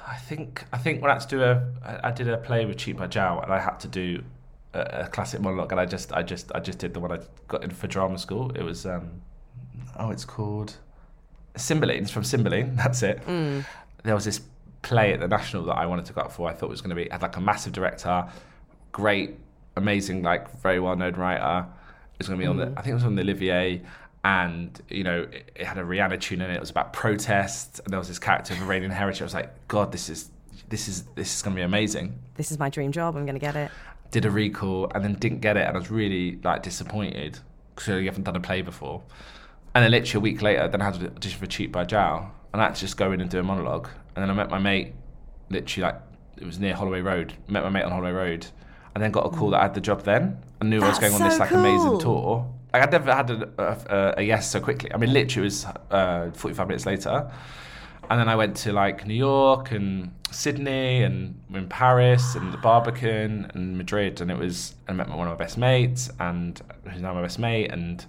I 0.07 0.17
think 0.17 0.63
I 0.71 0.77
think 0.77 1.01
when 1.01 1.09
I 1.09 1.15
had 1.15 1.21
to 1.21 1.27
do 1.27 1.43
a 1.43 1.63
I 1.83 2.09
I 2.09 2.11
did 2.11 2.27
a 2.27 2.37
play 2.37 2.65
with 2.65 2.77
Cheek 2.77 2.97
by 2.97 3.07
Jowl 3.07 3.41
and 3.41 3.51
I 3.51 3.59
had 3.59 3.79
to 3.79 3.87
do 3.87 4.23
a, 4.73 4.81
a 5.05 5.07
classic 5.07 5.41
monologue 5.41 5.71
and 5.71 5.81
I 5.81 5.85
just 5.85 6.13
I 6.13 6.21
just 6.21 6.51
I 6.53 6.59
just 6.59 6.77
did 6.77 6.93
the 6.93 6.99
one 6.99 7.11
I 7.11 7.19
got 7.47 7.63
in 7.63 7.71
for 7.71 7.87
drama 7.87 8.17
school. 8.17 8.51
It 8.51 8.63
was 8.63 8.85
um 8.85 9.21
oh 9.97 10.11
it's 10.11 10.25
called 10.25 10.77
Cymbeline. 11.57 12.03
It's 12.03 12.11
from 12.11 12.23
Cymbeline. 12.23 12.75
That's 12.83 13.01
it. 13.01 13.19
There 14.05 14.15
was 14.15 14.25
this 14.25 14.41
play 14.81 15.13
at 15.13 15.19
the 15.19 15.27
National 15.27 15.65
that 15.65 15.73
I 15.73 15.85
wanted 15.85 16.05
to 16.05 16.13
go 16.13 16.21
up 16.21 16.31
for. 16.31 16.47
I 16.47 16.53
thought 16.53 16.67
it 16.67 16.69
was 16.69 16.81
going 16.81 16.95
to 16.95 16.95
be 16.95 17.09
had 17.09 17.21
like 17.21 17.35
a 17.35 17.41
massive 17.41 17.73
director, 17.73 18.25
great, 18.91 19.35
amazing, 19.75 20.21
like 20.21 20.61
very 20.61 20.79
well 20.79 20.95
known 20.95 21.15
writer. 21.15 21.65
It 22.13 22.19
was 22.19 22.27
going 22.27 22.39
to 22.39 22.43
be 22.43 22.47
on 22.47 22.57
the 22.57 22.67
mm. 22.67 22.77
I 22.77 22.81
think 22.81 22.91
it 22.91 22.95
was 22.95 23.03
on 23.03 23.15
the 23.15 23.23
Olivier. 23.23 23.81
And 24.23 24.79
you 24.89 25.03
know, 25.03 25.23
it, 25.23 25.51
it 25.55 25.65
had 25.65 25.77
a 25.77 25.83
Rihanna 25.83 26.19
tune 26.19 26.41
in 26.41 26.49
it. 26.49 26.55
It 26.55 26.59
was 26.59 26.69
about 26.69 26.93
protest, 26.93 27.81
and 27.83 27.91
there 27.91 27.99
was 27.99 28.07
this 28.07 28.19
character 28.19 28.53
of 28.53 28.61
Iranian 28.61 28.91
heritage. 28.91 29.21
I 29.21 29.25
was 29.25 29.33
like, 29.33 29.67
God, 29.67 29.91
this 29.91 30.09
is 30.09 30.29
this 30.69 30.87
is 30.87 31.03
this 31.15 31.35
is 31.35 31.41
going 31.41 31.55
to 31.55 31.59
be 31.59 31.63
amazing. 31.63 32.17
This 32.35 32.51
is 32.51 32.57
my 32.57 32.69
dream 32.69 32.91
job. 32.91 33.15
I'm 33.15 33.25
going 33.25 33.35
to 33.35 33.39
get 33.39 33.55
it. 33.55 33.71
Did 34.11 34.25
a 34.25 34.31
recall 34.31 34.91
and 34.95 35.03
then 35.03 35.15
didn't 35.15 35.41
get 35.41 35.57
it, 35.57 35.67
and 35.67 35.75
I 35.75 35.79
was 35.79 35.91
really 35.91 36.39
like 36.43 36.63
disappointed 36.63 37.39
because 37.75 38.01
you 38.01 38.05
haven't 38.05 38.23
done 38.23 38.35
a 38.35 38.39
play 38.39 38.61
before. 38.61 39.03
And 39.75 39.83
then 39.83 39.91
literally 39.91 40.21
a 40.21 40.21
week 40.21 40.41
later, 40.41 40.67
then 40.69 40.81
I 40.81 40.85
had 40.85 40.95
an 40.95 41.07
audition 41.07 41.37
for 41.37 41.45
Cheek 41.45 41.71
by 41.71 41.83
Jowl, 41.83 42.31
and 42.53 42.61
I 42.61 42.65
had 42.65 42.75
to 42.75 42.81
just 42.81 42.95
go 42.95 43.11
in 43.11 43.19
and 43.19 43.29
do 43.29 43.39
a 43.39 43.43
monologue. 43.43 43.89
And 44.15 44.23
then 44.23 44.29
I 44.29 44.33
met 44.33 44.49
my 44.49 44.57
mate, 44.57 44.93
literally 45.49 45.91
like 45.91 46.01
it 46.37 46.45
was 46.45 46.59
near 46.59 46.73
Holloway 46.73 47.01
Road. 47.01 47.33
Met 47.49 47.63
my 47.63 47.69
mate 47.69 47.83
on 47.83 47.91
Holloway 47.91 48.11
Road, 48.11 48.47
and 48.95 49.03
then 49.03 49.11
got 49.11 49.25
a 49.25 49.29
call 49.29 49.49
that 49.49 49.59
I 49.59 49.63
had 49.63 49.73
the 49.73 49.81
job. 49.81 50.03
Then 50.03 50.37
I 50.61 50.65
knew 50.65 50.77
I 50.81 50.87
was 50.87 50.97
That's 50.97 51.11
going 51.11 51.21
on 51.21 51.27
this 51.27 51.37
so 51.37 51.43
like 51.43 51.51
amazing 51.51 51.99
tour. 51.99 52.49
Like 52.73 52.83
I'd 52.83 52.91
never 52.91 53.13
had 53.13 53.29
a, 53.29 53.51
a, 53.57 54.13
a 54.17 54.23
yes 54.23 54.49
so 54.49 54.61
quickly. 54.61 54.93
I 54.93 54.97
mean, 54.97 55.11
literally 55.11 55.43
it 55.43 55.47
was 55.47 55.65
uh, 55.91 56.31
45 56.33 56.67
minutes 56.67 56.85
later. 56.85 57.29
And 58.09 58.19
then 58.19 58.29
I 58.29 58.35
went 58.35 58.55
to 58.57 58.71
like 58.71 59.05
New 59.07 59.15
York 59.15 59.71
and 59.71 60.13
Sydney 60.31 61.03
and 61.03 61.41
in 61.53 61.67
Paris 61.67 62.35
and 62.35 62.53
the 62.53 62.57
Barbican 62.57 63.51
and 63.53 63.77
Madrid. 63.77 64.21
And 64.21 64.29
it 64.29 64.37
was, 64.37 64.75
I 64.87 64.93
met 64.93 65.09
one 65.09 65.27
of 65.27 65.37
my 65.37 65.43
best 65.43 65.57
mates 65.57 66.09
and 66.19 66.61
who's 66.89 67.01
now 67.01 67.13
my 67.13 67.21
best 67.21 67.39
mate. 67.39 67.71
And 67.71 68.05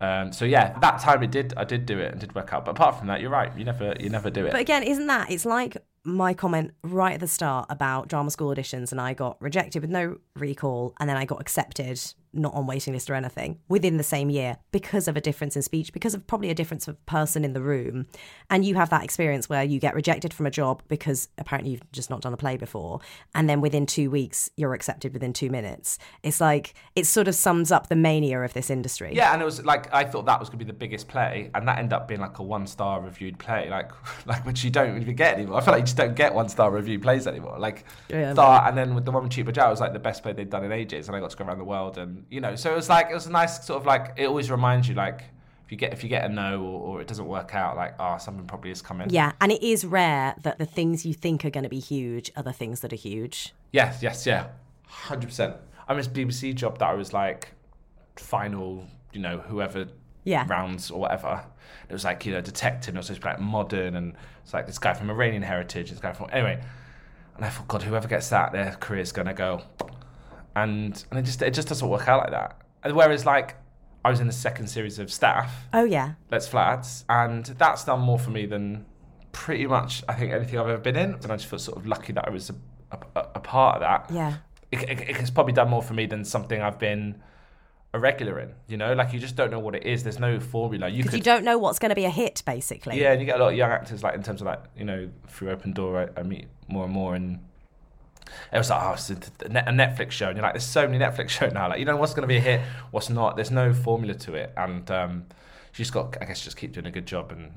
um, 0.00 0.32
so 0.32 0.44
yeah, 0.44 0.78
that 0.80 1.00
time 1.00 1.22
it 1.22 1.30
did, 1.30 1.54
I 1.56 1.64
did 1.64 1.86
do 1.86 1.98
it 1.98 2.12
and 2.12 2.20
did 2.20 2.34
work 2.34 2.52
out. 2.52 2.64
But 2.64 2.72
apart 2.72 2.98
from 2.98 3.06
that, 3.08 3.20
you're 3.20 3.30
right. 3.30 3.56
You 3.56 3.64
never, 3.64 3.94
you 3.98 4.10
never 4.10 4.30
do 4.30 4.44
it. 4.46 4.52
But 4.52 4.60
again, 4.60 4.82
isn't 4.82 5.06
that? 5.06 5.30
It's 5.30 5.46
like 5.46 5.76
my 6.04 6.34
comment 6.34 6.72
right 6.82 7.14
at 7.14 7.20
the 7.20 7.28
start 7.28 7.66
about 7.70 8.08
drama 8.08 8.30
school 8.30 8.54
auditions, 8.54 8.92
and 8.92 9.00
I 9.00 9.14
got 9.14 9.40
rejected 9.40 9.80
with 9.80 9.90
no 9.90 10.18
recall, 10.36 10.94
and 11.00 11.08
then 11.08 11.16
I 11.16 11.24
got 11.24 11.40
accepted, 11.40 12.00
not 12.34 12.54
on 12.54 12.66
waiting 12.66 12.92
list 12.92 13.08
or 13.10 13.14
anything, 13.14 13.58
within 13.68 13.96
the 13.96 14.02
same 14.02 14.30
year 14.30 14.58
because 14.72 15.08
of 15.08 15.16
a 15.16 15.20
difference 15.20 15.56
in 15.56 15.62
speech, 15.62 15.92
because 15.92 16.14
of 16.14 16.26
probably 16.26 16.50
a 16.50 16.54
difference 16.54 16.88
of 16.88 17.04
person 17.06 17.44
in 17.44 17.52
the 17.52 17.62
room. 17.62 18.06
And 18.50 18.64
you 18.64 18.74
have 18.74 18.90
that 18.90 19.04
experience 19.04 19.48
where 19.48 19.62
you 19.62 19.80
get 19.80 19.94
rejected 19.94 20.34
from 20.34 20.46
a 20.46 20.50
job 20.50 20.82
because 20.88 21.28
apparently 21.38 21.72
you've 21.72 21.92
just 21.92 22.10
not 22.10 22.20
done 22.20 22.34
a 22.34 22.36
play 22.36 22.56
before, 22.56 23.00
and 23.34 23.48
then 23.48 23.60
within 23.60 23.86
two 23.86 24.10
weeks 24.10 24.50
you're 24.56 24.74
accepted 24.74 25.12
within 25.12 25.32
two 25.32 25.50
minutes. 25.50 25.98
It's 26.22 26.40
like 26.40 26.74
it 26.94 27.06
sort 27.06 27.28
of 27.28 27.34
sums 27.34 27.70
up 27.70 27.88
the 27.88 27.96
mania 27.96 28.40
of 28.40 28.52
this 28.52 28.70
industry. 28.70 29.12
Yeah, 29.14 29.32
and 29.32 29.40
it 29.40 29.44
was 29.44 29.64
like 29.64 29.92
I 29.94 30.04
thought 30.04 30.26
that 30.26 30.40
was 30.40 30.48
going 30.48 30.58
to 30.58 30.64
be 30.64 30.70
the 30.70 30.76
biggest 30.76 31.08
play, 31.08 31.50
and 31.54 31.66
that 31.68 31.78
ended 31.78 31.92
up 31.92 32.08
being 32.08 32.20
like 32.20 32.38
a 32.38 32.42
one-star 32.42 33.00
reviewed 33.00 33.38
play, 33.38 33.68
like 33.70 33.92
like 34.26 34.44
which 34.44 34.64
you 34.64 34.70
don't 34.70 35.00
even 35.00 35.14
get 35.14 35.34
anymore. 35.34 35.58
I 35.58 35.64
feel 35.64 35.72
like 35.72 35.82
you 35.82 35.86
just 35.86 35.96
don't 35.96 36.16
get 36.16 36.34
one-star 36.34 36.70
reviewed 36.70 37.02
plays 37.02 37.26
anymore. 37.26 37.58
Like 37.58 37.84
Yeah, 38.08 38.34
Thar, 38.34 38.66
and 38.66 38.76
then 38.76 38.94
with 38.94 39.04
the 39.04 39.10
one 39.10 39.22
with 39.22 39.32
Cheek 39.32 39.50
Jowl, 39.52 39.68
it 39.68 39.70
was 39.70 39.80
like 39.80 39.92
the 39.92 39.98
best 39.98 40.22
play 40.22 40.32
they'd 40.32 40.50
done 40.50 40.64
in 40.64 40.72
ages, 40.72 41.08
and 41.08 41.16
I 41.16 41.20
got 41.20 41.30
to 41.30 41.36
go 41.36 41.44
around 41.44 41.58
the 41.58 41.64
world, 41.64 41.98
and 41.98 42.23
you 42.30 42.40
know, 42.40 42.56
so 42.56 42.72
it 42.72 42.76
was 42.76 42.88
like 42.88 43.08
it 43.10 43.14
was 43.14 43.26
a 43.26 43.30
nice 43.32 43.64
sort 43.64 43.80
of 43.80 43.86
like 43.86 44.12
it 44.16 44.26
always 44.26 44.50
reminds 44.50 44.88
you 44.88 44.94
like 44.94 45.22
if 45.64 45.72
you 45.72 45.78
get 45.78 45.92
if 45.92 46.02
you 46.02 46.08
get 46.08 46.24
a 46.24 46.28
no 46.28 46.60
or, 46.62 46.80
or 46.80 47.00
it 47.00 47.08
doesn't 47.08 47.26
work 47.26 47.54
out, 47.54 47.76
like 47.76 47.94
oh 47.98 48.16
something 48.18 48.46
probably 48.46 48.70
is 48.70 48.82
coming. 48.82 49.08
Yeah, 49.10 49.32
and 49.40 49.50
it 49.52 49.62
is 49.62 49.84
rare 49.84 50.34
that 50.42 50.58
the 50.58 50.66
things 50.66 51.04
you 51.06 51.14
think 51.14 51.44
are 51.44 51.50
going 51.50 51.64
to 51.64 51.70
be 51.70 51.80
huge 51.80 52.30
are 52.36 52.42
the 52.42 52.52
things 52.52 52.80
that 52.80 52.92
are 52.92 52.96
huge. 52.96 53.54
Yes, 53.72 54.02
yes, 54.02 54.26
yeah, 54.26 54.48
hundred 54.86 55.26
percent. 55.28 55.56
I 55.88 55.94
mean, 55.94 56.04
BBC 56.04 56.54
job 56.54 56.78
that 56.78 56.88
I 56.88 56.94
was 56.94 57.12
like 57.12 57.52
final, 58.16 58.86
you 59.12 59.20
know, 59.20 59.38
whoever 59.38 59.86
Yeah. 60.24 60.46
rounds 60.48 60.90
or 60.90 61.00
whatever. 61.00 61.44
It 61.88 61.92
was 61.92 62.04
like 62.04 62.24
you 62.24 62.32
know, 62.32 62.40
detective, 62.40 62.88
and 62.90 62.96
it 62.96 63.00
was 63.00 63.06
supposed 63.06 63.22
to 63.22 63.26
be 63.26 63.30
like 63.32 63.40
modern, 63.40 63.96
and 63.96 64.14
it's 64.42 64.54
like 64.54 64.66
this 64.66 64.78
guy 64.78 64.94
from 64.94 65.10
Iranian 65.10 65.42
heritage, 65.42 65.90
this 65.90 66.00
guy 66.00 66.12
from 66.12 66.28
anyway. 66.32 66.62
And 67.36 67.44
I 67.44 67.48
thought, 67.48 67.66
God, 67.68 67.82
whoever 67.82 68.06
gets 68.08 68.28
that, 68.30 68.52
their 68.52 68.72
career's 68.80 69.12
gonna 69.12 69.34
go. 69.34 69.62
And 70.56 71.04
and 71.10 71.18
it 71.18 71.22
just 71.24 71.42
it 71.42 71.52
just 71.54 71.68
doesn't 71.68 71.88
work 71.88 72.08
out 72.08 72.20
like 72.20 72.30
that. 72.30 72.58
And 72.82 72.94
whereas 72.94 73.26
like 73.26 73.56
I 74.04 74.10
was 74.10 74.20
in 74.20 74.26
the 74.26 74.32
second 74.32 74.66
series 74.68 74.98
of 74.98 75.10
Stath, 75.12 75.52
Oh 75.72 75.84
yeah, 75.84 76.14
Let's 76.30 76.46
Flats, 76.46 77.04
and 77.08 77.44
that's 77.46 77.84
done 77.84 78.00
more 78.00 78.18
for 78.18 78.30
me 78.30 78.46
than 78.46 78.84
pretty 79.32 79.66
much 79.66 80.04
I 80.08 80.14
think 80.14 80.32
anything 80.32 80.58
I've 80.58 80.68
ever 80.68 80.78
been 80.82 80.96
in. 80.96 81.14
And 81.14 81.26
I 81.32 81.36
just 81.36 81.46
feel 81.46 81.58
sort 81.58 81.78
of 81.78 81.86
lucky 81.86 82.12
that 82.12 82.26
I 82.28 82.30
was 82.30 82.50
a, 82.50 82.54
a, 82.92 83.20
a 83.36 83.40
part 83.40 83.76
of 83.76 83.80
that. 83.80 84.10
yeah. 84.14 84.36
It, 84.70 84.82
it, 84.90 85.00
it's 85.20 85.30
probably 85.30 85.52
done 85.52 85.70
more 85.70 85.82
for 85.82 85.94
me 85.94 86.06
than 86.06 86.24
something 86.24 86.60
I've 86.60 86.78
been 86.80 87.22
a 87.92 87.98
regular 88.00 88.40
in. 88.40 88.54
You 88.66 88.76
know, 88.76 88.92
like 88.92 89.12
you 89.12 89.20
just 89.20 89.36
don't 89.36 89.50
know 89.52 89.60
what 89.60 89.76
it 89.76 89.84
is. 89.86 90.02
There's 90.02 90.18
no 90.18 90.40
formula. 90.40 90.88
You 90.88 90.98
Because 90.98 91.10
could, 91.12 91.18
you 91.18 91.24
don't 91.24 91.44
know 91.44 91.58
what's 91.58 91.78
going 91.78 91.90
to 91.90 91.94
be 91.94 92.04
a 92.04 92.10
hit, 92.10 92.42
basically. 92.44 93.00
yeah, 93.00 93.12
and 93.12 93.20
you 93.20 93.26
get 93.26 93.38
a 93.38 93.42
lot 93.42 93.52
of 93.52 93.56
young 93.58 93.70
actors 93.70 94.02
like 94.02 94.14
in 94.14 94.22
terms 94.24 94.40
of 94.40 94.46
like 94.48 94.60
you 94.76 94.84
know 94.84 95.08
through 95.28 95.50
Open 95.50 95.72
Door. 95.72 96.10
I, 96.16 96.20
I 96.20 96.22
meet 96.24 96.46
more 96.68 96.84
and 96.84 96.92
more 96.92 97.14
and. 97.14 97.38
It 98.52 98.58
was 98.58 98.70
like, 98.70 98.82
oh, 98.82 98.92
it's 98.92 99.10
a 99.10 99.14
Netflix 99.14 100.12
show, 100.12 100.28
and 100.28 100.36
you're 100.36 100.42
like, 100.42 100.54
there's 100.54 100.64
so 100.64 100.86
many 100.86 101.02
Netflix 101.02 101.30
shows 101.30 101.52
now. 101.52 101.68
Like, 101.68 101.78
you 101.78 101.84
know 101.84 101.96
what's 101.96 102.14
going 102.14 102.22
to 102.22 102.28
be 102.28 102.36
a 102.36 102.40
hit, 102.40 102.60
what's 102.90 103.10
not. 103.10 103.36
There's 103.36 103.50
no 103.50 103.72
formula 103.72 104.14
to 104.14 104.34
it, 104.34 104.52
and 104.56 104.90
um, 104.90 105.26
you 105.72 105.78
just 105.78 105.92
got, 105.92 106.16
I 106.20 106.24
guess, 106.24 106.42
just 106.42 106.56
keep 106.56 106.72
doing 106.72 106.86
a 106.86 106.90
good 106.90 107.06
job, 107.06 107.32
and 107.32 107.52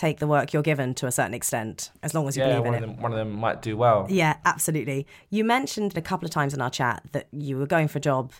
Take 0.00 0.18
the 0.18 0.26
work 0.26 0.54
you're 0.54 0.62
given 0.62 0.94
to 0.94 1.06
a 1.06 1.12
certain 1.12 1.34
extent, 1.34 1.90
as 2.02 2.14
long 2.14 2.26
as 2.26 2.34
you 2.34 2.42
yeah, 2.42 2.58
believe 2.58 2.68
in 2.68 2.74
it. 2.74 2.80
them, 2.80 3.02
one 3.02 3.12
of 3.12 3.18
them 3.18 3.32
might 3.32 3.60
do 3.60 3.76
well. 3.76 4.06
Yeah, 4.08 4.38
absolutely. 4.46 5.06
You 5.28 5.44
mentioned 5.44 5.94
a 5.94 6.00
couple 6.00 6.24
of 6.24 6.32
times 6.32 6.54
in 6.54 6.62
our 6.62 6.70
chat 6.70 7.02
that 7.12 7.28
you 7.32 7.58
were 7.58 7.66
going 7.66 7.86
for 7.86 7.98
a 7.98 8.00
job 8.00 8.32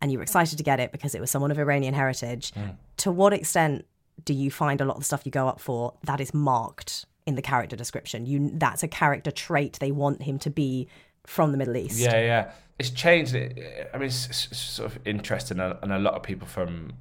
and 0.00 0.10
you 0.10 0.16
were 0.16 0.22
excited 0.22 0.56
to 0.56 0.64
get 0.64 0.80
it 0.80 0.92
because 0.92 1.14
it 1.14 1.20
was 1.20 1.30
someone 1.30 1.50
of 1.50 1.58
Iranian 1.58 1.92
heritage. 1.92 2.54
To 2.96 3.12
what 3.12 3.34
extent 3.34 3.84
do 4.24 4.32
you 4.32 4.50
find 4.50 4.80
a 4.80 4.86
lot 4.86 4.94
of 4.94 5.00
the 5.00 5.04
stuff 5.04 5.26
you 5.26 5.30
go 5.30 5.46
up 5.46 5.60
for 5.60 5.92
that 6.04 6.22
is 6.22 6.32
marked 6.32 7.04
in 7.26 7.34
the 7.34 7.42
character 7.42 7.76
description? 7.76 8.24
You 8.24 8.52
that's 8.54 8.82
a 8.82 8.88
character 8.88 9.30
trait 9.30 9.76
they 9.80 9.92
want 9.92 10.22
him 10.22 10.38
to 10.38 10.48
be 10.48 10.88
from 11.26 11.52
the 11.52 11.58
Middle 11.58 11.76
East. 11.76 11.98
Yeah, 11.98 12.20
yeah. 12.20 12.50
it's 12.78 12.90
changed. 12.90 13.34
I 13.34 13.98
mean, 13.98 14.06
it's, 14.06 14.56
sort 14.56 14.92
of 14.92 14.98
interesting, 15.04 15.60
and 15.60 15.92
a 15.92 15.98
lot 15.98 16.14
of 16.14 16.22
people 16.22 16.46
from, 16.46 16.92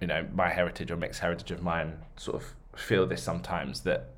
you 0.00 0.06
know, 0.06 0.26
my 0.34 0.48
heritage 0.48 0.90
or 0.90 0.96
mixed 0.96 1.20
heritage 1.20 1.50
of 1.50 1.62
mine 1.62 1.98
sort 2.16 2.42
of 2.42 2.54
feel 2.78 3.06
this 3.06 3.22
sometimes 3.22 3.80
that 3.80 4.10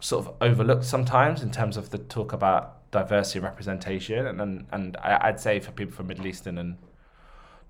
sort 0.00 0.26
of 0.26 0.34
overlooked 0.40 0.84
sometimes 0.84 1.42
in 1.42 1.50
terms 1.50 1.76
of 1.76 1.90
the 1.90 1.98
talk 1.98 2.32
about 2.32 2.90
diversity 2.90 3.38
and 3.38 3.44
representation, 3.44 4.26
and 4.26 4.66
and, 4.70 4.96
I'd 4.98 5.40
say 5.40 5.60
for 5.60 5.72
people 5.72 5.94
from 5.94 6.08
Middle 6.08 6.26
Eastern 6.26 6.58
and 6.58 6.76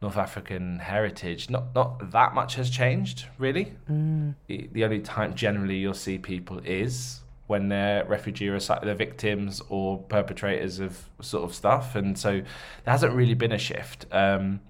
North 0.00 0.16
African 0.16 0.80
heritage, 0.80 1.50
not 1.50 1.74
not 1.74 2.10
that 2.12 2.34
much 2.34 2.56
has 2.56 2.70
changed 2.70 3.26
really. 3.38 3.74
Mm. 3.90 4.34
The 4.46 4.68
the 4.72 4.84
only 4.84 5.00
time 5.00 5.34
generally 5.34 5.76
you'll 5.76 5.94
see 5.94 6.18
people 6.18 6.60
is 6.64 7.20
when 7.52 7.68
they're 7.68 8.02
refugee 8.06 8.48
or 8.48 8.58
they're 8.58 8.94
victims 8.94 9.60
or 9.68 9.98
perpetrators 9.98 10.80
of 10.80 11.04
sort 11.20 11.44
of 11.44 11.54
stuff, 11.54 11.94
and 11.94 12.18
so 12.18 12.30
there 12.84 12.92
hasn't 12.96 13.12
really 13.14 13.34
been 13.34 13.52
a 13.52 13.58
shift. 13.58 14.06
Um, 14.10 14.60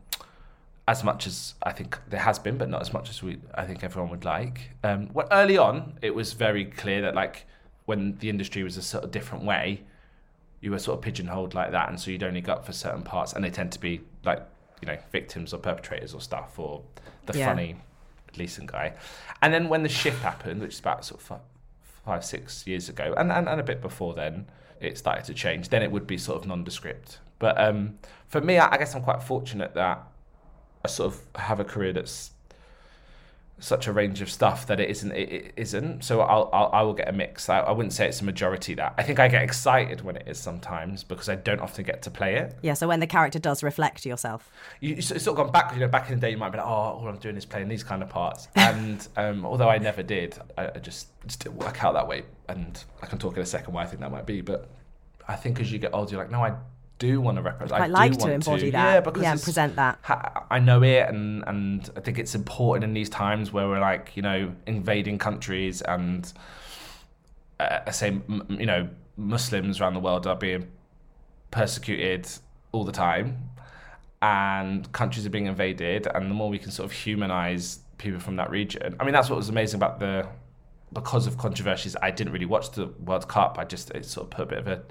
as 0.88 1.04
much 1.04 1.28
as 1.28 1.54
I 1.62 1.70
think 1.70 1.96
there 2.08 2.18
has 2.20 2.40
been, 2.40 2.58
but 2.58 2.68
not 2.68 2.80
as 2.80 2.92
much 2.92 3.08
as 3.08 3.22
we 3.22 3.38
I 3.54 3.64
think 3.66 3.84
everyone 3.84 4.10
would 4.10 4.24
like. 4.24 4.70
Um, 4.82 5.10
well, 5.14 5.28
early 5.30 5.56
on, 5.56 5.96
it 6.02 6.12
was 6.12 6.32
very 6.32 6.64
clear 6.64 7.00
that 7.02 7.14
like 7.14 7.46
when 7.86 8.18
the 8.18 8.28
industry 8.28 8.64
was 8.64 8.76
a 8.76 8.82
sort 8.82 9.04
of 9.04 9.12
different 9.12 9.44
way, 9.44 9.84
you 10.60 10.72
were 10.72 10.80
sort 10.80 10.98
of 10.98 11.02
pigeonholed 11.04 11.54
like 11.54 11.70
that, 11.70 11.88
and 11.88 12.00
so 12.00 12.10
you'd 12.10 12.24
only 12.24 12.40
go 12.40 12.52
up 12.54 12.66
for 12.66 12.72
certain 12.72 13.02
parts, 13.04 13.32
and 13.32 13.44
they 13.44 13.50
tend 13.50 13.70
to 13.72 13.80
be 13.80 14.00
like 14.24 14.42
you 14.80 14.86
know 14.88 14.98
victims 15.12 15.54
or 15.54 15.58
perpetrators 15.58 16.12
or 16.14 16.20
stuff 16.20 16.58
or 16.58 16.82
the 17.26 17.38
Yeah. 17.38 17.46
funny 17.46 17.76
Leeson 18.36 18.66
guy. 18.66 18.94
And 19.40 19.54
then 19.54 19.68
when 19.68 19.82
the 19.84 19.88
shift 19.88 20.20
happened, 20.22 20.60
which 20.62 20.74
is 20.74 20.80
about 20.80 21.04
sort 21.04 21.20
of 21.20 21.40
five 22.04 22.24
six 22.24 22.66
years 22.66 22.88
ago, 22.88 23.14
and, 23.16 23.30
and 23.32 23.48
and 23.48 23.60
a 23.60 23.64
bit 23.64 23.80
before 23.80 24.14
then, 24.14 24.46
it 24.80 24.98
started 24.98 25.24
to 25.24 25.34
change. 25.34 25.68
Then 25.68 25.82
it 25.82 25.90
would 25.90 26.06
be 26.06 26.18
sort 26.18 26.42
of 26.42 26.48
nondescript. 26.48 27.20
But 27.38 27.60
um, 27.60 27.98
for 28.28 28.40
me, 28.40 28.58
I, 28.58 28.74
I 28.74 28.78
guess 28.78 28.94
I'm 28.94 29.02
quite 29.02 29.22
fortunate 29.22 29.74
that 29.74 30.06
I 30.84 30.88
sort 30.88 31.14
of 31.14 31.20
have 31.36 31.60
a 31.60 31.64
career 31.64 31.92
that's 31.92 32.32
such 33.62 33.86
a 33.86 33.92
range 33.92 34.20
of 34.20 34.30
stuff 34.30 34.66
that 34.66 34.80
it 34.80 34.90
isn't 34.90 35.12
it, 35.12 35.52
isn't. 35.56 36.02
So 36.04 36.20
I'll, 36.20 36.50
I'll 36.52 36.70
I 36.72 36.82
will 36.82 36.94
get 36.94 37.08
a 37.08 37.12
mix. 37.12 37.48
I, 37.48 37.60
I 37.60 37.70
wouldn't 37.70 37.92
say 37.92 38.08
it's 38.08 38.20
a 38.20 38.24
majority 38.24 38.74
that. 38.74 38.94
I 38.98 39.04
think 39.04 39.20
I 39.20 39.28
get 39.28 39.42
excited 39.42 40.00
when 40.02 40.16
it 40.16 40.24
is 40.26 40.38
sometimes 40.38 41.04
because 41.04 41.28
I 41.28 41.36
don't 41.36 41.60
often 41.60 41.84
get 41.84 42.02
to 42.02 42.10
play 42.10 42.36
it. 42.36 42.56
Yeah, 42.62 42.74
so 42.74 42.88
when 42.88 43.00
the 43.00 43.06
character 43.06 43.38
does 43.38 43.62
reflect 43.62 44.04
yourself. 44.04 44.50
you, 44.80 44.96
you 44.96 45.02
sort 45.02 45.26
of 45.26 45.36
gone 45.36 45.52
back 45.52 45.74
you 45.74 45.80
know 45.80 45.88
back 45.88 46.10
in 46.10 46.16
the 46.16 46.20
day 46.20 46.30
you 46.32 46.36
might 46.36 46.50
be 46.50 46.58
like 46.58 46.66
oh 46.66 46.70
all 46.70 47.08
I'm 47.08 47.18
doing 47.18 47.36
is 47.36 47.44
playing 47.44 47.68
these 47.68 47.84
kind 47.84 48.02
of 48.02 48.08
parts. 48.08 48.48
And 48.72 49.06
um, 49.16 49.44
although 49.44 49.68
I 49.68 49.78
never 49.78 50.02
did 50.02 50.38
I, 50.56 50.68
I 50.68 50.78
just 50.78 51.08
just 51.26 51.40
didn't 51.40 51.58
work 51.58 51.84
out 51.84 51.94
that 51.94 52.08
way. 52.08 52.24
And 52.48 52.82
I 53.00 53.06
can 53.06 53.18
talk 53.18 53.36
in 53.36 53.42
a 53.42 53.46
second 53.46 53.74
why 53.74 53.82
I 53.82 53.86
think 53.86 54.00
that 54.00 54.10
might 54.10 54.26
be 54.26 54.40
but 54.40 54.68
I 55.28 55.36
think 55.36 55.60
as 55.60 55.70
you 55.70 55.78
get 55.78 55.94
older 55.94 56.12
you're 56.12 56.22
like 56.22 56.30
no 56.30 56.42
I 56.42 56.54
do 57.02 57.20
want 57.20 57.36
to 57.36 57.42
represent 57.42 57.82
I 57.82 57.86
do 57.88 57.92
like 57.92 58.18
to 58.18 58.30
embody 58.30 58.66
yeah 58.66 58.94
that. 58.94 59.04
because 59.04 59.22
yeah, 59.22 59.32
and 59.32 59.42
present 59.42 59.76
that. 59.76 60.46
I 60.50 60.60
know 60.60 60.82
it, 60.84 61.08
and 61.08 61.42
and 61.48 61.90
I 61.96 62.00
think 62.00 62.18
it's 62.18 62.34
important 62.36 62.84
in 62.84 62.94
these 62.94 63.10
times 63.10 63.52
where 63.52 63.66
we're 63.68 63.80
like 63.80 64.12
you 64.14 64.22
know 64.22 64.54
invading 64.66 65.18
countries, 65.18 65.82
and 65.82 66.32
uh, 67.58 67.80
I 67.86 67.90
say 67.90 68.20
you 68.48 68.66
know 68.66 68.88
Muslims 69.16 69.80
around 69.80 69.94
the 69.94 70.00
world 70.00 70.28
are 70.28 70.36
being 70.36 70.68
persecuted 71.50 72.28
all 72.70 72.84
the 72.84 72.92
time, 72.92 73.50
and 74.22 74.90
countries 74.92 75.26
are 75.26 75.30
being 75.30 75.46
invaded, 75.46 76.06
and 76.06 76.30
the 76.30 76.34
more 76.34 76.48
we 76.48 76.58
can 76.58 76.70
sort 76.70 76.86
of 76.86 76.92
humanize 76.92 77.80
people 77.98 78.20
from 78.20 78.36
that 78.36 78.50
region. 78.50 78.94
I 79.00 79.04
mean, 79.04 79.12
that's 79.12 79.28
what 79.28 79.36
was 79.36 79.48
amazing 79.48 79.78
about 79.78 79.98
the 79.98 80.28
because 80.92 81.26
of 81.26 81.36
controversies. 81.36 81.96
I 82.00 82.12
didn't 82.12 82.32
really 82.32 82.46
watch 82.46 82.70
the 82.70 82.86
World 83.04 83.26
Cup. 83.26 83.58
I 83.58 83.64
just 83.64 83.90
it 83.90 84.04
sort 84.04 84.26
of 84.26 84.30
put 84.30 84.42
a 84.44 84.46
bit 84.46 84.58
of 84.58 84.68
a 84.68 84.82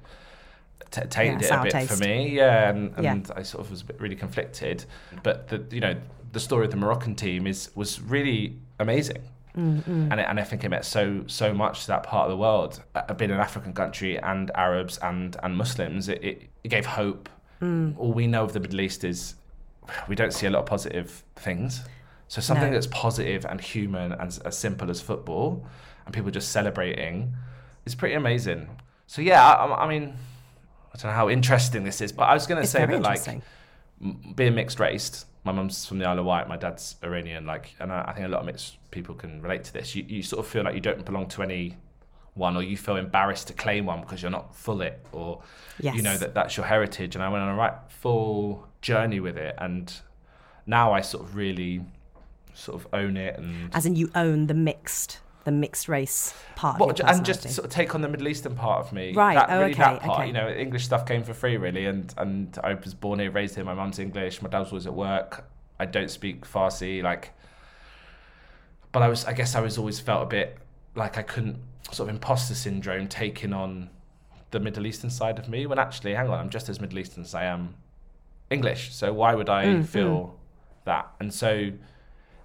t- 0.90 1.02
tainted 1.10 1.42
Yeah, 1.42 1.58
it 1.58 1.60
a 1.60 1.64
bit 1.64 1.72
taste. 1.72 1.92
for 1.94 2.00
me. 2.04 2.30
Yeah, 2.30 2.70
um, 2.70 2.94
and, 2.98 3.04
Yeah. 3.04 3.36
I 3.36 3.44
sort 3.44 3.64
of 3.64 3.72
was 3.72 3.82
a 3.82 3.86
bit 3.86 4.00
really 4.00 4.16
conflicted. 4.16 4.86
But 5.24 5.48
the 5.50 5.64
you 5.72 5.82
know 5.82 5.96
the 6.32 6.40
story 6.40 6.66
of 6.66 6.72
the 6.72 6.78
Moroccan 6.78 7.16
team 7.16 7.46
is 7.48 7.70
was 7.76 8.02
really 8.02 8.58
amazing. 8.80 9.22
Mm-hmm. 9.58 10.12
And, 10.12 10.20
it, 10.22 10.26
and 10.30 10.40
I 10.40 10.44
think 10.44 10.64
it 10.64 10.70
meant 10.70 10.86
so 10.86 11.24
so 11.28 11.54
much 11.54 11.82
to 11.82 11.88
that 11.88 12.04
part 12.04 12.26
of 12.26 12.32
the 12.32 12.38
world. 12.38 12.82
Uh, 12.96 13.02
uh 13.10 13.14
being 13.14 13.32
an 13.32 13.40
African 13.40 13.74
country 13.74 14.18
and 14.18 14.50
Arabs 14.56 14.98
and 15.00 15.36
and 15.44 15.56
Muslims, 15.56 16.08
it, 16.10 16.24
it, 16.24 16.42
it 16.64 16.70
gave 16.70 16.86
hope. 16.86 17.30
Mm. 17.62 17.98
All 17.98 18.14
we 18.14 18.28
know 18.28 18.44
of 18.44 18.54
the 18.54 18.60
Middle 18.60 18.82
East 18.82 19.04
is 19.04 19.36
we 20.08 20.16
don't 20.16 20.34
see 20.34 20.48
a 20.48 20.50
lot 20.50 20.60
of 20.60 20.66
positive 20.66 21.24
things. 21.36 21.84
So 22.28 22.40
something 22.40 22.70
No. 22.70 22.74
that's 22.76 22.88
positive 22.88 23.46
and 23.46 23.60
human 23.60 24.14
and 24.14 24.40
as 24.46 24.58
simple 24.58 24.90
as 24.90 25.02
football, 25.02 25.66
and 26.06 26.14
people 26.16 26.32
just 26.32 26.50
celebrating, 26.54 27.34
is 27.86 27.94
pretty 27.94 28.16
amazing. 28.16 28.70
So 29.08 29.22
yeah, 29.22 29.46
I- 29.46 29.84
I 29.84 29.88
mean, 29.90 30.14
I 30.94 30.98
don't 30.98 31.12
know 31.12 31.16
how 31.16 31.30
interesting 31.30 31.84
this 31.84 32.02
is, 32.02 32.12
but 32.12 32.24
I 32.24 32.34
was 32.34 32.48
going 32.48 32.62
to 32.62 32.68
say 32.68 32.86
that 32.86 33.02
like 33.02 33.22
being 34.36 34.56
mixed 34.56 34.80
raced. 34.80 35.26
My 35.44 35.52
mum's 35.52 35.86
from 35.86 35.98
the 35.98 36.06
Isle 36.06 36.20
of 36.20 36.26
Wight. 36.26 36.48
My 36.48 36.58
dad's 36.58 36.98
Iranian. 37.04 37.46
Like, 37.46 37.74
and 37.80 37.92
I, 37.92 38.06
I 38.08 38.14
think 38.14 38.28
a 38.28 38.30
lot 38.30 38.42
of 38.42 38.46
mixed 38.46 38.78
people 38.92 39.16
can 39.16 39.42
relate 39.42 39.64
to 39.66 39.74
this. 39.74 39.96
You, 39.96 40.06
you 40.08 40.22
sort 40.22 40.46
of 40.46 40.52
feel 40.52 40.64
like 40.64 40.76
you 40.76 40.82
don't 40.82 41.04
belong 41.04 41.28
to 41.30 41.42
any 41.42 41.78
one, 42.34 42.56
or 42.56 42.64
you 42.64 42.78
feel 42.78 42.96
embarrassed 42.98 43.48
to 43.48 43.54
claim 43.54 43.86
one 43.86 44.02
because 44.02 44.22
you're 44.22 44.32
not 44.32 44.56
full 44.56 44.82
it, 44.82 45.04
or 45.12 45.42
you 45.80 46.02
know 46.02 46.18
that 46.18 46.34
that's 46.34 46.58
your 46.58 46.66
heritage. 46.66 47.16
And 47.16 47.24
I 47.24 47.30
went 47.30 47.44
on 47.44 47.50
a 47.50 47.56
right 47.56 47.74
full 47.90 48.68
journey 48.82 49.20
with 49.20 49.38
it, 49.38 49.56
and 49.58 49.94
now 50.66 50.94
I 50.94 51.02
sort 51.02 51.24
of 51.24 51.36
really 51.36 51.82
sort 52.54 52.80
of 52.80 52.88
own 52.94 53.18
it 53.18 53.38
and. 53.38 53.74
As 53.74 53.86
in, 53.86 53.96
you 53.96 54.12
own 54.14 54.48
the 54.48 54.54
mixed, 54.54 55.20
the 55.44 55.52
mixed 55.52 55.88
race 55.90 56.34
part 56.56 56.80
Well, 56.80 56.94
and 57.04 57.26
just 57.26 57.50
sort 57.50 57.66
of 57.66 57.72
take 57.72 57.96
on 57.96 58.02
the 58.02 58.08
Middle 58.08 58.28
Eastern 58.28 58.56
part 58.56 58.86
of 58.86 58.94
me. 58.94 59.14
Right, 59.14 59.36
That, 59.36 59.50
oh, 59.50 59.60
really 59.60 59.72
okay, 59.72 59.82
that 59.82 60.02
part. 60.02 60.20
okay. 60.20 60.28
You 60.28 60.34
know, 60.34 60.50
English 60.50 60.86
stuff 60.86 61.06
came 61.06 61.24
for 61.24 61.34
free, 61.34 61.58
really, 61.58 61.86
and 61.88 62.14
and 62.18 62.58
I 62.64 62.76
was 62.76 62.94
born 62.94 63.20
here, 63.20 63.32
raised 63.32 63.56
here. 63.56 63.64
My 63.64 63.74
mum's 63.74 64.00
English. 64.00 64.42
My 64.42 64.50
dad's 64.50 64.72
was 64.72 64.86
always 64.86 64.88
at 64.88 64.94
work. 64.94 65.46
I 65.80 65.86
don't 65.86 66.12
speak 66.12 66.46
Farsi, 66.46 67.02
like. 67.02 67.32
But 68.92 69.02
I 69.04 69.08
was, 69.08 69.26
I 69.26 69.34
guess, 69.34 69.56
I 69.56 69.62
was 69.62 69.78
always 69.78 70.00
felt 70.00 70.24
a 70.24 70.26
bit 70.26 70.58
like 70.96 71.18
I 71.18 71.22
couldn't 71.24 71.58
sort 71.92 72.10
of 72.10 72.16
imposter 72.16 72.54
syndrome 72.54 73.08
taking 73.08 73.54
on 73.54 73.90
the 74.52 74.60
Middle 74.60 74.86
Eastern 74.86 75.10
side 75.10 75.40
of 75.40 75.48
me. 75.48 75.66
When 75.66 75.80
actually, 75.80 76.14
hang 76.14 76.30
on, 76.30 76.38
I'm 76.40 76.50
just 76.50 76.68
as 76.70 76.80
Middle 76.82 77.00
Eastern 77.00 77.24
as 77.24 77.34
I 77.34 77.46
am 77.46 77.76
English. 78.50 78.94
So 78.94 79.14
why 79.14 79.34
would 79.34 79.50
I 79.50 79.64
Mm, 79.66 79.86
feel 79.86 80.38
that? 80.84 81.10
And 81.22 81.34
so 81.34 81.72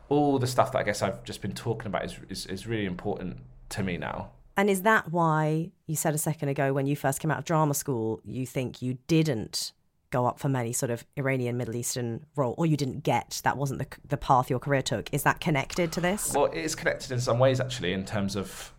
all 0.08 0.38
the 0.38 0.46
stuff 0.46 0.72
that 0.72 0.78
I 0.78 0.82
guess 0.82 1.02
I've 1.02 1.24
just 1.24 1.42
been 1.42 1.52
talking 1.52 1.86
about 1.86 2.04
is, 2.04 2.18
is, 2.28 2.46
is 2.46 2.66
really 2.66 2.86
important 2.86 3.38
to 3.70 3.82
me 3.82 3.96
now. 3.96 4.30
And 4.56 4.70
is 4.70 4.82
that 4.82 5.12
why 5.12 5.70
you 5.86 5.96
said 5.96 6.14
a 6.14 6.18
second 6.18 6.48
ago 6.48 6.72
when 6.72 6.86
you 6.86 6.96
first 6.96 7.20
came 7.20 7.30
out 7.30 7.38
of 7.38 7.44
drama 7.44 7.74
school, 7.74 8.20
you 8.24 8.46
think 8.46 8.80
you 8.80 8.98
didn't 9.06 9.72
go 10.10 10.24
up 10.24 10.38
for 10.38 10.48
many 10.48 10.72
sort 10.72 10.90
of 10.90 11.04
Iranian 11.16 11.56
Middle 11.56 11.76
Eastern 11.76 12.24
role, 12.36 12.54
or 12.56 12.64
you 12.64 12.76
didn't 12.76 13.02
get 13.02 13.40
that 13.44 13.56
wasn't 13.56 13.80
the 13.80 13.86
the 14.08 14.16
path 14.16 14.48
your 14.48 14.58
career 14.58 14.82
took? 14.82 15.12
Is 15.12 15.24
that 15.24 15.40
connected 15.40 15.92
to 15.92 16.00
this? 16.00 16.32
Well, 16.34 16.46
it 16.46 16.58
is 16.58 16.74
connected 16.74 17.12
in 17.12 17.20
some 17.20 17.38
ways, 17.38 17.60
actually, 17.60 17.92
in 17.92 18.04
terms 18.04 18.36
of 18.36 18.72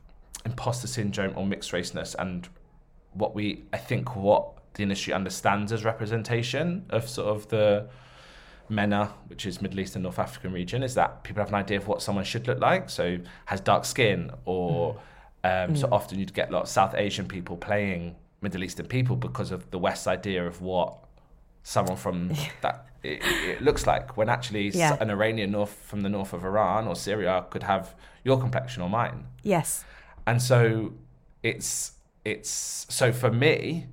imposter 0.46 0.88
syndrome 0.88 1.34
or 1.38 1.46
mixed 1.46 1.72
raceness 1.72 2.16
and 2.18 2.48
what 3.14 3.36
we, 3.36 3.64
I 3.74 3.78
think, 3.78 4.16
what 4.16 4.74
the 4.74 4.84
industry 4.84 5.14
understands 5.14 5.72
as 5.72 5.84
representation 5.84 6.86
of 6.90 7.10
sort 7.10 7.28
of 7.28 7.48
the 7.50 7.90
MENA, 8.70 9.14
which 9.28 9.46
is 9.46 9.62
Middle 9.62 9.80
East 9.80 9.96
and 9.96 10.04
North 10.04 10.20
African 10.20 10.52
region, 10.52 10.84
is 10.84 10.94
that 10.96 11.24
people 11.24 11.42
have 11.42 11.50
an 11.50 11.56
idea 11.56 11.78
of 11.78 11.88
what 11.88 12.02
someone 12.02 12.24
should 12.26 12.48
look 12.48 12.60
like. 12.60 12.90
So, 12.90 13.18
has 13.46 13.62
dark 13.62 13.86
skin, 13.86 14.32
or 14.46 15.00
um, 15.44 15.76
so 15.76 15.88
often 15.92 16.20
you'd 16.20 16.34
get 16.34 16.50
a 16.50 16.54
lot 16.54 16.64
of 16.64 16.70
South 16.70 16.96
Asian 16.96 17.28
people 17.28 17.58
playing 17.58 18.16
Middle 18.42 18.64
Eastern 18.64 18.86
people 18.88 19.16
because 19.16 19.52
of 19.52 19.70
the 19.72 19.80
West's 19.80 20.08
idea 20.08 20.46
of 20.46 20.62
what 20.62 20.96
someone 21.64 21.98
from 21.98 22.30
that 22.62 22.86
it, 23.04 23.20
it 23.24 23.62
looks 23.62 23.86
like 23.88 24.18
when 24.18 24.30
actually 24.30 24.70
Yeah. 24.70 24.98
an 25.00 25.10
Iranian 25.10 25.52
north 25.52 25.74
from 25.86 26.02
the 26.02 26.10
north 26.10 26.34
of 26.34 26.44
Iran 26.44 26.88
or 26.88 26.96
Syria 26.96 27.46
could 27.50 27.64
have 27.64 27.96
your 28.24 28.40
complexion 28.40 28.82
or 28.84 28.90
mine. 28.90 29.26
yes. 29.44 29.84
And 30.26 30.42
so 30.42 30.94
it's 31.44 31.94
it's 32.26 32.86
so 32.90 33.14
for 33.14 33.32
me, 33.32 33.86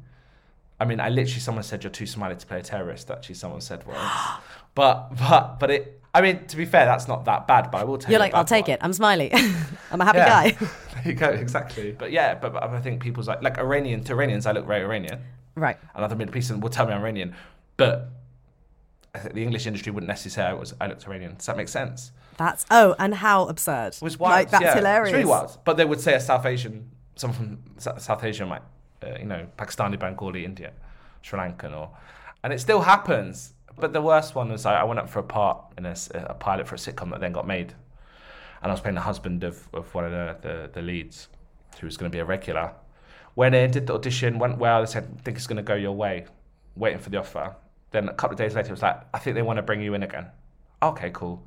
I 0.81 0.85
mean, 0.85 0.99
I 0.99 1.09
literally 1.09 1.39
someone 1.41 1.63
said 1.63 1.85
you're 1.85 1.93
too 1.93 2.07
smiley 2.07 2.35
to 2.35 2.45
play 2.47 2.59
a 2.59 2.63
terrorist. 2.63 3.09
Actually, 3.09 3.37
someone 3.37 3.61
said 3.61 3.87
once, 3.87 3.99
but 4.75 5.17
but 5.17 5.59
but 5.61 5.71
it. 5.71 6.01
I 6.17 6.21
mean, 6.21 6.47
to 6.47 6.57
be 6.57 6.65
fair, 6.65 6.87
that's 6.87 7.09
not 7.09 7.25
that 7.25 7.49
bad. 7.49 7.73
But 7.73 7.81
I 7.81 7.85
will 7.85 7.99
tell 7.99 8.13
You're 8.13 8.21
like, 8.21 8.35
I'll 8.35 8.45
take 8.45 8.69
it. 8.69 8.79
I'm 8.83 8.93
smiley. 8.93 9.33
I'm 9.91 10.01
a 10.01 10.05
happy 10.05 10.19
Yeah. 10.19 10.29
guy. 10.29 10.51
there 10.61 11.03
you 11.05 11.15
go, 11.15 11.29
exactly. 11.29 11.91
But 11.91 12.13
yeah, 12.13 12.35
but, 12.37 12.53
but 12.53 12.63
I 12.63 12.81
think 12.81 13.03
people's 13.03 13.27
like 13.27 13.43
like 13.43 13.59
Iranian 13.59 14.05
to 14.05 14.13
Iranians, 14.13 14.47
I 14.47 14.53
look 14.53 14.65
very 14.67 14.83
Iranian. 14.83 15.21
right. 15.57 15.77
Another 15.95 16.15
Middle 16.15 16.37
Eastern 16.37 16.61
will 16.61 16.71
tell 16.71 16.87
me 16.87 16.93
I'm 16.93 17.01
Iranian, 17.01 17.35
but 17.77 18.11
I 19.13 19.19
think 19.19 19.35
the 19.35 19.43
English 19.43 19.67
industry 19.67 19.91
wouldn't 19.93 20.09
necessarily 20.09 20.51
say 20.51 20.51
I 20.51 20.55
was 20.55 20.75
I 20.81 20.87
looked 20.87 21.05
Iranian. 21.07 21.35
Does 21.35 21.47
that 21.47 21.57
make 21.57 21.69
sense? 21.69 22.13
That's 22.37 22.65
oh, 22.71 22.95
and 22.99 23.15
how 23.15 23.47
absurd. 23.49 23.95
It 23.95 24.03
was 24.03 24.17
wild. 24.19 24.33
Like 24.35 24.51
that's 24.51 24.63
yeah. 24.63 24.75
hilarious. 24.77 25.09
It's 25.09 25.15
really 25.15 25.25
wild. 25.31 25.59
But 25.65 25.77
they 25.77 25.85
would 25.85 26.01
say 26.01 26.15
a 26.15 26.21
South 26.21 26.47
Asian, 26.47 26.91
someone 27.17 27.59
from 27.77 27.99
South 27.99 28.23
Asia 28.23 28.47
might, 28.47 28.63
uh, 29.03 29.17
you 29.19 29.25
know, 29.25 29.47
Pakistani, 29.59 29.99
Bengali, 29.99 30.45
India, 30.45 30.73
Sri 31.23 31.39
Lankan, 31.41 31.77
or, 31.77 31.91
and 32.45 32.53
it 32.53 32.61
still 32.61 32.83
happens. 32.83 33.54
But 33.77 33.93
the 33.93 34.03
worst 34.03 34.35
one 34.35 34.51
was 34.51 34.67
I, 34.67 34.81
I 34.81 34.85
went 34.85 35.01
up 35.01 35.09
for 35.09 35.19
a 35.19 35.25
part 35.25 35.59
in 35.77 35.87
a 35.87 36.35
pilot 36.35 36.69
for 36.69 36.75
a 36.75 36.79
sitcom 36.79 37.11
that 37.11 37.21
then 37.21 37.33
got 37.33 37.47
made, 37.47 37.75
and 38.63 38.71
I 38.71 38.75
was 38.75 38.81
playing 38.81 38.95
the 38.95 39.01
husband 39.01 39.45
of, 39.45 39.69
of 39.73 39.93
one 39.95 40.05
of 40.05 40.13
the, 40.13 40.37
the, 40.41 40.71
the 40.75 40.83
leads, 40.83 41.29
who 41.81 41.87
was 41.87 41.97
going 41.97 42.11
to 42.11 42.15
be 42.15 42.21
a 42.21 42.25
regular. 42.25 42.73
Went 43.37 43.55
in, 43.55 43.71
did 43.73 43.87
the 43.87 43.95
audition, 43.95 44.39
went 44.39 44.59
well. 44.59 44.81
They 44.81 44.87
said, 44.87 45.23
"think 45.25 45.37
it's 45.37 45.47
going 45.47 45.57
to 45.57 45.63
go 45.63 45.75
your 45.75 45.93
way." 45.93 46.27
waiting 46.77 46.99
for 46.99 47.11
the 47.11 47.19
offer. 47.19 47.55
Then 47.91 48.09
a 48.09 48.15
couple 48.15 48.35
of 48.35 48.39
days 48.39 48.55
later, 48.55 48.69
it 48.69 48.73
was 48.73 48.83
like, 48.83 49.01
I 49.13 49.19
think 49.19 49.35
they 49.35 49.43
want 49.43 49.59
to 49.59 49.63
bring 49.63 49.81
you 49.81 49.95
in 49.95 50.03
again. 50.03 50.27
Okay, 50.83 51.11
cool. 51.13 51.47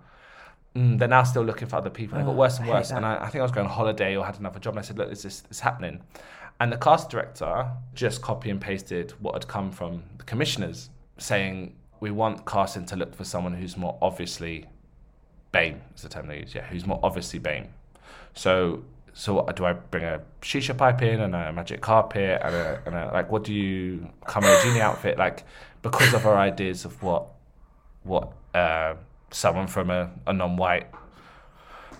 Mm, 0.75 0.97
they're 0.97 1.07
now 1.07 1.23
still 1.23 1.43
looking 1.43 1.67
for 1.67 1.77
other 1.77 1.89
people. 1.89 2.17
And 2.17 2.25
it 2.25 2.29
got 2.29 2.35
Oh, 2.35 2.37
worse 2.37 2.59
and 2.59 2.69
I 2.69 2.73
worse. 2.73 2.91
And. 2.91 3.05
I, 3.05 3.23
I 3.23 3.29
think 3.29 3.41
I 3.41 3.43
was 3.43 3.51
going 3.51 3.67
on 3.67 3.73
holiday 3.73 4.15
or 4.15 4.25
had 4.25 4.39
another 4.39 4.59
job. 4.59 4.73
And 4.73 4.79
I 4.79 4.83
said, 4.83 4.97
look, 4.97 5.09
this 5.09 5.25
is 5.25 5.43
it's 5.49 5.59
happening. 5.59 6.01
And 6.59 6.71
the 6.71 6.77
cast 6.77 7.09
director 7.09 7.69
just 7.93 8.21
copy 8.21 8.49
and 8.49 8.59
pasted 8.59 9.13
what 9.19 9.33
had 9.33 9.47
come 9.47 9.71
from 9.71 10.03
the 10.17 10.23
commissioners 10.23 10.89
saying, 11.17 11.75
we 11.99 12.11
want 12.11 12.45
Carson 12.45 12.85
to 12.87 12.95
look 12.95 13.15
for 13.15 13.23
someone 13.23 13.53
who's 13.53 13.77
more 13.77 13.97
obviously 14.01 14.65
BAME, 15.53 15.79
is 15.95 16.01
the 16.03 16.09
term 16.09 16.27
they 16.27 16.39
use, 16.39 16.53
yeah, 16.53 16.65
who's 16.65 16.85
more 16.85 16.99
obviously 17.03 17.39
BAME. 17.39 17.67
So, 18.33 18.83
so 19.13 19.33
what, 19.33 19.55
do 19.55 19.65
I 19.65 19.73
bring 19.73 20.03
a 20.03 20.21
shisha 20.41 20.77
pipe 20.77 21.01
in 21.01 21.21
and 21.21 21.35
a 21.35 21.51
magic 21.51 21.81
carpet 21.81 22.41
and 22.43 22.55
a, 22.55 22.81
and 22.85 22.95
a 22.95 23.11
like, 23.13 23.31
what 23.31 23.43
do 23.43 23.53
you 23.53 24.09
come 24.25 24.43
in 24.43 24.49
a 24.49 24.61
genie 24.61 24.81
outfit? 24.81 25.17
Like, 25.17 25.43
because 25.81 26.13
of 26.13 26.25
our 26.25 26.37
ideas 26.37 26.85
of 26.85 27.01
what, 27.01 27.27
what 28.03 28.33
uh, 28.53 28.95
someone 29.31 29.67
from 29.67 29.89
a, 29.89 30.11
a 30.27 30.33
non-white 30.33 30.87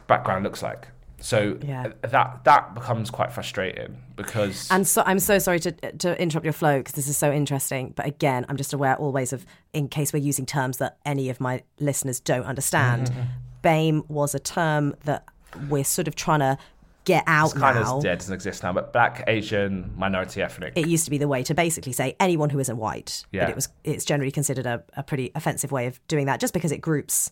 background 0.07 0.43
looks 0.43 0.61
like. 0.61 0.87
So 1.19 1.57
Yeah. 1.63 1.87
that 2.03 2.43
that 2.43 2.73
becomes 2.75 3.09
quite 3.09 3.31
frustrating 3.33 3.97
because 4.15 4.67
And 4.69 4.87
so 4.87 5.01
I'm 5.05 5.19
so 5.19 5.39
sorry 5.39 5.59
to 5.61 5.71
to 5.71 6.21
interrupt 6.21 6.45
your 6.45 6.53
flow 6.53 6.77
because 6.79 6.93
this 6.93 7.07
is 7.07 7.17
so 7.17 7.31
interesting. 7.31 7.93
But 7.95 8.05
again, 8.05 8.45
I'm 8.49 8.57
just 8.57 8.73
aware 8.73 8.95
always 8.95 9.33
of 9.33 9.45
in 9.73 9.87
case 9.87 10.13
we're 10.13 10.19
using 10.23 10.45
terms 10.45 10.77
that 10.77 10.97
any 11.05 11.29
of 11.29 11.39
my 11.39 11.63
listeners 11.79 12.19
don't 12.19 12.45
understand. 12.45 13.07
Mm-hmm. 13.09 13.21
BAME 13.63 14.09
was 14.09 14.35
a 14.35 14.39
term 14.39 14.95
that 15.05 15.25
we're 15.69 15.83
sort 15.83 16.07
of 16.07 16.15
trying 16.15 16.39
to 16.39 16.57
get 17.05 17.23
out 17.25 17.51
it's 17.51 17.59
kind 17.59 17.79
now. 17.79 17.97
of 17.97 18.03
dead 18.03 18.19
doesn't 18.19 18.33
exist 18.35 18.61
now. 18.63 18.73
But 18.73 18.93
black, 18.93 19.23
Asian, 19.27 19.93
minority, 19.97 20.41
ethnic. 20.41 20.73
It 20.75 20.87
used 20.87 21.05
to 21.05 21.09
be 21.11 21.17
the 21.17 21.27
way 21.27 21.41
to 21.43 21.53
basically 21.55 21.93
say 21.93 22.15
anyone 22.19 22.49
who 22.49 22.59
isn't 22.59 22.77
white. 22.77 23.25
Yeah. 23.31 23.45
But 23.45 23.49
it 23.49 23.55
was 23.55 23.69
it's 23.83 24.05
generally 24.05 24.31
considered 24.31 24.65
a, 24.65 24.83
a 24.95 25.03
pretty 25.03 25.31
offensive 25.33 25.71
way 25.71 25.87
of 25.87 25.99
doing 26.07 26.25
that 26.27 26.39
just 26.39 26.53
because 26.53 26.71
it 26.71 26.79
groups 26.81 27.31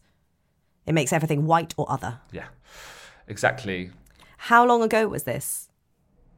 it 0.87 0.93
makes 0.93 1.11
everything 1.13 1.45
white 1.45 1.73
or 1.77 1.91
other. 1.91 2.19
yeah, 2.31 2.45
exactly. 3.27 3.91
How 4.37 4.65
long 4.65 4.81
ago 4.83 5.07
was 5.07 5.23
this? 5.23 5.69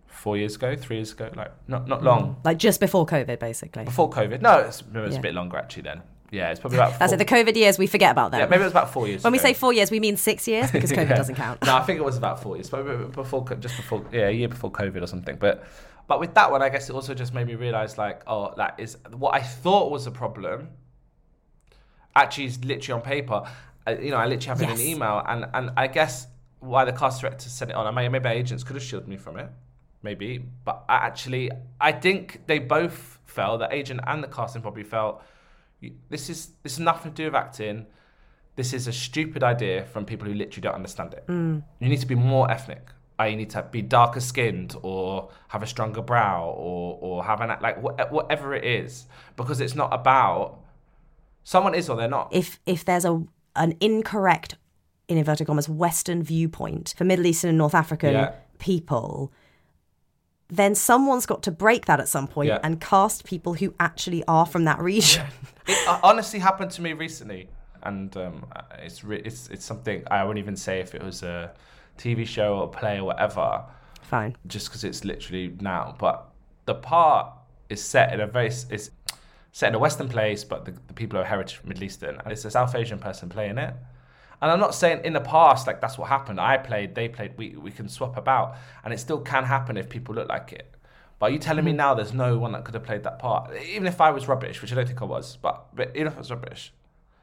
Four 0.07 0.37
years 0.37 0.55
ago, 0.55 0.75
three 0.75 0.97
years 0.97 1.11
ago, 1.13 1.29
like 1.35 1.51
not 1.67 1.87
not 1.87 2.03
long 2.03 2.37
Like 2.43 2.57
just 2.57 2.79
before 2.79 3.05
COVID, 3.05 3.39
basically. 3.39 3.85
before 3.85 4.09
COVID. 4.09 4.41
No, 4.41 4.59
it's, 4.59 4.81
it 4.81 4.93
was 4.97 5.13
Yeah. 5.13 5.19
a 5.19 5.21
bit 5.21 5.33
longer 5.35 5.57
actually. 5.57 5.83
Then, 5.83 6.01
yeah, 6.31 6.49
it's 6.49 6.59
probably 6.59 6.79
about. 6.79 6.97
That's 6.99 7.11
four, 7.13 7.21
it. 7.21 7.27
The 7.27 7.33
COVID 7.35 7.55
years, 7.55 7.77
we 7.77 7.85
forget 7.87 8.11
about 8.11 8.31
them. 8.31 8.39
Yeah, 8.39 8.47
maybe 8.47 8.61
it 8.61 8.65
was 8.65 8.73
about 8.73 8.91
four 8.91 9.07
years. 9.07 9.23
when 9.23 9.31
we 9.31 9.39
say 9.39 9.53
four 9.53 9.73
years, 9.73 9.91
we 9.91 9.99
mean 9.99 10.17
six 10.17 10.47
years 10.47 10.71
because 10.71 10.91
COVID 10.99 11.09
Yeah. 11.09 11.15
doesn't 11.15 11.35
count. 11.35 11.63
No, 11.65 11.75
I 11.75 11.83
think 11.83 11.99
it 11.99 12.03
was 12.03 12.17
about 12.17 12.41
four 12.41 12.55
years, 12.57 12.69
but 12.69 13.11
before 13.13 13.45
just 13.59 13.77
before 13.77 14.03
yeah, 14.11 14.27
a 14.27 14.31
year 14.31 14.47
before 14.47 14.71
COVID 14.71 15.01
or 15.03 15.07
something. 15.07 15.35
But 15.37 15.63
but 16.07 16.19
with 16.19 16.33
that 16.33 16.51
one, 16.51 16.61
I 16.63 16.69
guess 16.69 16.89
it 16.89 16.93
also 16.93 17.13
just 17.13 17.33
made 17.33 17.45
me 17.47 17.55
realize 17.55 17.97
like, 17.97 18.23
oh, 18.27 18.53
that 18.57 18.79
is 18.79 18.97
what 19.11 19.35
I 19.35 19.41
thought 19.41 19.91
was 19.91 20.07
a 20.07 20.11
problem. 20.11 20.69
Actually, 22.15 22.45
is 22.45 22.63
literally 22.65 22.99
on 22.99 23.05
paper. 23.05 23.43
I, 23.85 23.95
you 23.97 24.09
know, 24.11 24.17
I 24.17 24.25
literally 24.25 24.47
have 24.47 24.61
it 24.61 24.69
in 24.73 24.79
an 24.79 24.81
email, 24.81 25.21
and 25.27 25.45
and 25.53 25.71
I 25.77 25.85
guess 25.87 26.27
why 26.59 26.85
the 26.85 26.93
cast 26.93 27.21
director 27.21 27.49
sent 27.49 27.71
it 27.71 27.75
on. 27.75 27.85
I 27.87 27.91
may 27.91 28.09
maybe 28.09 28.29
agents 28.29 28.63
could 28.63 28.75
have 28.75 28.83
shielded 28.83 29.07
me 29.07 29.17
from 29.17 29.37
it, 29.37 29.49
maybe, 30.03 30.43
but 30.65 30.83
I 30.89 30.95
actually 30.95 31.51
I 31.79 31.91
think 31.91 32.41
they 32.47 32.59
both 32.59 33.19
felt 33.25 33.59
the 33.59 33.73
agent 33.73 34.01
and 34.07 34.23
the 34.23 34.27
casting 34.27 34.61
probably 34.61 34.83
felt 34.83 35.21
this 36.09 36.29
is 36.29 36.51
this 36.63 36.73
is 36.73 36.79
nothing 36.79 37.11
to 37.11 37.15
do 37.15 37.25
with 37.25 37.35
acting 37.35 37.85
this 38.57 38.73
is 38.73 38.87
a 38.87 38.91
stupid 38.91 39.43
idea 39.43 39.85
from 39.85 40.03
people 40.03 40.27
who 40.27 40.33
literally 40.33 40.61
don't 40.61 40.73
understand 40.73 41.13
it. 41.13 41.25
Mm. 41.27 41.63
You 41.79 41.89
need 41.89 41.99
to 42.01 42.07
be 42.07 42.15
more 42.15 42.49
ethnic. 42.51 42.89
I 43.19 43.33
need 43.35 43.51
to 43.51 43.61
be 43.71 43.81
darker 43.83 44.19
skinned 44.19 44.75
or 44.81 45.29
have 45.49 45.63
a 45.63 45.67
stronger 45.67 46.01
brow 46.01 46.45
or, 46.45 46.97
or 46.99 47.23
have 47.23 47.39
an 47.41 47.55
like 47.61 47.81
wha- 47.81 48.07
whatever 48.09 48.53
it 48.53 48.65
is 48.65 49.05
because 49.35 49.61
it's 49.61 49.75
not 49.75 49.93
about 49.93 50.59
someone 51.43 51.73
is 51.75 51.87
or 51.87 51.95
they're 51.95 52.09
not. 52.09 52.29
if 52.31 52.59
if 52.65 52.83
there's 52.83 53.05
a 53.05 53.23
an 53.55 53.75
incorrect 53.79 54.55
in 55.07 55.17
inverted 55.17 55.47
commas 55.47 55.69
Western 55.69 56.21
viewpoint 56.23 56.93
for 56.97 57.03
Middle 57.05 57.25
Eastern 57.25 57.49
and 57.49 57.57
North 57.57 57.75
African 57.75 58.13
Yeah. 58.13 58.31
people, 58.59 59.31
then 60.49 60.75
someone's 60.75 61.25
got 61.25 61.43
to 61.43 61.51
break 61.51 61.85
that 61.85 61.99
at 61.99 62.07
some 62.07 62.27
point 62.27 62.47
Yeah. 62.49 62.59
and 62.63 62.79
cast 62.79 63.23
people 63.25 63.53
who 63.55 63.73
actually 63.79 64.23
are 64.27 64.45
from 64.45 64.65
that 64.65 64.79
region. 64.79 65.25
It 65.69 65.85
uh, 65.85 65.99
honestly 66.01 66.39
happened 66.39 66.71
to 66.71 66.81
me 66.81 66.93
recently, 66.93 67.49
and 67.83 68.15
um, 68.15 68.45
it's 68.79 69.03
re- 69.03 69.21
it's 69.25 69.49
it's 69.49 69.65
something 69.65 70.01
I 70.09 70.23
wouldn't 70.23 70.41
even 70.41 70.55
say 70.55 70.79
if 70.79 70.95
it 70.95 71.03
was 71.03 71.23
a 71.23 71.51
TV 71.97 72.25
show 72.25 72.55
or 72.59 72.63
a 72.63 72.67
play 72.69 72.99
or 72.99 73.03
whatever. 73.03 73.65
Fine. 74.01 74.37
just 74.47 74.67
because 74.69 74.85
it's 74.85 75.03
literally 75.03 75.53
now. 75.59 75.93
But 75.99 76.29
the 76.63 76.75
part 76.75 77.33
is 77.67 77.83
set 77.83 78.13
in 78.13 78.21
a 78.21 78.27
very 78.27 78.47
it's 78.47 78.91
set 79.51 79.67
in 79.67 79.75
a 79.75 79.79
Western 79.79 80.07
place, 80.07 80.45
but 80.45 80.63
the, 80.63 80.71
the 80.87 80.93
people 80.93 81.19
are 81.19 81.25
heritage 81.25 81.59
Middle 81.65 81.83
Eastern, 81.83 82.15
and 82.23 82.31
it's 82.31 82.45
a 82.45 82.51
South 82.51 82.73
Asian 82.73 82.97
person 82.99 83.27
playing 83.27 83.57
it. 83.57 83.73
And 84.41 84.51
I'm 84.51 84.59
not 84.59 84.75
saying 84.75 85.01
in 85.03 85.13
the 85.13 85.21
past 85.21 85.65
like 85.67 85.81
that's 85.81 85.97
what 85.97 86.09
happened. 86.09 86.39
I 86.39 86.57
played, 86.57 86.95
they 86.95 87.07
played. 87.09 87.37
We 87.37 87.55
we 87.55 87.71
can 87.71 87.89
swap 87.89 88.17
about, 88.17 88.55
and 88.83 88.93
it 88.93 88.99
still 88.99 89.19
can 89.19 89.45
happen 89.45 89.77
if 89.77 89.89
people 89.89 90.13
look 90.15 90.29
like 90.29 90.53
it. 90.53 90.73
But 91.19 91.27
are 91.27 91.33
you 91.33 91.39
telling 91.39 91.65
me 91.65 91.73
mm. 91.73 91.77
now 91.77 91.93
there's 91.95 92.13
no 92.13 92.37
one 92.37 92.51
that 92.51 92.63
could 92.63 92.75
have 92.75 92.83
played 92.83 93.03
that 93.03 93.19
part? 93.19 93.51
Even 93.57 93.87
if 93.87 93.99
I 93.99 94.11
was 94.11 94.27
rubbish, 94.27 94.61
which 94.61 94.71
I 94.71 94.75
don't 94.75 94.85
think 94.85 95.01
I 95.01 95.05
was, 95.05 95.37
but, 95.41 95.75
but 95.75 95.89
even 95.95 96.07
if 96.07 96.15
I 96.15 96.19
was 96.19 96.29
rubbish. 96.29 96.71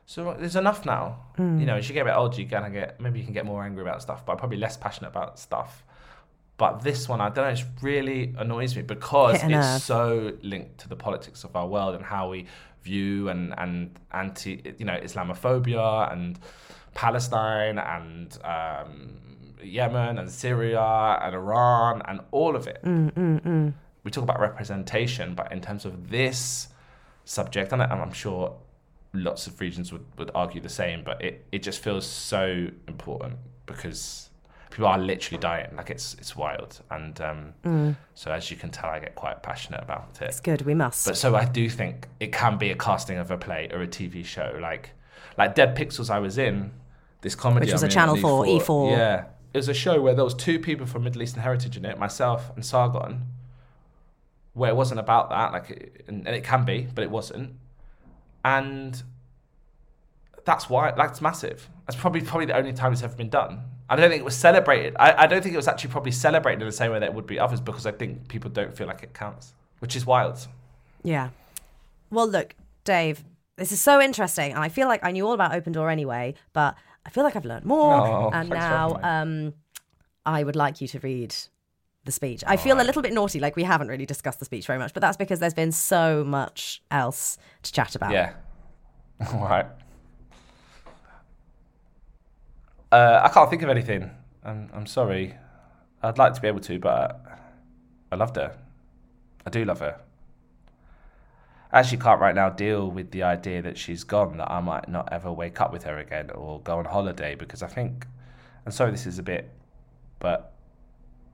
So 0.06 0.36
there's 0.38 0.56
enough 0.56 0.84
now. 0.84 1.26
Mm. 1.38 1.60
You 1.60 1.66
know, 1.66 1.76
as 1.76 1.88
you 1.88 1.94
get 1.94 2.02
a 2.02 2.06
bit 2.06 2.16
older, 2.16 2.40
you 2.40 2.46
kind 2.46 2.66
of 2.66 2.72
get 2.72 3.00
maybe 3.00 3.20
you 3.20 3.24
can 3.24 3.34
get 3.34 3.46
more 3.46 3.64
angry 3.64 3.82
about 3.82 4.02
stuff, 4.02 4.26
but 4.26 4.36
probably 4.36 4.58
less 4.58 4.76
passionate 4.76 5.08
about 5.08 5.38
stuff. 5.38 5.84
But 6.56 6.82
this 6.82 7.08
one, 7.08 7.20
I 7.20 7.30
don't 7.30 7.46
know, 7.46 7.50
it 7.50 7.64
really 7.82 8.34
annoys 8.36 8.76
me 8.76 8.82
because 8.82 9.40
Hit 9.40 9.44
a 9.44 9.48
nerve. 9.48 9.76
it's 9.76 9.84
so 9.84 10.32
linked 10.42 10.78
to 10.78 10.88
the 10.88 10.96
politics 10.96 11.42
of 11.42 11.56
our 11.56 11.66
world 11.66 11.94
and 11.94 12.04
how 12.04 12.28
we 12.30 12.46
view 12.82 13.28
and 13.28 13.54
and 13.56 13.98
anti, 14.12 14.60
you 14.78 14.84
know, 14.84 14.98
Islamophobia 14.98 16.12
and 16.12 16.38
Palestine 16.94 17.78
and 17.78 18.38
um, 18.44 19.18
Yemen 19.62 20.18
and 20.18 20.30
Syria 20.30 21.18
and 21.22 21.34
Iran 21.34 22.02
and 22.06 22.20
all 22.30 22.56
of 22.56 22.66
it. 22.66 22.80
We 24.04 24.10
talk 24.10 24.24
about 24.24 24.40
representation, 24.40 25.34
but 25.34 25.50
in 25.52 25.60
terms 25.60 25.84
of 25.84 26.10
this 26.10 26.68
subject, 27.24 27.72
and 27.72 27.82
I'm 27.82 28.12
sure 28.12 28.54
lots 29.14 29.46
of 29.46 29.60
regions 29.60 29.92
would, 29.92 30.04
would 30.18 30.30
argue 30.34 30.60
the 30.60 30.68
same, 30.68 31.02
but 31.04 31.22
it, 31.24 31.46
it 31.52 31.62
just 31.62 31.82
feels 31.82 32.06
so 32.06 32.68
important 32.88 33.36
because 33.64 34.28
people 34.70 34.86
are 34.86 34.98
literally 34.98 35.40
dying. 35.40 35.74
Like 35.76 35.88
it's 35.90 36.14
it's 36.14 36.36
wild, 36.36 36.82
and 36.90 37.18
um, 37.20 37.96
so 38.14 38.30
as 38.30 38.50
you 38.50 38.56
can 38.56 38.70
tell, 38.70 38.90
I 38.90 38.98
get 38.98 39.14
quite 39.14 39.42
passionate 39.42 39.82
about 39.82 40.18
it. 40.20 40.26
It's 40.26 40.40
good. 40.40 40.62
We 40.62 40.74
must. 40.74 41.06
But 41.06 41.16
so 41.16 41.34
I 41.34 41.44
do 41.46 41.70
think 41.70 42.08
it 42.20 42.32
can 42.32 42.58
be 42.58 42.70
a 42.70 42.76
casting 42.76 43.18
of 43.18 43.30
a 43.30 43.38
play 43.38 43.70
or 43.72 43.82
a 43.82 43.86
TV 43.86 44.24
show, 44.24 44.58
like 44.60 44.90
like 45.38 45.54
Dead 45.54 45.76
Pixels. 45.76 46.10
I 46.10 46.18
was 46.18 46.36
in 46.36 46.72
this 47.24 47.34
comedy, 47.34 47.66
Which 47.66 47.72
was 47.72 47.82
I'm 47.82 47.86
a 47.86 47.90
in 47.90 47.94
Channel 47.94 48.14
on 48.14 48.20
4, 48.20 48.44
E4. 48.44 48.90
Yeah, 48.96 49.24
it 49.52 49.56
was 49.58 49.68
a 49.68 49.74
show 49.74 50.00
where 50.00 50.14
there 50.14 50.24
was 50.24 50.34
two 50.34 50.60
people 50.60 50.86
from 50.86 51.02
Middle 51.02 51.22
Eastern 51.22 51.42
heritage 51.42 51.76
in 51.76 51.84
it, 51.84 51.98
myself 51.98 52.52
and 52.54 52.64
Sargon. 52.64 53.22
Where 54.52 54.70
it 54.70 54.76
wasn't 54.76 55.00
about 55.00 55.30
that, 55.30 55.52
like, 55.52 55.70
it- 55.70 56.04
and, 56.06 56.24
and 56.28 56.36
it 56.36 56.44
can 56.44 56.64
be, 56.64 56.86
but 56.94 57.02
it 57.02 57.10
wasn't, 57.10 57.54
and 58.44 59.02
that's 60.44 60.68
why 60.70 60.92
that's 60.92 61.20
massive. 61.20 61.68
That's 61.86 61.98
probably 61.98 62.20
probably 62.20 62.46
the 62.46 62.56
only 62.56 62.72
time 62.72 62.92
it's 62.92 63.02
ever 63.02 63.16
been 63.16 63.30
done. 63.30 63.62
I 63.88 63.96
don't 63.96 64.08
think 64.10 64.20
it 64.20 64.24
was 64.24 64.36
celebrated. 64.36 64.94
I, 65.00 65.24
I 65.24 65.26
don't 65.26 65.42
think 65.42 65.54
it 65.54 65.56
was 65.58 65.66
actually 65.68 65.90
probably 65.90 66.12
celebrated 66.12 66.60
in 66.62 66.68
the 66.68 66.72
same 66.72 66.92
way 66.92 66.98
that 67.00 67.06
it 67.06 67.14
would 67.14 67.26
be 67.26 67.38
others 67.38 67.60
because 67.60 67.84
I 67.86 67.92
think 67.92 68.28
people 68.28 68.50
don't 68.50 68.76
feel 68.76 68.86
like 68.86 69.02
it 69.02 69.12
counts, 69.12 69.54
which 69.80 69.96
is 69.96 70.06
wild. 70.06 70.46
Yeah. 71.02 71.30
Well, 72.10 72.28
look, 72.28 72.54
Dave, 72.84 73.24
this 73.56 73.72
is 73.72 73.80
so 73.80 74.00
interesting, 74.00 74.52
and 74.52 74.62
I 74.62 74.68
feel 74.68 74.88
like 74.88 75.04
I 75.04 75.10
knew 75.10 75.26
all 75.26 75.32
about 75.32 75.54
Open 75.54 75.72
Door 75.72 75.90
anyway, 75.90 76.34
but 76.52 76.74
I 77.06 77.10
feel 77.10 77.24
like 77.24 77.36
I've 77.36 77.44
learned 77.44 77.64
more. 77.64 78.06
Oh, 78.06 78.30
and 78.32 78.48
now 78.48 78.98
um, 79.02 79.54
I 80.26 80.42
would 80.42 80.56
like 80.56 80.80
you 80.80 80.88
to 80.88 80.98
read 81.00 81.34
the 82.04 82.12
speech. 82.12 82.44
I 82.46 82.56
feel 82.56 82.80
a 82.80 82.82
little 82.82 83.02
bit 83.02 83.12
naughty, 83.12 83.40
like 83.40 83.56
we 83.56 83.62
haven't 83.62 83.88
really 83.88 84.06
discussed 84.06 84.38
the 84.38 84.44
speech 84.44 84.66
very 84.66 84.78
much, 84.78 84.92
but 84.92 85.00
that's 85.00 85.16
because 85.16 85.40
there's 85.40 85.54
been 85.54 85.72
so 85.72 86.24
much 86.24 86.82
else 86.90 87.38
to 87.62 87.72
chat 87.72 87.94
about. 87.94 88.12
Yeah. 88.12 88.34
All 89.32 89.40
right. 89.40 89.66
Uh, 92.92 93.20
I 93.24 93.28
can't 93.28 93.50
think 93.50 93.62
of 93.62 93.68
anything. 93.68 94.10
I'm, 94.44 94.70
I'm 94.72 94.86
sorry. 94.86 95.34
I'd 96.02 96.18
like 96.18 96.34
to 96.34 96.40
be 96.40 96.48
able 96.48 96.60
to, 96.60 96.78
but 96.78 97.20
I 98.12 98.16
loved 98.16 98.36
her. 98.36 98.56
I 99.46 99.50
do 99.50 99.64
love 99.64 99.80
her. 99.80 100.00
Actually 101.74 101.98
can't 101.98 102.20
right 102.20 102.36
now 102.36 102.48
deal 102.48 102.88
with 102.88 103.10
the 103.10 103.24
idea 103.24 103.60
that 103.60 103.76
she's 103.76 104.04
gone, 104.04 104.36
that 104.36 104.48
I 104.48 104.60
might 104.60 104.88
not 104.88 105.08
ever 105.10 105.32
wake 105.32 105.60
up 105.60 105.72
with 105.72 105.82
her 105.82 105.98
again 105.98 106.30
or 106.30 106.60
go 106.60 106.78
on 106.78 106.84
holiday 106.84 107.34
because 107.34 107.64
I 107.64 107.66
think, 107.66 108.06
and 108.64 108.72
sorry 108.72 108.92
this 108.92 109.06
is 109.06 109.18
a 109.18 109.24
bit, 109.24 109.50
but 110.20 110.52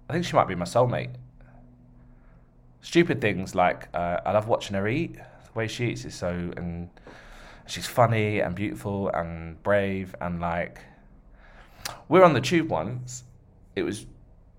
I 0.08 0.14
think 0.14 0.24
she 0.24 0.34
might 0.34 0.48
be 0.48 0.54
my 0.54 0.64
soulmate. 0.64 1.10
Stupid 2.80 3.20
things 3.20 3.54
like 3.54 3.88
uh, 3.92 4.20
I 4.24 4.32
love 4.32 4.48
watching 4.48 4.76
her 4.76 4.88
eat. 4.88 5.16
The 5.16 5.52
way 5.54 5.68
she 5.68 5.90
eats 5.90 6.06
is 6.06 6.14
so, 6.14 6.30
and 6.56 6.88
she's 7.66 7.86
funny 7.86 8.40
and 8.40 8.54
beautiful 8.54 9.10
and 9.10 9.62
brave 9.62 10.14
and 10.22 10.40
like. 10.40 10.80
We 12.08 12.18
were 12.18 12.24
on 12.24 12.32
the 12.32 12.40
tube 12.40 12.70
once. 12.70 13.24
It 13.76 13.82
was 13.82 14.06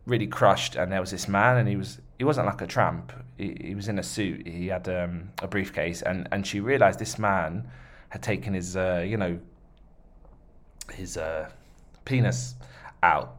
really 0.06 0.28
crushed, 0.28 0.76
and 0.76 0.92
there 0.92 1.02
was 1.02 1.10
this 1.10 1.28
man, 1.28 1.58
and 1.58 1.68
he 1.68 1.76
was 1.76 2.01
he 2.22 2.24
wasn't 2.24 2.46
like 2.46 2.62
a 2.62 2.68
tramp. 2.68 3.12
He, 3.36 3.58
he 3.60 3.74
was 3.74 3.88
in 3.88 3.98
a 3.98 4.04
suit. 4.04 4.46
He 4.46 4.68
had 4.68 4.88
um, 4.88 5.32
a 5.42 5.48
briefcase, 5.48 6.04
and, 6.04 6.30
and 6.32 6.46
she 6.46 6.60
realised 6.60 7.00
this 7.00 7.18
man 7.18 7.68
had 8.10 8.22
taken 8.22 8.54
his, 8.54 8.78
uh, 8.78 9.04
you 9.04 9.18
know, 9.18 9.40
his 10.94 11.18
uh, 11.18 11.50
penis 12.06 12.54
out 13.02 13.38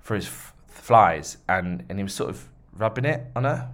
for 0.00 0.16
his 0.16 0.26
f- 0.26 0.54
flies, 0.66 1.36
and, 1.48 1.84
and 1.88 2.00
he 2.00 2.02
was 2.02 2.12
sort 2.12 2.30
of 2.30 2.48
rubbing 2.72 3.04
it 3.04 3.30
on 3.36 3.44
her. 3.44 3.70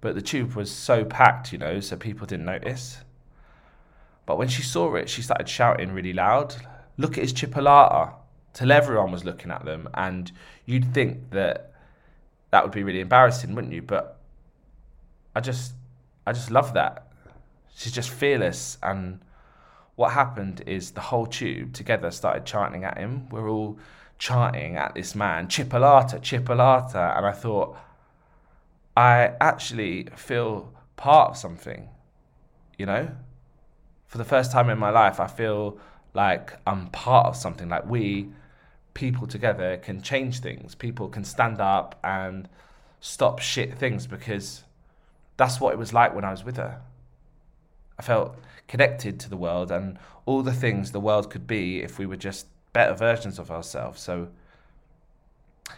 But 0.00 0.14
the 0.14 0.22
tube 0.22 0.54
was 0.54 0.70
so 0.70 1.04
packed, 1.04 1.52
you 1.52 1.58
know, 1.58 1.80
so 1.80 1.98
people 1.98 2.26
didn't 2.26 2.46
notice. 2.46 2.96
But 4.24 4.38
when 4.38 4.48
she 4.48 4.62
saw 4.62 4.94
it, 4.94 5.10
she 5.10 5.20
started 5.20 5.50
shouting 5.50 5.92
really 5.92 6.14
loud, 6.14 6.56
"Look 6.96 7.18
at 7.18 7.24
his 7.24 7.34
chipolata!" 7.34 8.14
Till 8.54 8.72
everyone 8.72 9.12
was 9.12 9.22
looking 9.22 9.50
at 9.50 9.66
them, 9.66 9.86
and 9.92 10.32
you'd 10.64 10.94
think 10.94 11.28
that 11.32 11.73
that 12.54 12.62
would 12.62 12.70
be 12.72 12.84
really 12.84 13.00
embarrassing, 13.00 13.52
wouldn't 13.56 13.72
you? 13.72 13.82
But 13.82 14.16
I 15.34 15.40
just, 15.40 15.72
I 16.24 16.32
just 16.32 16.52
love 16.52 16.74
that. 16.74 17.08
She's 17.74 17.90
just 17.90 18.10
fearless, 18.10 18.78
and 18.80 19.18
what 19.96 20.12
happened 20.12 20.62
is 20.64 20.92
the 20.92 21.00
whole 21.00 21.26
tube 21.26 21.72
together 21.72 22.12
started 22.12 22.44
chanting 22.44 22.84
at 22.84 22.96
him. 22.96 23.28
We're 23.30 23.50
all 23.50 23.76
chanting 24.20 24.76
at 24.76 24.94
this 24.94 25.16
man, 25.16 25.48
Chipolata, 25.48 26.20
Chipolata, 26.20 27.16
and 27.16 27.26
I 27.26 27.32
thought, 27.32 27.76
I 28.96 29.32
actually 29.40 30.04
feel 30.14 30.72
part 30.94 31.30
of 31.30 31.36
something, 31.36 31.88
you 32.78 32.86
know? 32.86 33.10
For 34.06 34.18
the 34.18 34.24
first 34.24 34.52
time 34.52 34.70
in 34.70 34.78
my 34.78 34.90
life, 34.90 35.18
I 35.18 35.26
feel 35.26 35.76
like 36.14 36.52
I'm 36.68 36.86
part 36.90 37.26
of 37.26 37.34
something, 37.34 37.68
like 37.68 37.90
we 37.90 38.28
people 38.94 39.26
together 39.26 39.76
can 39.76 40.00
change 40.00 40.40
things. 40.40 40.74
People 40.74 41.08
can 41.08 41.24
stand 41.24 41.60
up 41.60 41.98
and 42.02 42.48
stop 43.00 43.40
shit 43.40 43.76
things 43.76 44.06
because 44.06 44.64
that's 45.36 45.60
what 45.60 45.72
it 45.74 45.78
was 45.78 45.92
like 45.92 46.14
when 46.14 46.24
I 46.24 46.30
was 46.30 46.44
with 46.44 46.56
her. 46.56 46.80
I 47.98 48.02
felt 48.02 48.36
connected 48.66 49.20
to 49.20 49.30
the 49.30 49.36
world 49.36 49.70
and 49.70 49.98
all 50.26 50.42
the 50.42 50.52
things 50.52 50.92
the 50.92 51.00
world 51.00 51.30
could 51.30 51.46
be 51.46 51.80
if 51.80 51.98
we 51.98 52.06
were 52.06 52.16
just 52.16 52.46
better 52.72 52.94
versions 52.94 53.38
of 53.38 53.50
ourselves. 53.50 54.00
So 54.00 54.28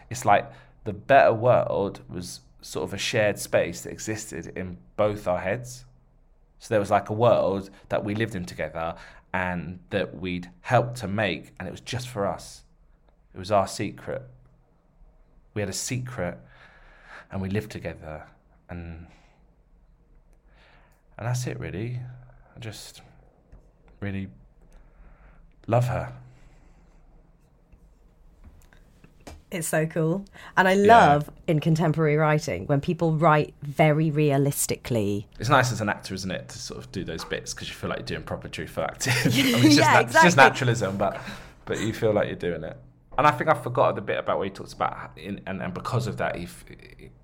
it's 0.08 0.24
like 0.24 0.50
the 0.84 0.92
better 0.92 1.32
world 1.32 2.00
was 2.08 2.40
sort 2.60 2.84
of 2.84 2.94
a 2.94 2.98
shared 2.98 3.38
space 3.38 3.82
that 3.82 3.92
existed 3.92 4.52
in 4.56 4.78
both 4.96 5.26
our 5.26 5.38
heads. 5.38 5.84
So 6.58 6.72
there 6.72 6.80
was 6.80 6.90
like 6.90 7.10
a 7.10 7.14
world 7.14 7.70
that 7.88 8.04
we 8.04 8.14
lived 8.14 8.34
in 8.34 8.44
together 8.44 8.96
and 9.32 9.80
that 9.90 10.18
we'd 10.18 10.50
helped 10.62 10.96
to 10.98 11.08
make, 11.08 11.52
and 11.58 11.68
it 11.68 11.70
was 11.70 11.80
just 11.80 12.08
for 12.08 12.26
us. 12.26 12.62
It 13.36 13.38
was 13.38 13.52
our 13.52 13.66
secret. 13.68 14.22
We 15.52 15.60
had 15.60 15.68
a 15.68 15.74
secret 15.74 16.38
and 17.30 17.42
we 17.42 17.50
lived 17.50 17.70
together 17.70 18.24
and 18.70 19.06
and 21.18 21.28
that's 21.28 21.46
it 21.46 21.60
really. 21.60 22.00
I 22.56 22.58
just 22.58 23.02
really 24.00 24.28
love 25.66 25.86
her. 25.88 26.14
It's 29.50 29.68
so 29.68 29.84
cool. 29.84 30.24
And 30.56 30.66
I 30.66 30.72
love 30.72 31.28
in 31.46 31.60
contemporary 31.60 32.16
writing 32.16 32.64
when 32.66 32.80
people 32.80 33.16
write 33.16 33.52
very 33.60 34.10
realistically. 34.10 35.28
It's 35.38 35.50
nice 35.50 35.72
as 35.72 35.82
an 35.82 35.90
actor, 35.90 36.14
isn't 36.14 36.30
it, 36.30 36.48
to 36.48 36.58
sort 36.58 36.80
of 36.80 36.90
do 36.90 37.04
those 37.04 37.24
bits 37.24 37.52
because 37.52 37.68
you 37.68 37.74
feel 37.74 37.90
like 37.90 37.98
you're 37.98 38.06
doing 38.06 38.22
proper 38.22 38.48
truthful 38.48 38.84
acting. 38.84 39.12
I 39.12 39.28
mean, 39.28 39.54
it's, 39.56 39.76
just 39.76 39.78
Yeah, 39.78 40.00
it's 40.00 40.22
just 40.22 40.36
naturalism, 40.38 40.96
but 40.96 41.20
but 41.66 41.80
you 41.80 41.92
feel 41.92 42.14
like 42.14 42.28
you're 42.28 42.36
doing 42.36 42.64
it. 42.64 42.78
And 43.18 43.26
I 43.26 43.30
think 43.30 43.48
I 43.48 43.54
forgot 43.54 43.94
the 43.94 44.02
bit 44.02 44.18
about 44.18 44.38
what 44.38 44.44
he 44.44 44.50
talks 44.50 44.72
about, 44.74 45.10
in, 45.16 45.40
and 45.46 45.62
and 45.62 45.72
because 45.72 46.06
of 46.06 46.16
that, 46.18 46.36
he, 46.36 46.44
f- 46.44 46.64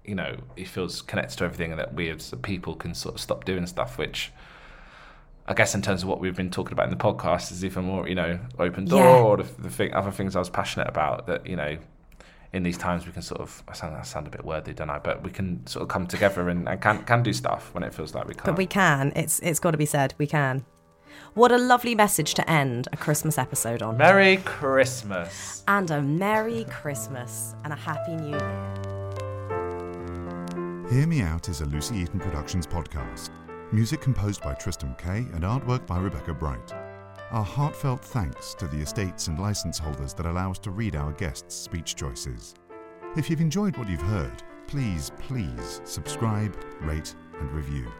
you 0.05 0.15
know, 0.15 0.37
he 0.57 0.65
feels 0.65 1.03
connected 1.03 1.37
to 1.39 1.45
everything, 1.45 1.71
and 1.73 1.79
that 1.79 1.95
we 1.95 2.09
as 2.11 2.33
people 2.43 2.75
can 2.75 2.95
sort 2.95 3.15
of 3.15 3.21
stop 3.21 3.45
doing 3.45 3.67
stuff, 3.67 3.99
which. 3.99 4.33
I 5.45 5.55
guess 5.55 5.75
in 5.75 5.83
terms 5.83 6.05
of 6.05 6.09
what 6.09 6.21
we've 6.21 6.37
been 6.37 6.51
talking 6.53 6.73
about 6.73 6.85
in 6.85 6.97
the 6.97 7.05
podcast 7.05 7.51
is 7.51 7.65
even 7.65 7.85
more, 7.85 8.09
you 8.09 8.15
know, 8.15 8.39
open 8.61 8.85
door 8.85 9.01
Yeah. 9.03 9.17
or 9.23 9.37
the, 9.39 9.43
the 9.61 9.71
thing, 9.71 9.93
other 9.93 10.13
things 10.13 10.37
I 10.37 10.39
was 10.39 10.49
passionate 10.49 10.87
about 10.89 11.27
that, 11.27 11.45
you 11.49 11.57
know, 11.57 11.79
in 12.53 12.63
these 12.63 12.79
times 12.79 13.07
we 13.07 13.13
can 13.13 13.23
sort 13.23 13.41
of 13.41 13.61
I 13.67 13.73
sound 13.73 13.97
I 13.97 14.03
sound 14.03 14.29
a 14.29 14.31
bit 14.31 14.45
worthy, 14.45 14.73
don't 14.73 14.89
I? 14.89 15.01
But 15.01 15.25
we 15.25 15.33
can 15.33 15.67
sort 15.67 15.83
of 15.83 15.89
come 15.89 16.07
together 16.07 16.49
and, 16.49 16.69
and 16.69 16.81
can 16.81 17.03
can 17.03 17.25
do 17.25 17.33
stuff 17.33 17.75
when 17.75 17.83
it 17.83 17.93
feels 17.93 18.15
like 18.15 18.29
we 18.29 18.35
can't. 18.35 18.47
But 18.47 18.57
we 18.57 18.67
can. 18.67 19.13
It's 19.17 19.41
it's 19.41 19.59
got 19.59 19.73
to 19.73 19.77
be 19.79 19.85
said. 19.85 20.15
We 20.17 20.29
can. 20.29 20.65
What 21.35 21.53
a 21.53 21.59
lovely 21.59 21.95
message 21.95 22.35
to 22.35 22.51
end 22.51 22.89
a 22.93 22.97
Christmas 22.97 23.39
episode 23.39 23.83
on. 23.83 23.97
Merry 23.97 24.37
Christmas. 24.39 25.63
and 25.69 25.91
a 25.91 26.03
Merry 26.03 26.65
Christmas 26.71 27.55
and 27.65 27.73
a 27.73 27.77
Happy 27.77 28.17
New 28.17 28.31
Year. 28.31 28.73
Hear 30.91 31.07
Me 31.07 31.23
Out 31.23 31.49
is 31.49 31.63
a 31.63 31.67
Lucy 31.67 31.97
Eaton 31.97 32.21
Productions 32.21 32.67
podcast. 32.67 33.31
Music 33.73 34.01
composed 34.03 34.43
by 34.43 34.53
Tristram 34.55 34.95
Kay 34.97 35.19
and 35.33 35.43
artwork 35.43 35.87
by 35.87 35.99
Rebecca 35.99 36.35
Bright. 36.35 36.73
Our 37.31 37.45
heartfelt 37.45 38.05
thanks 38.05 38.53
to 38.55 38.67
the 38.67 38.77
estates 38.83 39.29
and 39.29 39.39
license 39.39 39.79
holders 39.79 40.13
that 40.15 40.27
allow 40.27 40.51
us 40.51 40.59
to 40.59 40.71
read 40.71 40.95
our 40.95 41.13
guests' 41.13 41.55
speech 41.55 41.97
choices. 41.97 42.55
If 43.17 43.31
you've 43.31 43.41
enjoyed 43.41 43.79
what 43.79 43.89
you've 43.89 44.03
heard, 44.03 44.43
please, 44.67 45.11
please 45.19 45.81
subscribe, 45.85 46.55
rate, 46.83 47.15
and 47.41 47.51
review. 47.53 47.91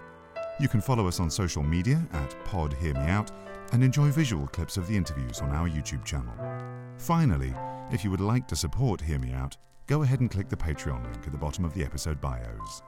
You 0.61 0.69
can 0.69 0.81
follow 0.81 1.09
us 1.09 1.19
on 1.19 1.31
social 1.31 1.63
media 1.63 2.01
at 2.13 2.45
Pod 2.45 2.75
Hear 2.75 2.95
Me 2.95 3.07
Out 3.07 3.31
and 3.73 3.83
enjoy 3.83 4.11
visual 4.11 4.47
clips 4.47 4.77
of 4.77 4.87
the 4.87 4.97
interviews 4.97 5.41
on 5.41 5.51
our 5.51 5.69
YouTube 5.69 6.05
channel. 6.05 6.35
Finally, 6.99 7.55
if 7.91 8.05
you 8.05 8.11
would 8.11 8.21
like 8.21 8.47
to 8.49 8.57
support 8.57 9.01
Hear 9.01 9.19
Me 9.19 9.33
Out, 9.33 9.57
go 9.87 10.03
ahead 10.03 10.21
and 10.21 10.31
click 10.31 10.49
the 10.49 10.57
Patreon 10.57 11.03
link 11.05 11.27
at 11.27 11.33
the 11.33 11.39
bottom 11.39 11.65
of 11.65 11.75
the 11.75 11.83
episode 11.83 12.21
bios. 12.21 12.83